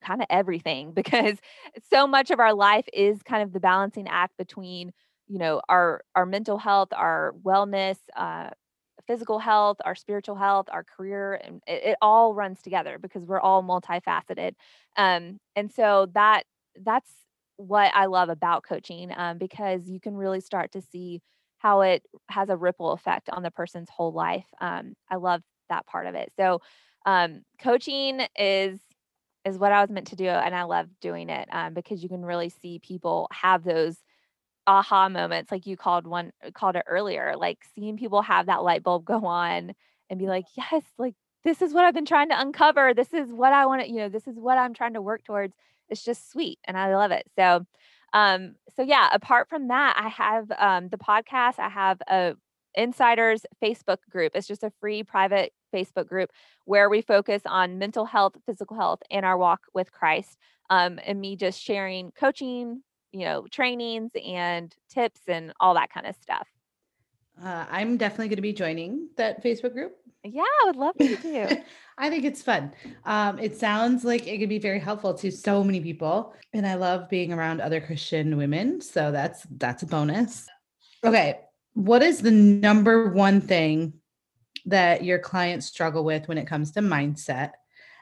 kind 0.03 0.21
of 0.21 0.27
everything 0.29 0.91
because 0.95 1.38
so 1.91 2.08
much 2.08 2.32
of 2.32 2.39
our 2.39 2.53
life 2.53 2.86
is 2.93 3.21
kind 3.23 3.43
of 3.43 3.53
the 3.53 3.60
balancing 3.60 4.08
act 4.08 4.38
between, 4.38 4.91
you 5.27 5.39
know, 5.39 5.62
our 5.69 6.01
our 6.15 6.25
mental 6.25 6.58
health, 6.58 6.89
our 6.93 7.34
wellness, 7.43 7.97
uh 8.15 8.49
physical 9.07 9.39
health, 9.39 9.77
our 9.85 9.95
spiritual 9.95 10.35
health, 10.35 10.67
our 10.71 10.83
career, 10.83 11.33
and 11.43 11.61
it, 11.67 11.83
it 11.83 11.97
all 12.01 12.33
runs 12.33 12.61
together 12.61 12.97
because 12.99 13.23
we're 13.25 13.39
all 13.39 13.63
multifaceted. 13.63 14.53
Um, 14.97 15.39
and 15.55 15.71
so 15.71 16.07
that 16.13 16.43
that's 16.81 17.11
what 17.57 17.91
I 17.93 18.05
love 18.05 18.29
about 18.29 18.63
coaching 18.63 19.11
um, 19.15 19.37
because 19.37 19.89
you 19.89 19.99
can 19.99 20.15
really 20.15 20.41
start 20.41 20.71
to 20.73 20.81
see 20.81 21.21
how 21.59 21.81
it 21.81 22.03
has 22.29 22.49
a 22.49 22.57
ripple 22.57 22.91
effect 22.91 23.29
on 23.29 23.43
the 23.43 23.51
person's 23.51 23.89
whole 23.89 24.11
life. 24.11 24.45
Um, 24.59 24.93
I 25.09 25.15
love 25.15 25.41
that 25.69 25.85
part 25.85 26.07
of 26.07 26.15
it. 26.15 26.31
So, 26.37 26.59
um, 27.05 27.41
coaching 27.61 28.21
is 28.37 28.79
is 29.45 29.57
what 29.57 29.73
I 29.73 29.81
was 29.81 29.89
meant 29.89 30.07
to 30.07 30.15
do, 30.15 30.27
and 30.27 30.55
I 30.55 30.63
love 30.63 30.87
doing 31.01 31.29
it 31.29 31.49
um, 31.51 31.73
because 31.73 32.01
you 32.01 32.09
can 32.09 32.23
really 32.23 32.49
see 32.49 32.79
people 32.79 33.27
have 33.31 33.63
those 33.63 33.97
aha 34.67 35.10
moments, 35.10 35.52
like 35.52 35.65
you 35.65 35.78
called 35.78 36.08
one 36.08 36.32
called 36.54 36.76
it 36.76 36.84
earlier, 36.88 37.34
like 37.38 37.60
seeing 37.76 37.97
people 37.97 38.21
have 38.21 38.47
that 38.47 38.63
light 38.63 38.84
bulb 38.84 39.06
go 39.06 39.26
on 39.26 39.73
and 40.10 40.19
be 40.19 40.28
like, 40.28 40.45
yes, 40.56 40.84
like 40.97 41.15
this 41.43 41.62
is 41.62 41.73
what 41.73 41.86
I've 41.86 41.93
been 41.93 42.06
trying 42.06 42.30
to 42.30 42.39
uncover. 42.39 42.93
This 42.93 43.13
is 43.13 43.30
what 43.32 43.54
I 43.54 43.65
want 43.65 43.82
to, 43.82 43.89
you 43.89 43.97
know, 43.97 44.10
this 44.10 44.28
is 44.28 44.38
what 44.38 44.58
I'm 44.58 44.73
trying 44.73 44.93
to 44.93 45.02
work 45.02 45.23
towards. 45.23 45.54
It's 45.89 46.04
just 46.04 46.32
sweet, 46.32 46.60
and 46.65 46.78
I 46.78 46.95
love 46.95 47.12
it. 47.12 47.26
So, 47.36 47.65
um, 48.13 48.56
so 48.76 48.84
yeah. 48.84 49.10
Apart 49.12 49.49
from 49.49 49.67
that, 49.67 49.95
I 49.97 50.10
have 50.10 50.52
um, 50.58 50.89
the 50.89 50.97
podcast. 50.97 51.60
I 51.60 51.69
have 51.69 52.02
a 52.08 52.36
Insiders 52.76 53.45
Facebook 53.62 53.97
group. 54.10 54.32
It's 54.36 54.47
just 54.47 54.63
a 54.63 54.71
free 54.80 55.04
private 55.04 55.54
Facebook 55.73 56.08
group 56.08 56.32
where 56.65 56.89
we 56.89 57.02
focus 57.02 57.41
on 57.45 57.78
mental 57.78 58.06
health, 58.06 58.34
physical 58.45 58.78
health, 58.78 58.99
and 59.12 59.26
our 59.26 59.38
walk 59.38 59.62
with 59.73 59.91
Christ. 59.91 60.38
Um, 60.69 60.99
and 61.06 61.19
me 61.19 61.36
just 61.36 61.62
sharing 61.62 62.12
coaching, 62.12 62.82
you 63.13 63.26
know, 63.26 63.45
trainings 63.49 64.12
and 64.26 64.76
tips 64.89 65.21
and 65.28 65.54
all 65.60 65.76
that 65.76 65.91
kind 65.91 66.08
of 66.08 66.15
stuff. 66.21 66.47
Uh, 67.41 67.65
I'm 67.69 67.97
definitely 67.97 68.28
going 68.28 68.38
to 68.38 68.41
be 68.41 68.54
joining 68.54 69.10
that 69.17 69.43
Facebook 69.43 69.73
group. 69.73 69.95
Yeah, 70.23 70.43
I 70.43 70.65
would 70.65 70.76
love 70.76 70.95
you 70.99 71.17
to. 71.17 71.63
I 71.97 72.10
think 72.10 72.23
it's 72.23 72.41
fun. 72.41 72.73
Um, 73.06 73.39
it 73.39 73.58
sounds 73.58 74.04
like 74.04 74.28
it 74.28 74.39
could 74.39 74.49
be 74.49 74.60
very 74.60 74.80
helpful 74.80 75.13
to 75.15 75.32
so 75.32 75.63
many 75.63 75.80
people, 75.80 76.34
and 76.54 76.65
I 76.65 76.76
love 76.76 77.10
being 77.10 77.34
around 77.34 77.62
other 77.62 77.82
Christian 77.82 78.38
women. 78.38 78.82
So 78.82 79.12
that's 79.12 79.45
that's 79.58 79.84
a 79.84 79.88
bonus. 79.88 80.47
Okay, 81.04 81.39
what 81.73 82.02
is 82.02 82.21
the 82.21 82.32
number 82.32 83.10
one 83.10 83.41
thing 83.41 83.93
that 84.65 85.04
your 85.04 85.19
clients 85.19 85.65
struggle 85.65 86.04
with 86.04 86.28
when 86.28 86.38
it 86.38 86.47
comes 86.47 86.71
to 86.71 86.80
mindset, 86.80 87.52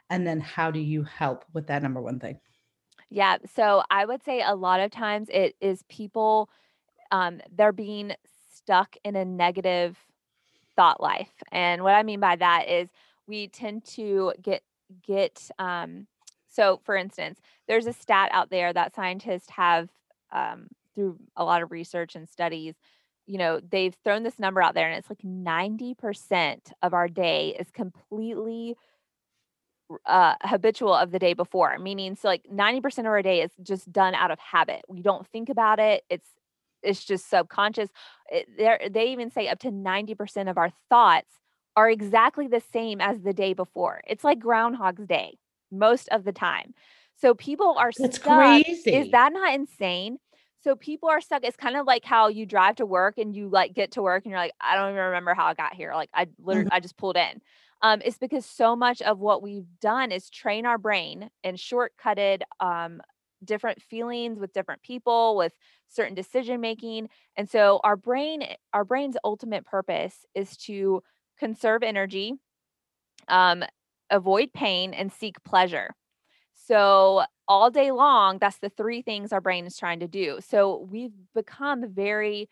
and 0.10 0.26
then 0.26 0.39
how 0.39 0.71
do 0.71 0.80
you 0.80 1.04
help 1.04 1.43
with 1.54 1.67
that 1.67 1.82
number 1.82 2.02
one 2.02 2.19
thing? 2.19 2.39
Yeah. 3.12 3.38
So 3.56 3.84
I 3.91 4.06
would 4.06 4.24
say 4.24 4.41
a 4.41 4.56
lot 4.56 4.80
of 4.80 4.89
times 4.89 5.27
it 5.31 5.56
is 5.60 5.83
people, 5.90 6.50
um, 7.12 7.42
they're 7.54 7.73
being 7.73 8.13
stuck 8.54 8.96
in 9.04 9.15
a 9.17 9.25
negative 9.25 9.98
thought 10.77 11.02
life. 11.02 11.44
And 11.52 11.83
what 11.83 11.94
I 11.94 12.04
mean 12.04 12.21
by 12.21 12.38
that 12.38 12.69
is 12.69 12.90
we 13.27 13.50
tend 13.50 13.85
to 13.96 14.33
get, 14.42 14.63
get, 15.06 15.50
um, 15.60 16.08
so 16.50 16.79
for 16.85 16.96
instance, 16.96 17.42
there's 17.67 17.85
a 17.85 17.94
stat 17.94 18.29
out 18.33 18.50
there 18.50 18.71
that 18.73 18.96
scientists 18.96 19.50
have, 19.52 19.90
um, 20.31 20.67
through 20.96 21.17
a 21.35 21.44
lot 21.44 21.62
of 21.63 21.71
research 21.71 22.15
and 22.15 22.29
studies, 22.29 22.75
you 23.27 23.38
know, 23.38 23.60
they've 23.60 23.96
thrown 24.04 24.23
this 24.23 24.40
number 24.40 24.62
out 24.62 24.73
there 24.73 24.90
and 24.90 24.98
it's 24.98 25.10
like 25.10 25.23
90% 25.23 26.71
of 26.81 26.94
our 26.94 27.10
day 27.10 27.56
is 27.60 27.71
completely 27.71 28.75
uh, 30.06 30.35
habitual 30.44 30.94
of 30.94 31.12
the 31.12 31.19
day 31.19 31.33
before, 31.33 31.77
meaning 31.79 32.15
so 32.15 32.27
like 32.27 32.46
90% 32.52 33.00
of 33.00 33.06
our 33.08 33.21
day 33.21 33.42
is 33.42 33.52
just 33.62 33.92
done 33.92 34.15
out 34.15 34.31
of 34.31 34.39
habit. 34.39 34.81
We 34.87 35.02
don't 35.02 35.27
think 35.27 35.50
about 35.50 35.79
it. 35.79 36.04
It's 36.10 36.27
it's 36.83 37.04
just 37.06 37.29
subconscious. 37.29 37.89
It, 38.29 38.94
they 38.94 39.12
even 39.12 39.29
say 39.31 39.48
up 39.48 39.60
to 39.60 39.71
90% 39.71 40.50
of 40.50 40.58
our 40.58 40.71
thoughts 40.89 41.29
are 41.75 41.89
exactly 41.89 42.48
the 42.48 42.62
same 42.73 43.00
as 43.02 43.21
the 43.21 43.33
day 43.33 43.54
before. 43.54 44.02
It's 44.08 44.23
like 44.23 44.39
Groundhog's 44.39 45.06
Day 45.06 45.37
most 45.71 46.10
of 46.10 46.23
the 46.23 46.31
time. 46.33 46.73
So 47.15 47.33
people 47.35 47.75
are 47.77 47.92
That's 47.98 48.17
stuck. 48.17 48.37
crazy. 48.37 48.89
Is 48.96 49.12
that 49.12 49.31
not 49.31 49.54
insane? 49.54 50.17
So 50.63 50.75
people 50.75 51.10
are 51.10 51.21
stuck. 51.21 51.44
It's 51.44 51.58
kind 51.58 51.75
of 51.75 51.85
like 51.87 52.04
how 52.06 52.27
you 52.27 52.46
drive 52.46 52.75
to 52.77 52.85
work 52.85 53.17
and 53.17 53.35
you 53.35 53.50
like 53.50 53.73
get 53.73 53.92
to 53.92 54.02
work 54.02 54.23
and 54.25 54.31
you're 54.31 54.39
like, 54.39 54.54
I 54.60 54.75
don't 54.75 54.92
even 54.92 55.04
remember 55.04 55.33
how 55.33 55.46
I 55.46 55.54
got 55.54 55.73
here. 55.73 55.94
Like 55.94 56.10
I 56.13 56.27
literally, 56.39 56.67
Mhm. 56.67 56.71
I 56.71 56.79
just 56.79 56.98
pulled 56.98 57.17
in. 57.17 57.42
Um, 57.84 58.02
it's 58.06 58.17
because 58.17 58.46
so 58.46 58.75
much 58.75 59.02
of 59.02 59.19
what 59.19 59.42
we've 59.42 59.67
done 59.79 60.12
is 60.12 60.29
train 60.29 60.65
our 60.65 60.77
brain 60.77 61.29
and 61.44 61.58
shortcutted 61.58 62.42
um, 62.60 63.02
different 63.44 63.82
feelings 63.82 64.40
with 64.40 64.54
different 64.54 64.84
people, 64.84 65.36
with 65.36 65.54
certain 65.88 66.13
decision 66.13 66.62
making. 66.62 67.10
And 67.36 67.50
so 67.50 67.79
our 67.84 67.96
brain, 67.96 68.46
our 68.73 68.86
brain's 68.86 69.17
ultimate 69.23 69.65
purpose 69.65 70.25
is 70.36 70.56
to 70.58 71.02
conserve 71.40 71.82
energy, 71.82 72.34
um, 73.27 73.63
avoid 74.12 74.54
pain, 74.54 74.94
and 74.94 75.12
seek 75.12 75.44
pleasure. 75.44 75.90
So 76.54 77.23
all 77.48 77.71
day 77.71 77.92
long, 77.92 78.38
that's 78.38 78.60
the 78.60 78.69
three 78.69 79.02
things 79.02 79.34
our 79.34 79.42
brain 79.42 79.65
is 79.65 79.75
trying 79.75 80.02
to 80.02 80.08
do. 80.08 80.40
So 80.48 80.88
we've 80.90 81.13
become 81.34 81.92
very 81.92 82.48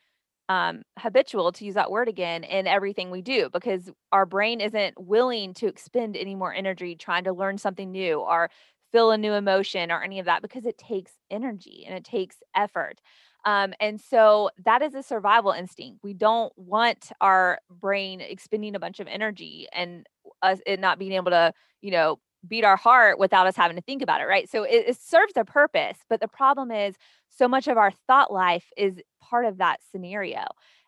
um, 0.49 0.81
habitual, 0.97 1.51
to 1.53 1.63
use 1.63 1.75
that 1.75 1.91
word 1.91 2.09
again, 2.09 2.43
in 2.43 2.67
everything 2.67 3.11
we 3.11 3.21
do 3.21 3.49
because 3.53 3.91
our 4.11 4.25
brain 4.25 4.59
isn't 4.59 4.95
willing 4.99 5.53
to 5.53 5.67
expend 5.67 6.17
any 6.17 6.35
more 6.35 6.53
energy 6.53 6.95
trying 6.95 7.23
to 7.25 7.33
learn 7.33 7.57
something 7.57 7.91
new 7.91 8.19
or 8.19 8.49
feel 8.91 9.11
a 9.11 9.17
new 9.17 9.33
emotion 9.33 9.91
or 9.91 10.01
any 10.01 10.19
of 10.19 10.25
that 10.25 10.41
because 10.41 10.65
it 10.65 10.77
takes 10.77 11.11
energy 11.29 11.85
and 11.87 11.95
it 11.95 12.03
takes 12.03 12.37
effort. 12.55 12.99
Um, 13.45 13.73
and 13.79 14.01
so 14.01 14.49
that 14.65 14.81
is 14.81 14.95
a 14.95 15.03
survival 15.03 15.51
instinct. 15.51 15.99
We 16.03 16.13
don't 16.13 16.51
want 16.57 17.11
our 17.21 17.59
brain 17.69 18.19
expending 18.19 18.75
a 18.75 18.79
bunch 18.79 18.99
of 18.99 19.07
energy 19.07 19.67
and 19.71 20.05
us 20.41 20.59
it 20.65 20.79
not 20.79 20.99
being 20.99 21.13
able 21.13 21.31
to, 21.31 21.53
you 21.81 21.91
know, 21.91 22.19
beat 22.47 22.63
our 22.63 22.77
heart 22.77 23.19
without 23.19 23.47
us 23.47 23.55
having 23.55 23.75
to 23.75 23.83
think 23.83 24.01
about 24.01 24.21
it, 24.21 24.25
right? 24.25 24.49
So 24.49 24.63
it, 24.63 24.85
it 24.87 24.97
serves 24.99 25.33
a 25.35 25.45
purpose, 25.45 25.97
but 26.09 26.21
the 26.21 26.27
problem 26.27 26.71
is 26.71 26.95
so 27.29 27.47
much 27.47 27.67
of 27.67 27.77
our 27.77 27.91
thought 28.07 28.31
life 28.31 28.65
is 28.77 28.99
part 29.21 29.45
of 29.45 29.57
that 29.57 29.79
scenario. 29.91 30.45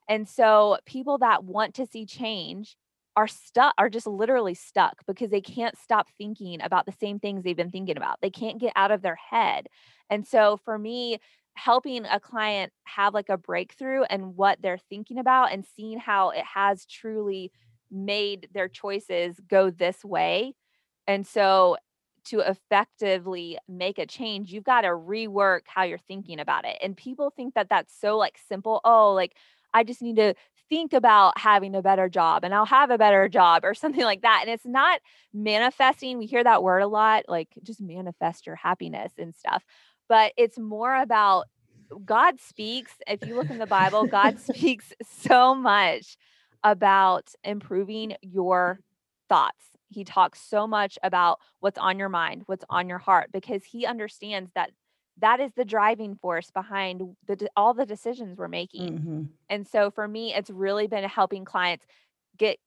And 0.07 0.27
so 0.27 0.77
people 0.85 1.17
that 1.19 1.43
want 1.43 1.75
to 1.75 1.85
see 1.85 2.05
change 2.05 2.75
are 3.15 3.27
stuck 3.27 3.73
are 3.77 3.89
just 3.89 4.07
literally 4.07 4.53
stuck 4.53 5.05
because 5.05 5.29
they 5.29 5.41
can't 5.41 5.77
stop 5.77 6.07
thinking 6.17 6.61
about 6.61 6.85
the 6.85 6.93
same 6.93 7.19
things 7.19 7.43
they've 7.43 7.57
been 7.57 7.71
thinking 7.71 7.97
about. 7.97 8.17
They 8.21 8.29
can't 8.29 8.59
get 8.59 8.73
out 8.75 8.91
of 8.91 9.01
their 9.01 9.17
head. 9.29 9.67
And 10.09 10.25
so 10.25 10.57
for 10.63 10.77
me, 10.77 11.19
helping 11.53 12.05
a 12.05 12.19
client 12.19 12.71
have 12.85 13.13
like 13.13 13.29
a 13.29 13.37
breakthrough 13.37 14.03
and 14.03 14.37
what 14.37 14.61
they're 14.61 14.79
thinking 14.89 15.17
about 15.17 15.51
and 15.51 15.65
seeing 15.75 15.99
how 15.99 16.29
it 16.29 16.45
has 16.45 16.85
truly 16.85 17.51
made 17.91 18.47
their 18.53 18.69
choices 18.69 19.35
go 19.49 19.69
this 19.69 20.03
way 20.05 20.53
and 21.07 21.25
so 21.25 21.77
to 22.25 22.39
effectively 22.39 23.57
make 23.67 23.97
a 23.97 24.05
change, 24.05 24.51
you've 24.51 24.63
got 24.63 24.81
to 24.81 24.89
rework 24.89 25.61
how 25.65 25.83
you're 25.83 25.97
thinking 25.97 26.39
about 26.39 26.65
it. 26.65 26.77
And 26.81 26.95
people 26.95 27.31
think 27.31 27.55
that 27.55 27.69
that's 27.69 27.93
so 27.99 28.17
like 28.17 28.37
simple. 28.47 28.79
Oh, 28.85 29.13
like 29.13 29.35
I 29.73 29.83
just 29.83 30.01
need 30.01 30.17
to 30.17 30.35
think 30.69 30.93
about 30.93 31.37
having 31.37 31.75
a 31.75 31.81
better 31.81 32.07
job 32.07 32.43
and 32.43 32.53
I'll 32.53 32.65
have 32.65 32.91
a 32.91 32.97
better 32.97 33.27
job 33.27 33.65
or 33.65 33.73
something 33.75 34.03
like 34.03 34.21
that. 34.21 34.41
And 34.43 34.51
it's 34.51 34.65
not 34.65 35.01
manifesting. 35.33 36.17
We 36.17 36.27
hear 36.27 36.43
that 36.43 36.63
word 36.63 36.79
a 36.81 36.87
lot, 36.87 37.25
like 37.27 37.49
just 37.63 37.81
manifest 37.81 38.45
your 38.45 38.55
happiness 38.55 39.13
and 39.17 39.35
stuff. 39.35 39.63
But 40.07 40.33
it's 40.37 40.59
more 40.59 40.95
about 40.95 41.45
God 42.05 42.39
speaks. 42.39 42.93
If 43.07 43.25
you 43.25 43.35
look 43.35 43.49
in 43.49 43.57
the 43.57 43.67
Bible, 43.67 44.05
God 44.05 44.39
speaks 44.55 44.93
so 45.23 45.55
much 45.55 46.17
about 46.63 47.29
improving 47.43 48.15
your 48.21 48.79
thoughts. 49.27 49.70
He 49.91 50.03
talks 50.03 50.41
so 50.41 50.67
much 50.67 50.97
about 51.03 51.39
what's 51.59 51.77
on 51.77 51.99
your 51.99 52.09
mind, 52.09 52.43
what's 52.47 52.65
on 52.69 52.89
your 52.89 52.97
heart, 52.99 53.31
because 53.31 53.63
he 53.65 53.85
understands 53.85 54.51
that 54.55 54.71
that 55.17 55.39
is 55.39 55.51
the 55.55 55.65
driving 55.65 56.15
force 56.15 56.51
behind 56.51 57.15
the 57.27 57.49
all 57.55 57.73
the 57.73 57.85
decisions 57.85 58.37
we're 58.37 58.47
making. 58.47 58.99
Mhm. 58.99 59.29
And 59.49 59.67
so 59.67 59.91
for 59.91 60.07
me, 60.07 60.33
it's 60.33 60.49
really 60.49 60.87
been 60.87 61.03
helping 61.03 61.45
clients 61.45 61.85
get 62.37 62.59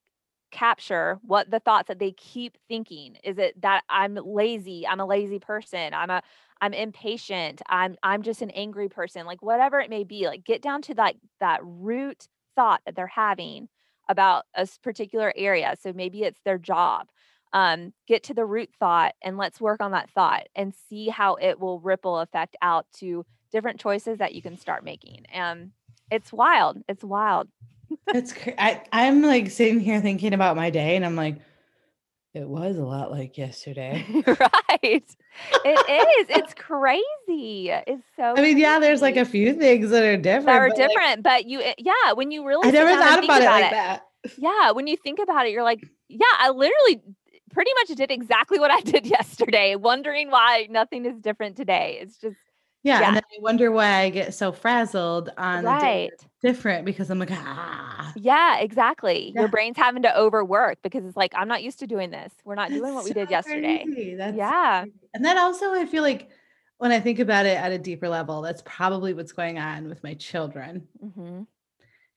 capture 0.50 1.18
what 1.22 1.50
the 1.50 1.58
thoughts 1.58 1.88
that 1.88 1.98
they 1.98 2.12
keep 2.12 2.56
thinking. 2.68 3.16
Is 3.24 3.38
it 3.38 3.60
that 3.62 3.84
I'm 3.88 4.14
lazy, 4.14 4.86
I'm 4.86 5.00
a 5.00 5.06
lazy 5.06 5.38
person, 5.40 5.92
I'm 5.94 6.10
a 6.10 6.22
I'm 6.60 6.72
impatient, 6.74 7.60
I'm 7.68 7.96
I'm 8.02 8.22
just 8.22 8.40
an 8.42 8.50
angry 8.50 8.88
person, 8.88 9.26
like 9.26 9.42
whatever 9.42 9.80
it 9.80 9.90
may 9.90 10.04
be, 10.04 10.26
like 10.26 10.44
get 10.44 10.62
down 10.62 10.82
to 10.82 10.94
that 10.94 11.16
that 11.40 11.60
root 11.64 12.28
thought 12.54 12.82
that 12.86 12.94
they're 12.94 13.06
having 13.08 13.68
about 14.08 14.44
a 14.54 14.68
particular 14.82 15.32
area. 15.36 15.74
So 15.80 15.92
maybe 15.92 16.22
it's 16.22 16.40
their 16.44 16.58
job. 16.58 17.08
Um, 17.52 17.92
get 18.08 18.24
to 18.24 18.34
the 18.34 18.44
root 18.44 18.70
thought 18.80 19.14
and 19.22 19.38
let's 19.38 19.60
work 19.60 19.80
on 19.80 19.92
that 19.92 20.10
thought 20.10 20.48
and 20.56 20.74
see 20.88 21.08
how 21.08 21.36
it 21.36 21.60
will 21.60 21.78
ripple 21.78 22.18
effect 22.18 22.56
out 22.60 22.86
to 22.98 23.24
different 23.52 23.78
choices 23.78 24.18
that 24.18 24.34
you 24.34 24.42
can 24.42 24.58
start 24.58 24.84
making. 24.84 25.24
And 25.32 25.70
it's 26.10 26.32
wild. 26.32 26.82
It's 26.88 27.04
wild. 27.04 27.48
It's 28.08 28.34
I 28.58 28.82
I'm 28.92 29.22
like 29.22 29.50
sitting 29.50 29.78
here 29.78 30.00
thinking 30.00 30.34
about 30.34 30.56
my 30.56 30.70
day 30.70 30.96
and 30.96 31.04
I'm 31.04 31.14
like 31.14 31.36
it 32.34 32.48
was 32.48 32.76
a 32.76 32.82
lot 32.82 33.12
like 33.12 33.38
yesterday. 33.38 34.04
right. 34.26 34.80
It 34.82 35.08
is. 35.64 36.36
It's 36.36 36.52
crazy. 36.54 37.70
It's 37.70 38.02
so 38.16 38.34
I 38.36 38.42
mean, 38.42 38.58
yeah, 38.58 38.80
there's 38.80 39.00
like 39.00 39.16
a 39.16 39.24
few 39.24 39.54
things 39.54 39.90
that 39.90 40.02
are 40.02 40.16
different. 40.16 40.46
that 40.46 40.56
are 40.56 40.68
but, 40.68 40.78
like, 40.78 40.88
different, 40.88 41.22
but 41.22 41.46
you, 41.46 41.62
yeah, 41.78 42.12
when 42.14 42.32
you 42.32 42.44
really 42.44 42.66
I 42.68 42.72
never 42.72 42.90
thought 42.90 43.22
about 43.24 43.40
it 43.40 43.44
about 43.44 43.60
like 43.60 43.70
that. 43.70 44.02
yeah, 44.36 44.72
when 44.72 44.88
you 44.88 44.96
think 44.96 45.20
about 45.20 45.46
it, 45.46 45.52
you're 45.52 45.62
like, 45.62 45.88
yeah, 46.08 46.26
I 46.38 46.50
literally 46.50 47.02
pretty 47.52 47.70
much 47.80 47.96
did 47.96 48.10
exactly 48.10 48.58
what 48.58 48.72
I 48.72 48.80
did 48.92 49.06
yesterday, 49.06 49.76
wondering 49.76 50.30
why 50.30 50.66
nothing 50.68 51.06
is 51.06 51.20
different 51.20 51.56
today. 51.56 51.98
It's 52.00 52.18
just 52.18 52.36
Yeah, 52.84 53.00
Yeah. 53.00 53.06
and 53.08 53.16
then 53.16 53.22
I 53.32 53.40
wonder 53.40 53.72
why 53.72 54.00
I 54.02 54.10
get 54.10 54.34
so 54.34 54.52
frazzled 54.52 55.30
on 55.38 55.64
right. 55.64 56.10
different 56.42 56.84
because 56.84 57.10
I'm 57.10 57.18
like, 57.18 57.30
ah, 57.32 58.12
Yeah, 58.16 58.58
exactly. 58.60 59.32
Yeah. 59.34 59.40
Your 59.40 59.48
brain's 59.48 59.76
having 59.76 60.02
to 60.02 60.16
overwork 60.16 60.78
because 60.82 61.04
it's 61.04 61.16
like, 61.16 61.32
I'm 61.34 61.48
not 61.48 61.62
used 61.64 61.80
to 61.80 61.86
doing 61.86 62.10
this. 62.10 62.32
We're 62.44 62.54
not 62.54 62.72
doing 62.72 62.82
that's 62.82 62.94
what 62.94 63.04
we 63.04 63.12
did 63.12 63.30
yesterday. 63.30 63.86
That's 64.16 64.36
Yeah. 64.36 64.80
crazy. 64.80 64.98
And 65.14 65.24
then 65.24 65.38
also 65.38 65.72
I 65.72 65.86
feel 65.86 66.02
like 66.02 66.30
when 66.78 66.92
I 66.92 67.00
think 67.00 67.18
about 67.18 67.46
it 67.46 67.58
at 67.58 67.72
a 67.72 67.78
deeper 67.78 68.08
level, 68.08 68.42
that's 68.42 68.62
probably 68.64 69.14
what's 69.14 69.32
going 69.32 69.58
on 69.58 69.88
with 69.88 70.02
my 70.02 70.14
children. 70.14 70.86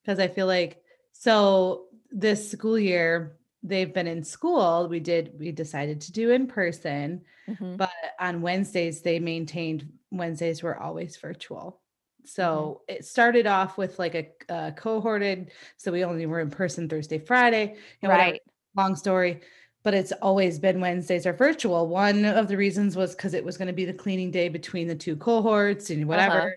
Because 0.04 0.20
I 0.20 0.28
feel 0.28 0.48
like 0.48 0.82
so 1.14 1.88
this 2.12 2.52
school 2.52 2.78
year 2.80 3.38
they've 3.64 3.94
been 3.94 4.08
in 4.08 4.24
school. 4.24 4.88
We 4.88 5.00
did 5.00 5.38
we 5.40 5.52
decided 5.52 6.02
to 6.02 6.12
do 6.12 6.32
in 6.32 6.48
person, 6.48 7.24
hmm 7.48 7.76
but 7.78 7.92
on 8.20 8.42
Wednesdays 8.42 9.02
they 9.02 9.20
maintained 9.20 9.92
Wednesdays 10.12 10.64
were 10.64 10.78
always 10.78 11.18
virtual. 11.18 11.82
So 12.26 12.82
it 12.88 13.06
started 13.06 13.48
off 13.48 13.78
with 13.78 14.00
like 14.00 14.16
a, 14.16 14.30
a 14.50 14.72
cohorted, 14.74 15.52
so 15.78 15.92
we 15.92 16.04
only 16.04 16.26
were 16.26 16.42
in 16.42 16.50
person 16.50 16.90
Thursday, 16.90 17.20
Friday, 17.20 17.78
and 18.02 18.12
whatever. 18.12 18.32
Right. 18.32 18.42
Long 18.76 18.96
story, 18.96 19.42
but 19.84 19.94
it's 19.94 20.12
always 20.22 20.60
been 20.60 20.82
Wednesdays 20.82 21.26
are 21.26 21.34
virtual. 21.34 21.88
One 21.88 22.26
of 22.26 22.48
the 22.50 22.58
reasons 22.58 22.96
was 22.96 23.16
because 23.16 23.34
it 23.34 23.46
was 23.46 23.58
going 23.58 23.68
to 23.68 23.74
be 23.74 23.86
the 23.86 23.94
cleaning 23.94 24.30
day 24.30 24.50
between 24.50 24.88
the 24.88 24.96
two 24.96 25.16
cohorts 25.16 25.90
and 25.90 26.06
whatever. 26.08 26.56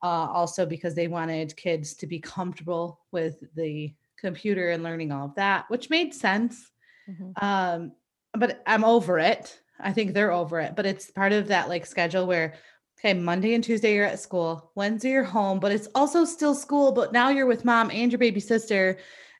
Uh, 0.00 0.06
also 0.06 0.64
because 0.64 0.94
they 0.94 1.08
wanted 1.08 1.56
kids 1.56 1.94
to 1.94 2.06
be 2.06 2.20
comfortable 2.20 3.00
with 3.10 3.42
the 3.56 3.92
computer 4.16 4.70
and 4.70 4.84
learning 4.84 5.10
all 5.10 5.26
of 5.26 5.34
that, 5.34 5.64
which 5.68 5.90
made 5.90 6.14
sense. 6.14 6.70
hmm 7.06 7.32
Um, 7.42 7.92
but 8.34 8.62
I'm 8.66 8.84
over 8.84 9.18
it. 9.18 9.60
I 9.80 9.92
think 9.92 10.14
they're 10.14 10.32
over 10.32 10.60
it, 10.60 10.76
but 10.76 10.86
it's 10.86 11.10
part 11.10 11.32
of 11.32 11.48
that 11.48 11.68
like 11.68 11.86
schedule 11.86 12.26
where 12.26 12.54
okay, 12.98 13.14
Monday 13.14 13.54
and 13.54 13.62
Tuesday 13.62 13.94
you're 13.94 14.04
at 14.04 14.20
school, 14.20 14.70
Wednesday 14.74 15.10
you're 15.10 15.24
home, 15.24 15.60
but 15.60 15.72
it's 15.72 15.88
also 15.94 16.24
still 16.24 16.54
school, 16.54 16.92
but 16.92 17.12
now 17.12 17.28
you're 17.28 17.46
with 17.46 17.64
mom 17.64 17.90
and 17.90 18.10
your 18.10 18.18
baby 18.18 18.40
sister 18.40 18.98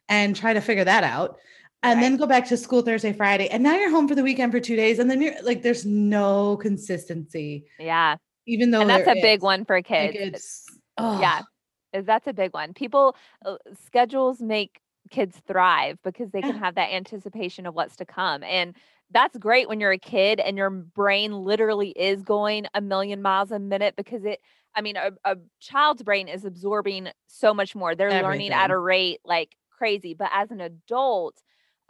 and 0.09 0.37
try 0.37 0.53
to 0.53 0.61
figure 0.61 0.85
that 0.85 1.05
out. 1.05 1.39
And 1.83 2.03
then 2.03 2.17
go 2.17 2.27
back 2.27 2.49
to 2.49 2.57
school 2.57 2.83
Thursday, 2.83 3.13
Friday, 3.13 3.49
and 3.49 3.63
now 3.63 3.77
you're 3.77 3.91
home 3.91 4.09
for 4.09 4.17
the 4.17 4.23
weekend 4.23 4.51
for 4.51 4.59
two 4.59 4.75
days, 4.75 4.99
and 4.99 5.09
then 5.09 5.23
you're 5.23 5.41
like, 5.43 5.63
there's 5.63 5.87
no 5.87 6.57
consistency, 6.57 7.67
Yeah. 7.79 8.17
even 8.47 8.73
though 8.73 8.81
And 8.81 8.91
that's 8.91 9.07
a 9.07 9.15
big 9.15 9.43
one 9.43 9.65
for 9.65 9.77
Like 9.77 9.87
kids. 9.87 10.17
it's 10.17 10.67
Yeah. 10.99 11.43
oh, 11.43 11.99
is 11.99 12.05
that's 12.05 12.27
a 12.27 12.33
big 12.33 12.53
one. 12.53 12.75
People 12.75 13.17
uh, 13.47 13.57
schedules 13.87 14.41
make 14.41 14.81
kids 15.11 15.41
thrive 15.47 15.99
because 16.03 16.31
they 16.31 16.43
can 16.43 16.59
have 16.59 16.75
that 16.75 16.93
anticipation 16.93 17.65
of 17.65 17.75
what's 17.75 17.97
to 17.97 18.05
come. 18.05 18.43
And 18.43 18.75
that's 19.11 19.37
great 19.39 19.69
when 19.69 19.81
you're 19.81 19.93
a 19.93 19.99
kid 19.99 20.41
and 20.41 20.57
your 20.57 20.71
brain 20.71 21.33
literally 21.33 21.91
is 21.91 22.23
going 22.23 22.67
a 22.75 22.81
million 22.81 23.23
miles 23.23 23.51
a 23.51 23.59
minute 23.59 23.95
because 23.97 24.25
it 24.25 24.41
I 24.75 24.83
mean 24.83 24.97
a, 24.97 25.13
a 25.25 25.37
child's 25.61 26.03
brain 26.03 26.29
is 26.29 26.45
absorbing 26.45 27.09
so 27.27 27.55
much 27.55 27.75
more. 27.75 27.95
They're 27.95 28.15
learning 28.15 28.53
at 28.53 28.71
a 28.71 28.79
rate 28.79 29.21
like 29.25 29.57
crazy. 29.71 30.15
But 30.15 30.31
as 30.33 30.51
an 30.51 30.61
adult, 30.61 31.41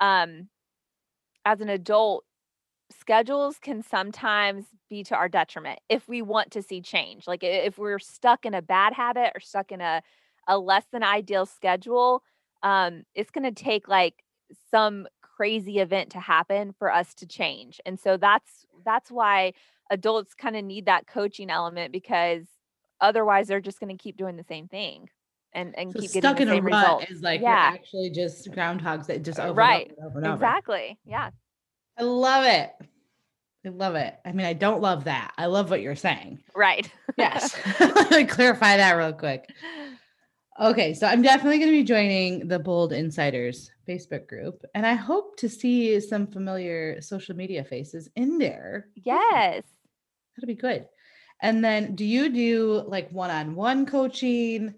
um 0.00 0.48
as 1.44 1.60
an 1.60 1.68
adult 1.68 2.24
schedules 2.90 3.58
can 3.58 3.82
sometimes 3.82 4.66
be 4.88 5.04
to 5.04 5.16
our 5.16 5.28
detriment 5.28 5.78
if 5.88 6.08
we 6.08 6.22
want 6.22 6.50
to 6.52 6.62
see 6.62 6.80
change. 6.80 7.26
Like 7.26 7.42
if 7.42 7.78
we're 7.78 7.98
stuck 7.98 8.46
in 8.46 8.54
a 8.54 8.62
bad 8.62 8.94
habit 8.94 9.32
or 9.34 9.40
stuck 9.40 9.72
in 9.72 9.80
a 9.80 10.02
a 10.48 10.58
less 10.58 10.86
than 10.92 11.02
ideal 11.02 11.44
schedule, 11.46 12.22
um, 12.62 13.04
it's 13.14 13.30
going 13.30 13.44
to 13.44 13.52
take 13.52 13.86
like 13.86 14.24
some 14.70 15.06
crazy 15.38 15.78
event 15.78 16.10
to 16.10 16.18
happen 16.18 16.74
for 16.80 16.92
us 16.92 17.14
to 17.14 17.24
change. 17.26 17.80
And 17.86 17.98
so 17.98 18.16
that's 18.16 18.66
that's 18.84 19.08
why 19.08 19.52
adults 19.88 20.34
kind 20.34 20.56
of 20.56 20.64
need 20.64 20.86
that 20.86 21.06
coaching 21.06 21.48
element 21.48 21.92
because 21.92 22.44
otherwise 23.00 23.46
they're 23.46 23.60
just 23.60 23.78
going 23.78 23.96
to 23.96 24.02
keep 24.02 24.16
doing 24.16 24.36
the 24.36 24.42
same 24.42 24.66
thing 24.66 25.08
and 25.52 25.78
and 25.78 25.92
So 25.92 26.00
keep 26.00 26.10
stuck 26.10 26.38
getting 26.38 26.42
in 26.42 26.48
the 26.48 26.54
a 26.54 26.56
same 26.56 26.64
rut 26.66 26.82
result. 27.00 27.10
is 27.10 27.22
like 27.22 27.40
Yeah. 27.40 27.70
actually 27.72 28.10
just 28.10 28.50
groundhogs 28.50 29.06
that 29.06 29.22
just 29.22 29.38
uh, 29.38 29.44
over 29.44 29.52
right. 29.54 29.88
and 29.96 29.98
over 29.98 30.06
and 30.06 30.08
over. 30.08 30.18
and 30.18 30.26
over. 30.26 30.34
Exactly. 30.34 30.98
Yeah. 31.04 31.30
I 31.96 32.02
love 32.02 32.44
it. 32.44 32.72
I 33.64 33.68
love 33.70 33.94
it. 33.94 34.14
I 34.24 34.32
mean, 34.32 34.46
I 34.46 34.54
don't 34.54 34.80
love 34.82 35.04
that. 35.04 35.32
I 35.38 35.46
love 35.46 35.70
what 35.70 35.80
you're 35.82 35.94
saying. 35.96 36.40
Right. 36.56 36.90
Yes. 37.16 37.54
Clarify 38.28 38.76
that 38.76 38.92
real 38.92 39.12
quick. 39.12 39.48
Okay, 40.60 40.92
so 40.92 41.06
I'm 41.06 41.22
definitely 41.22 41.58
going 41.58 41.70
to 41.70 41.78
be 41.78 41.84
joining 41.84 42.48
the 42.48 42.58
Bold 42.58 42.92
Insiders 42.92 43.70
Facebook 43.88 44.26
group, 44.26 44.64
and 44.74 44.84
I 44.84 44.94
hope 44.94 45.36
to 45.36 45.48
see 45.48 46.00
some 46.00 46.26
familiar 46.26 47.00
social 47.00 47.36
media 47.36 47.62
faces 47.62 48.08
in 48.16 48.38
there. 48.38 48.88
yes. 48.96 49.62
That'll 50.34 50.48
be 50.48 50.54
good. 50.54 50.88
And 51.40 51.64
then, 51.64 51.94
do 51.94 52.04
you 52.04 52.28
do 52.28 52.82
like 52.88 53.08
one 53.10 53.30
on 53.30 53.54
one 53.54 53.86
coaching? 53.86 54.74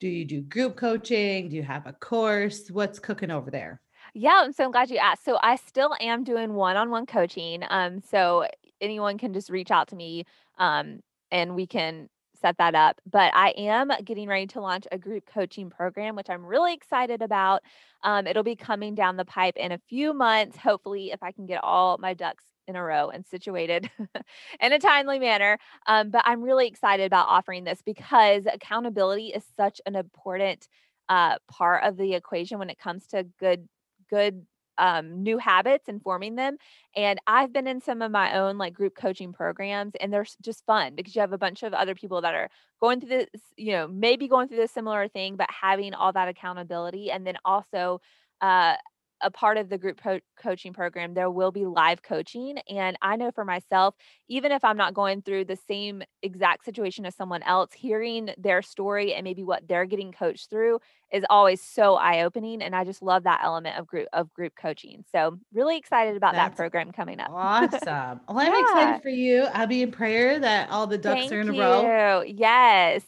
Do 0.00 0.08
you 0.08 0.24
do 0.24 0.40
group 0.40 0.76
coaching? 0.76 1.48
Do 1.48 1.54
you 1.54 1.62
have 1.62 1.86
a 1.86 1.92
course? 1.92 2.68
What's 2.68 2.98
cooking 2.98 3.30
over 3.30 3.52
there? 3.52 3.80
Yeah, 4.14 4.42
I'm 4.42 4.52
so 4.52 4.68
glad 4.70 4.90
you 4.90 4.96
asked. 4.96 5.24
So 5.24 5.38
I 5.40 5.56
still 5.56 5.94
am 6.00 6.24
doing 6.24 6.54
one-on-one 6.54 7.06
coaching. 7.06 7.62
Um, 7.70 8.00
so 8.00 8.46
anyone 8.80 9.18
can 9.18 9.32
just 9.32 9.50
reach 9.50 9.70
out 9.70 9.88
to 9.88 9.96
me, 9.96 10.24
um, 10.58 11.00
and 11.30 11.54
we 11.54 11.68
can 11.68 12.08
set 12.40 12.58
that 12.58 12.74
up. 12.74 13.00
But 13.10 13.32
I 13.34 13.50
am 13.50 13.90
getting 14.04 14.28
ready 14.28 14.46
to 14.48 14.60
launch 14.60 14.86
a 14.90 14.98
group 14.98 15.24
coaching 15.26 15.70
program, 15.70 16.16
which 16.16 16.30
I'm 16.30 16.44
really 16.44 16.74
excited 16.74 17.22
about. 17.22 17.62
Um, 18.02 18.26
it'll 18.26 18.42
be 18.42 18.56
coming 18.56 18.94
down 18.94 19.16
the 19.16 19.24
pipe 19.24 19.56
in 19.56 19.72
a 19.72 19.80
few 19.88 20.12
months, 20.14 20.56
hopefully, 20.56 21.10
if 21.10 21.22
I 21.22 21.32
can 21.32 21.46
get 21.46 21.62
all 21.62 21.98
my 21.98 22.14
ducks 22.14 22.44
in 22.66 22.76
a 22.76 22.82
row 22.82 23.10
and 23.10 23.26
situated 23.26 23.90
in 24.60 24.72
a 24.72 24.78
timely 24.78 25.18
manner. 25.18 25.58
Um, 25.86 26.10
but 26.10 26.22
I'm 26.24 26.42
really 26.42 26.66
excited 26.66 27.04
about 27.04 27.28
offering 27.28 27.64
this 27.64 27.82
because 27.84 28.44
accountability 28.50 29.28
is 29.28 29.44
such 29.56 29.80
an 29.86 29.96
important 29.96 30.68
uh, 31.08 31.36
part 31.50 31.84
of 31.84 31.96
the 31.96 32.14
equation 32.14 32.58
when 32.58 32.70
it 32.70 32.78
comes 32.78 33.06
to 33.08 33.24
good 33.38 33.68
good 34.08 34.46
um, 34.78 35.22
new 35.22 35.38
habits 35.38 35.88
and 35.88 36.02
forming 36.02 36.36
them. 36.36 36.56
And 36.96 37.20
I've 37.26 37.52
been 37.52 37.66
in 37.66 37.80
some 37.80 38.02
of 38.02 38.10
my 38.10 38.38
own 38.38 38.58
like 38.58 38.74
group 38.74 38.94
coaching 38.96 39.32
programs, 39.32 39.94
and 40.00 40.12
they're 40.12 40.26
just 40.42 40.64
fun 40.66 40.94
because 40.94 41.14
you 41.14 41.20
have 41.20 41.32
a 41.32 41.38
bunch 41.38 41.62
of 41.62 41.74
other 41.74 41.94
people 41.94 42.20
that 42.22 42.34
are 42.34 42.48
going 42.80 43.00
through 43.00 43.10
this, 43.10 43.28
you 43.56 43.72
know, 43.72 43.86
maybe 43.88 44.28
going 44.28 44.48
through 44.48 44.56
this 44.56 44.72
similar 44.72 45.08
thing, 45.08 45.36
but 45.36 45.48
having 45.50 45.94
all 45.94 46.12
that 46.12 46.28
accountability. 46.28 47.10
And 47.10 47.26
then 47.26 47.36
also, 47.44 48.00
uh, 48.40 48.74
a 49.22 49.30
part 49.30 49.56
of 49.56 49.68
the 49.68 49.78
group 49.78 50.00
po- 50.00 50.20
coaching 50.36 50.72
program, 50.72 51.14
there 51.14 51.30
will 51.30 51.52
be 51.52 51.66
live 51.66 52.02
coaching. 52.02 52.58
And 52.68 52.96
I 53.02 53.16
know 53.16 53.30
for 53.30 53.44
myself, 53.44 53.94
even 54.28 54.52
if 54.52 54.64
I'm 54.64 54.76
not 54.76 54.94
going 54.94 55.22
through 55.22 55.44
the 55.46 55.58
same 55.68 56.02
exact 56.22 56.64
situation 56.64 57.04
as 57.06 57.14
someone 57.14 57.42
else, 57.42 57.72
hearing 57.72 58.30
their 58.38 58.62
story 58.62 59.14
and 59.14 59.24
maybe 59.24 59.42
what 59.44 59.66
they're 59.68 59.86
getting 59.86 60.12
coached 60.12 60.50
through 60.50 60.80
is 61.12 61.24
always 61.28 61.60
so 61.60 61.96
eye-opening 61.96 62.62
and 62.62 62.74
I 62.74 62.84
just 62.84 63.02
love 63.02 63.24
that 63.24 63.40
element 63.42 63.76
of 63.78 63.86
group 63.86 64.06
of 64.12 64.32
group 64.32 64.52
coaching. 64.60 65.04
So 65.10 65.38
really 65.52 65.76
excited 65.76 66.16
about 66.16 66.34
that 66.34 66.54
program 66.56 66.92
coming 66.92 67.18
up. 67.20 67.30
Awesome. 67.30 68.20
Well, 68.28 68.38
I'm 68.38 68.52
Yeah. 68.52 68.60
excited 68.60 69.02
for 69.02 69.08
you. 69.08 69.42
I'll 69.52 69.66
be 69.66 69.82
in 69.82 69.90
prayer 69.90 70.38
that 70.38 70.70
all 70.70 70.86
the 70.86 70.98
ducks 70.98 71.20
Thank 71.22 71.32
are 71.32 71.40
in 71.40 71.48
a 71.48 71.52
you. 71.54 71.60
row. 71.60 72.22
Yes. 72.22 73.02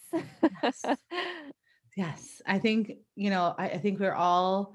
Yes. 0.63 0.85
Yes. 1.97 2.43
I 2.47 2.59
think, 2.59 2.93
you 3.17 3.31
know, 3.31 3.55
I, 3.59 3.71
I 3.71 3.79
think 3.79 4.01
we're 4.01 4.15
all 4.15 4.75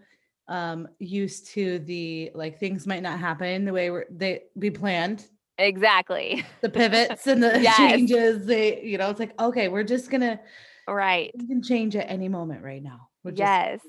um 0.49 0.87
used 0.99 1.47
to 1.47 1.79
the 1.79 2.31
like 2.33 2.59
things 2.59 2.87
might 2.87 3.03
not 3.03 3.19
happen 3.19 3.65
the 3.65 3.73
way 3.73 3.89
we're 3.91 4.05
they 4.09 4.43
we 4.55 4.69
planned 4.69 5.25
exactly. 5.57 6.45
the 6.61 6.69
pivots 6.69 7.27
and 7.27 7.41
the 7.43 7.59
Yes. 7.61 7.77
changes 7.77 8.45
they 8.45 8.81
you 8.83 8.97
know 8.97 9.09
it's 9.09 9.19
like 9.19 9.39
okay 9.41 9.67
we're 9.67 9.83
just 9.83 10.09
gonna 10.09 10.39
Right. 10.87 11.31
we 11.37 11.47
can 11.47 11.61
change 11.61 11.95
at 11.97 12.09
any 12.09 12.29
moment 12.29 12.63
right 12.63 12.81
now 12.81 13.09
we're 13.23 13.31
just 13.31 13.39
Yes. 13.41 13.81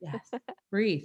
yes 0.00 0.30
breathe 0.70 1.04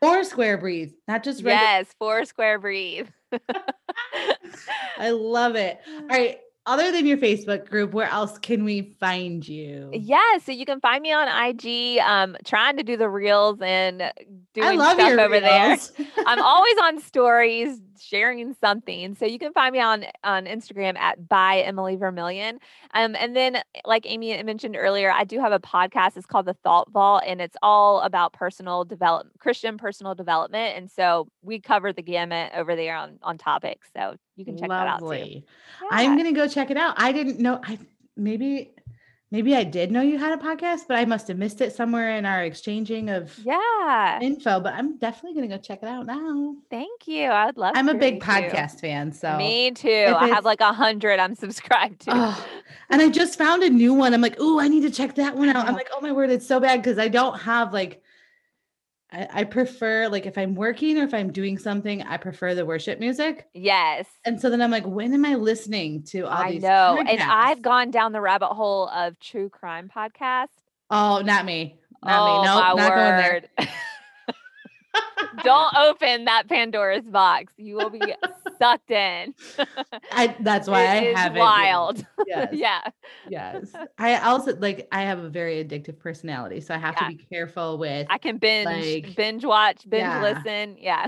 four 0.00 0.24
square 0.24 0.56
breathe 0.56 0.92
not 1.06 1.22
just 1.22 1.42
regular 1.42 1.60
Yes. 1.66 1.88
Four 1.98 2.24
square 2.24 2.58
breathe. 2.58 3.08
i 4.98 5.10
love 5.10 5.56
it 5.56 5.78
all 5.98 6.06
right 6.08 6.38
other 6.66 6.92
than 6.92 7.06
your 7.06 7.16
facebook 7.16 7.68
group 7.68 7.92
where 7.94 8.08
else 8.10 8.38
can 8.38 8.64
we 8.64 8.94
find 9.00 9.46
you 9.46 9.90
Yeah, 9.92 10.38
so 10.42 10.52
you 10.52 10.64
can 10.66 10.80
find 10.80 11.02
me 11.02 11.12
on 11.12 11.28
IG, 11.28 11.98
um, 12.00 12.36
trying 12.44 12.76
to 12.76 12.82
do 12.82 12.96
the 12.96 13.08
reels 13.08 13.60
and 13.60 14.12
doing 14.54 14.78
stuff 14.78 14.98
over 15.18 15.40
there. 15.40 15.78
I'm 16.26 16.42
always 16.42 16.76
on 16.82 17.00
stories 17.00 17.80
sharing 18.00 18.54
something. 18.60 19.14
So 19.14 19.26
you 19.26 19.38
can 19.38 19.52
find 19.52 19.72
me 19.72 19.80
on 19.80 20.04
on 20.24 20.46
Instagram 20.46 20.96
at 20.96 21.28
by 21.28 21.60
Emily 21.60 21.96
Vermillion. 21.96 22.58
Um, 22.94 23.14
and 23.16 23.34
then 23.34 23.62
like 23.84 24.04
Amy 24.06 24.42
mentioned 24.42 24.76
earlier, 24.78 25.10
I 25.10 25.24
do 25.24 25.40
have 25.40 25.52
a 25.52 25.58
podcast. 25.58 26.16
It's 26.16 26.26
called 26.26 26.46
The 26.46 26.54
Thought 26.54 26.90
Vault, 26.90 27.22
and 27.26 27.40
it's 27.40 27.56
all 27.62 28.00
about 28.00 28.32
personal 28.32 28.84
develop 28.84 29.28
Christian 29.38 29.78
personal 29.78 30.14
development. 30.14 30.76
And 30.76 30.90
so 30.90 31.28
we 31.42 31.60
cover 31.60 31.92
the 31.92 32.02
gamut 32.02 32.52
over 32.54 32.76
there 32.76 32.96
on 32.96 33.18
on 33.22 33.38
topics. 33.38 33.88
So 33.96 34.16
you 34.36 34.44
can 34.44 34.56
check 34.56 34.68
that 34.68 34.86
out 34.86 34.98
too. 34.98 35.04
Lovely. 35.06 35.44
Yeah. 35.82 35.88
I'm 35.90 36.16
gonna 36.16 36.32
go 36.32 36.46
check 36.48 36.70
it 36.70 36.76
out. 36.76 36.94
I 36.98 37.12
didn't 37.12 37.38
know. 37.38 37.60
I 37.62 37.78
maybe 38.16 38.72
maybe 39.30 39.54
I 39.54 39.64
did 39.64 39.90
know 39.90 40.02
you 40.02 40.18
had 40.18 40.38
a 40.38 40.42
podcast, 40.42 40.82
but 40.88 40.96
I 40.96 41.04
must 41.04 41.28
have 41.28 41.38
missed 41.38 41.60
it 41.60 41.74
somewhere 41.74 42.16
in 42.16 42.24
our 42.24 42.44
exchanging 42.44 43.10
of 43.10 43.38
yeah. 43.44 44.20
info. 44.20 44.60
But 44.60 44.74
I'm 44.74 44.96
definitely 44.98 45.34
gonna 45.34 45.54
go 45.54 45.60
check 45.60 45.82
it 45.82 45.88
out 45.88 46.06
now. 46.06 46.56
Thank 46.70 47.06
you. 47.06 47.24
I 47.24 47.46
would 47.46 47.56
love 47.56 47.72
I'm 47.76 47.88
a 47.88 47.94
big 47.94 48.20
too. 48.20 48.26
podcast 48.26 48.80
fan, 48.80 49.12
so 49.12 49.36
Me 49.36 49.70
too. 49.70 50.14
I 50.16 50.28
have 50.28 50.44
like 50.44 50.60
a 50.60 50.72
hundred 50.72 51.18
I'm 51.18 51.34
subscribed 51.34 52.02
to. 52.02 52.10
Oh, 52.14 52.46
and 52.90 53.02
I 53.02 53.08
just 53.08 53.38
found 53.38 53.62
a 53.62 53.70
new 53.70 53.92
one. 53.92 54.14
I'm 54.14 54.20
like, 54.20 54.36
oh, 54.38 54.60
I 54.60 54.68
need 54.68 54.82
to 54.82 54.90
check 54.90 55.14
that 55.16 55.36
one 55.36 55.48
out. 55.48 55.66
I'm 55.68 55.74
like, 55.74 55.88
oh 55.92 56.00
my 56.00 56.12
word, 56.12 56.30
it's 56.30 56.46
so 56.46 56.60
bad 56.60 56.82
because 56.82 56.98
I 56.98 57.08
don't 57.08 57.38
have 57.40 57.72
like. 57.72 58.02
I, 59.12 59.28
I 59.30 59.44
prefer 59.44 60.08
like 60.08 60.26
if 60.26 60.36
I'm 60.36 60.54
working 60.54 60.98
or 60.98 61.04
if 61.04 61.14
I'm 61.14 61.32
doing 61.32 61.58
something, 61.58 62.02
I 62.02 62.16
prefer 62.16 62.54
the 62.54 62.66
worship 62.66 62.98
music. 62.98 63.46
yes. 63.54 64.06
And 64.24 64.40
so 64.40 64.50
then 64.50 64.60
I'm 64.60 64.70
like, 64.70 64.86
when 64.86 65.14
am 65.14 65.24
I 65.24 65.36
listening 65.36 66.02
to 66.04 66.22
all 66.22 66.32
I 66.42 66.52
these? 66.52 66.62
know. 66.62 67.02
And 67.06 67.20
I've 67.20 67.62
gone 67.62 67.90
down 67.90 68.12
the 68.12 68.20
rabbit 68.20 68.48
hole 68.48 68.88
of 68.88 69.18
true 69.20 69.48
crime 69.48 69.90
podcasts. 69.94 70.48
Oh, 70.90 71.20
not 71.24 71.44
me. 71.44 71.78
Not 72.04 72.22
oh 72.22 72.24
me. 72.26 72.46
No, 72.46 72.54
my 72.54 72.74
not 72.74 72.94
going 72.94 73.16
there. 73.16 73.42
word. 73.58 73.68
Don't 75.42 75.76
open 75.76 76.24
that 76.24 76.48
Pandora's 76.48 77.04
box. 77.04 77.52
You 77.56 77.76
will 77.76 77.90
be 77.90 78.00
sucked 78.58 78.90
in. 78.90 79.34
I, 80.12 80.36
that's 80.40 80.68
why 80.68 80.82
It 80.84 80.88
I 80.88 81.06
is 81.06 81.16
haven't. 81.16 81.38
wild. 81.40 82.06
Yes, 82.26 82.48
yeah. 82.52 82.80
yes. 83.28 83.72
I 83.98 84.16
also 84.18 84.56
like. 84.56 84.88
I 84.90 85.02
have 85.02 85.20
a 85.20 85.28
very 85.28 85.64
addictive 85.64 85.96
personality, 85.98 86.60
so 86.60 86.74
I 86.74 86.78
have 86.78 86.96
Yeah. 87.00 87.08
to 87.08 87.16
be 87.16 87.24
careful 87.24 87.78
with. 87.78 88.06
I 88.10 88.18
can 88.18 88.38
binge, 88.38 88.66
Like, 88.66 89.14
binge 89.14 89.44
watch, 89.44 89.88
binge 89.88 90.02
yeah. 90.02 90.22
listen. 90.22 90.76
Yeah. 90.78 91.06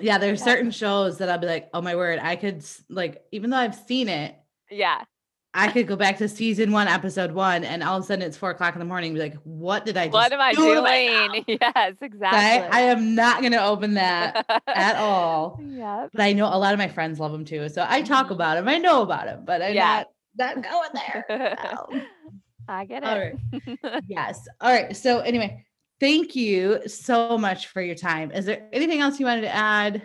yeah, 0.00 0.16
there's 0.18 0.40
Yeah. 0.40 0.44
certain 0.44 0.70
shows 0.70 1.18
that 1.18 1.28
I'll 1.28 1.38
be 1.38 1.46
like, 1.46 1.68
oh 1.74 1.82
my 1.82 1.94
word, 1.94 2.20
I 2.22 2.36
could 2.36 2.64
like, 2.88 3.22
even 3.32 3.50
though 3.50 3.58
I've 3.58 3.74
seen 3.74 4.08
it, 4.08 4.34
yeah. 4.70 5.02
I 5.54 5.68
could 5.72 5.86
go 5.86 5.96
back 5.96 6.18
to 6.18 6.28
season 6.28 6.72
one, 6.72 6.88
episode 6.88 7.32
one, 7.32 7.64
and 7.64 7.82
all 7.82 7.96
of 7.96 8.04
a 8.04 8.06
sudden 8.06 8.22
it's 8.22 8.36
four 8.36 8.50
o'clock 8.50 8.74
in 8.74 8.78
the 8.78 8.84
morning. 8.84 9.14
Be 9.14 9.20
like, 9.20 9.34
what 9.44 9.84
did 9.86 9.96
I? 9.96 10.04
Just 10.04 10.12
What 10.12 10.32
am 10.32 10.40
I 10.40 10.52
do 10.52 10.74
to 10.74 10.82
myself?" 10.82 11.32
doing? 11.32 11.44
Yes, 11.60 11.72
I, 11.74 12.04
exactly. 12.04 12.68
I 12.78 12.80
am 12.82 13.14
not 13.14 13.40
going 13.40 13.52
to 13.52 13.64
open 13.64 13.94
that 13.94 14.44
at 14.66 14.96
all. 15.00 15.58
Yeah. 15.64 16.06
But 16.12 16.22
I 16.22 16.32
know 16.34 16.46
a 16.46 16.58
lot 16.58 16.74
of 16.74 16.78
my 16.78 16.88
friends 16.88 17.18
love 17.18 17.32
them 17.32 17.44
too, 17.44 17.68
so 17.70 17.84
I 17.88 18.02
talk 18.02 18.28
Mhm. 18.28 18.32
about 18.32 18.54
them. 18.56 18.68
I 18.68 18.78
know 18.78 19.02
about 19.02 19.24
them, 19.24 19.44
but 19.46 19.62
I'm 19.62 19.74
Yeah. 19.74 20.04
not 20.38 20.54
not 20.56 20.62
going 20.62 20.90
there. 20.94 21.56
So. 21.62 22.00
I 22.68 22.84
get 22.84 23.02
All 23.02 23.16
it. 23.16 24.02
Yes. 24.06 24.46
All 24.60 24.70
right. 24.70 24.94
So 24.94 25.20
anyway, 25.20 25.64
thank 26.00 26.36
you 26.36 26.86
so 26.86 27.38
much 27.38 27.68
for 27.68 27.80
your 27.80 27.94
time. 27.94 28.30
Is 28.30 28.44
there 28.44 28.68
anything 28.72 29.00
else 29.00 29.18
you 29.18 29.24
wanted 29.24 29.40
to 29.42 29.54
add 29.54 30.02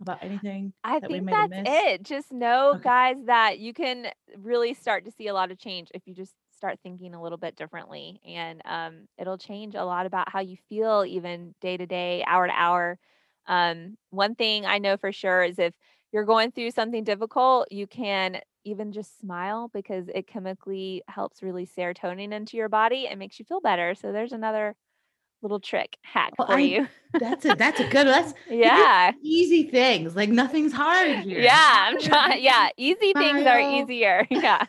about 0.00 0.22
anything? 0.22 0.72
I 0.84 1.00
that 1.00 1.10
think 1.10 1.28
that's 1.30 1.58
it. 1.64 2.02
Just 2.02 2.32
know, 2.32 2.74
Okay. 2.74 2.80
guys, 2.80 3.16
that 3.26 3.58
you 3.58 3.72
can 3.74 4.10
really 4.36 4.74
start 4.74 5.04
to 5.04 5.10
see 5.10 5.26
a 5.26 5.34
lot 5.34 5.50
of 5.50 5.58
change 5.58 5.88
if 5.94 6.02
you 6.06 6.14
just 6.14 6.34
start 6.52 6.78
thinking 6.82 7.14
a 7.14 7.22
little 7.22 7.38
bit 7.38 7.56
differently. 7.56 8.20
And 8.26 8.62
um, 8.64 9.06
it'll 9.18 9.38
change 9.38 9.74
a 9.74 9.84
lot 9.84 10.06
about 10.06 10.30
how 10.30 10.40
you 10.40 10.56
feel, 10.68 11.04
even 11.06 11.54
day 11.60 11.76
to 11.76 11.86
day, 11.86 12.24
hour 12.26 12.46
to 12.46 12.52
hour. 12.52 12.98
Um, 13.46 13.96
one 14.10 14.34
thing 14.34 14.66
I 14.66 14.78
know 14.78 14.96
for 14.96 15.12
sure 15.12 15.42
is 15.42 15.58
if 15.58 15.74
you're 16.12 16.24
going 16.24 16.52
through 16.52 16.70
something 16.70 17.04
difficult, 17.04 17.68
you 17.70 17.86
can 17.86 18.40
even 18.64 18.92
just 18.92 19.18
smile 19.18 19.70
because 19.72 20.08
it 20.14 20.26
chemically 20.26 21.02
helps 21.08 21.42
release 21.42 21.72
serotonin 21.74 22.32
into 22.32 22.56
your 22.56 22.68
body 22.68 23.06
and 23.08 23.18
makes 23.18 23.38
you 23.38 23.44
feel 23.44 23.60
better. 23.60 23.94
So 23.94 24.12
there's 24.12 24.32
another 24.32 24.74
little 25.42 25.60
trick 25.60 25.96
hack 26.02 26.32
Well, 26.38 26.48
for 26.48 26.54
I- 26.54 26.60
you. 26.60 26.88
That's 27.18 27.46
a 27.46 27.54
that's 27.54 27.80
a 27.80 27.88
good 27.88 28.06
that's 28.06 28.34
Yeah. 28.50 29.12
easy 29.22 29.62
things. 29.62 30.14
Like 30.14 30.28
nothing's 30.28 30.74
hard 30.74 31.20
here. 31.20 31.40
Yeah, 31.40 31.86
I'm 31.88 31.98
trying. 31.98 32.42
Yeah, 32.44 32.68
easy 32.76 33.14
things 33.14 33.46
are 33.46 33.58
easier. 33.60 34.26
Yeah. 34.30 34.66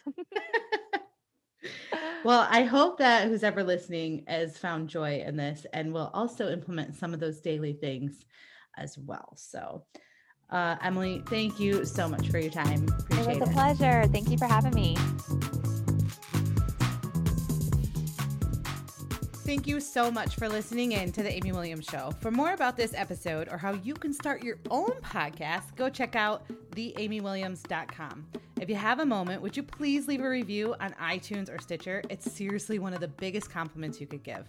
Well, 2.23 2.47
I 2.49 2.63
hope 2.63 2.97
that 2.99 3.27
who's 3.27 3.43
ever 3.43 3.61
listening 3.63 4.23
has 4.27 4.57
found 4.57 4.87
joy 4.87 5.21
in 5.25 5.35
this 5.35 5.65
and 5.73 5.93
will 5.93 6.09
also 6.13 6.49
implement 6.49 6.95
some 6.95 7.13
of 7.13 7.19
those 7.19 7.41
daily 7.41 7.73
things 7.73 8.23
as 8.77 8.97
well. 8.97 9.33
So, 9.35 9.83
uh, 10.49 10.77
Emily, 10.81 11.21
thank 11.27 11.59
you 11.59 11.83
so 11.85 12.07
much 12.07 12.29
for 12.29 12.39
your 12.39 12.51
time. 12.51 12.87
It 13.11 13.17
was 13.27 13.27
a 13.27 13.43
it. 13.43 13.51
pleasure. 13.51 14.05
Thank 14.07 14.29
you 14.29 14.37
for 14.37 14.45
having 14.45 14.73
me. 14.73 14.95
Thank 19.49 19.65
you 19.65 19.79
so 19.79 20.11
much 20.11 20.35
for 20.35 20.47
listening 20.47 20.91
in 20.91 21.11
to 21.11 21.23
the 21.23 21.33
Amy 21.33 21.51
Williams 21.51 21.85
Show. 21.85 22.13
For 22.19 22.29
more 22.29 22.53
about 22.53 22.77
this 22.77 22.93
episode 22.93 23.47
or 23.49 23.57
how 23.57 23.73
you 23.73 23.95
can 23.95 24.13
start 24.13 24.43
your 24.43 24.59
own 24.69 24.91
podcast, 25.01 25.75
go 25.75 25.89
check 25.89 26.15
out 26.15 26.45
theamywilliams.com. 26.75 28.27
If 28.61 28.69
you 28.69 28.75
have 28.75 28.99
a 28.99 29.05
moment, 29.07 29.41
would 29.41 29.57
you 29.57 29.63
please 29.63 30.07
leave 30.07 30.21
a 30.21 30.29
review 30.29 30.75
on 30.79 30.91
iTunes 31.01 31.49
or 31.51 31.59
Stitcher? 31.59 32.03
It's 32.11 32.31
seriously 32.31 32.77
one 32.77 32.93
of 32.93 32.99
the 32.99 33.07
biggest 33.07 33.49
compliments 33.49 33.99
you 33.99 34.05
could 34.05 34.21
give. 34.21 34.45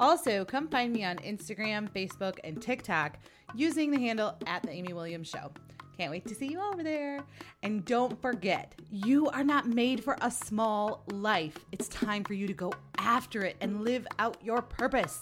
Also, 0.00 0.46
come 0.46 0.66
find 0.68 0.94
me 0.94 1.04
on 1.04 1.18
Instagram, 1.18 1.92
Facebook, 1.92 2.38
and 2.42 2.62
TikTok 2.62 3.18
using 3.54 3.90
the 3.90 3.98
handle 3.98 4.34
at 4.46 4.62
the 4.62 4.70
Amy 4.70 4.94
Williams 4.94 5.28
Show. 5.28 5.52
Can't 5.98 6.12
wait 6.12 6.26
to 6.28 6.34
see 6.36 6.46
you 6.46 6.60
over 6.60 6.84
there. 6.84 7.24
And 7.64 7.84
don't 7.84 8.22
forget, 8.22 8.72
you 8.88 9.28
are 9.30 9.42
not 9.42 9.66
made 9.66 10.04
for 10.04 10.16
a 10.20 10.30
small 10.30 11.02
life. 11.10 11.58
It's 11.72 11.88
time 11.88 12.22
for 12.22 12.34
you 12.34 12.46
to 12.46 12.52
go 12.52 12.72
after 12.98 13.42
it 13.42 13.56
and 13.60 13.82
live 13.82 14.06
out 14.20 14.36
your 14.40 14.62
purpose. 14.62 15.20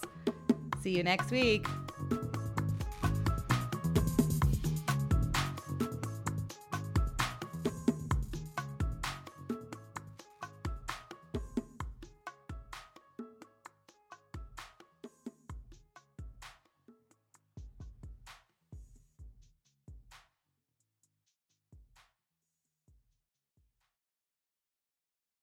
See 0.82 0.94
you 0.94 1.02
next 1.02 1.30
week. 1.30 1.66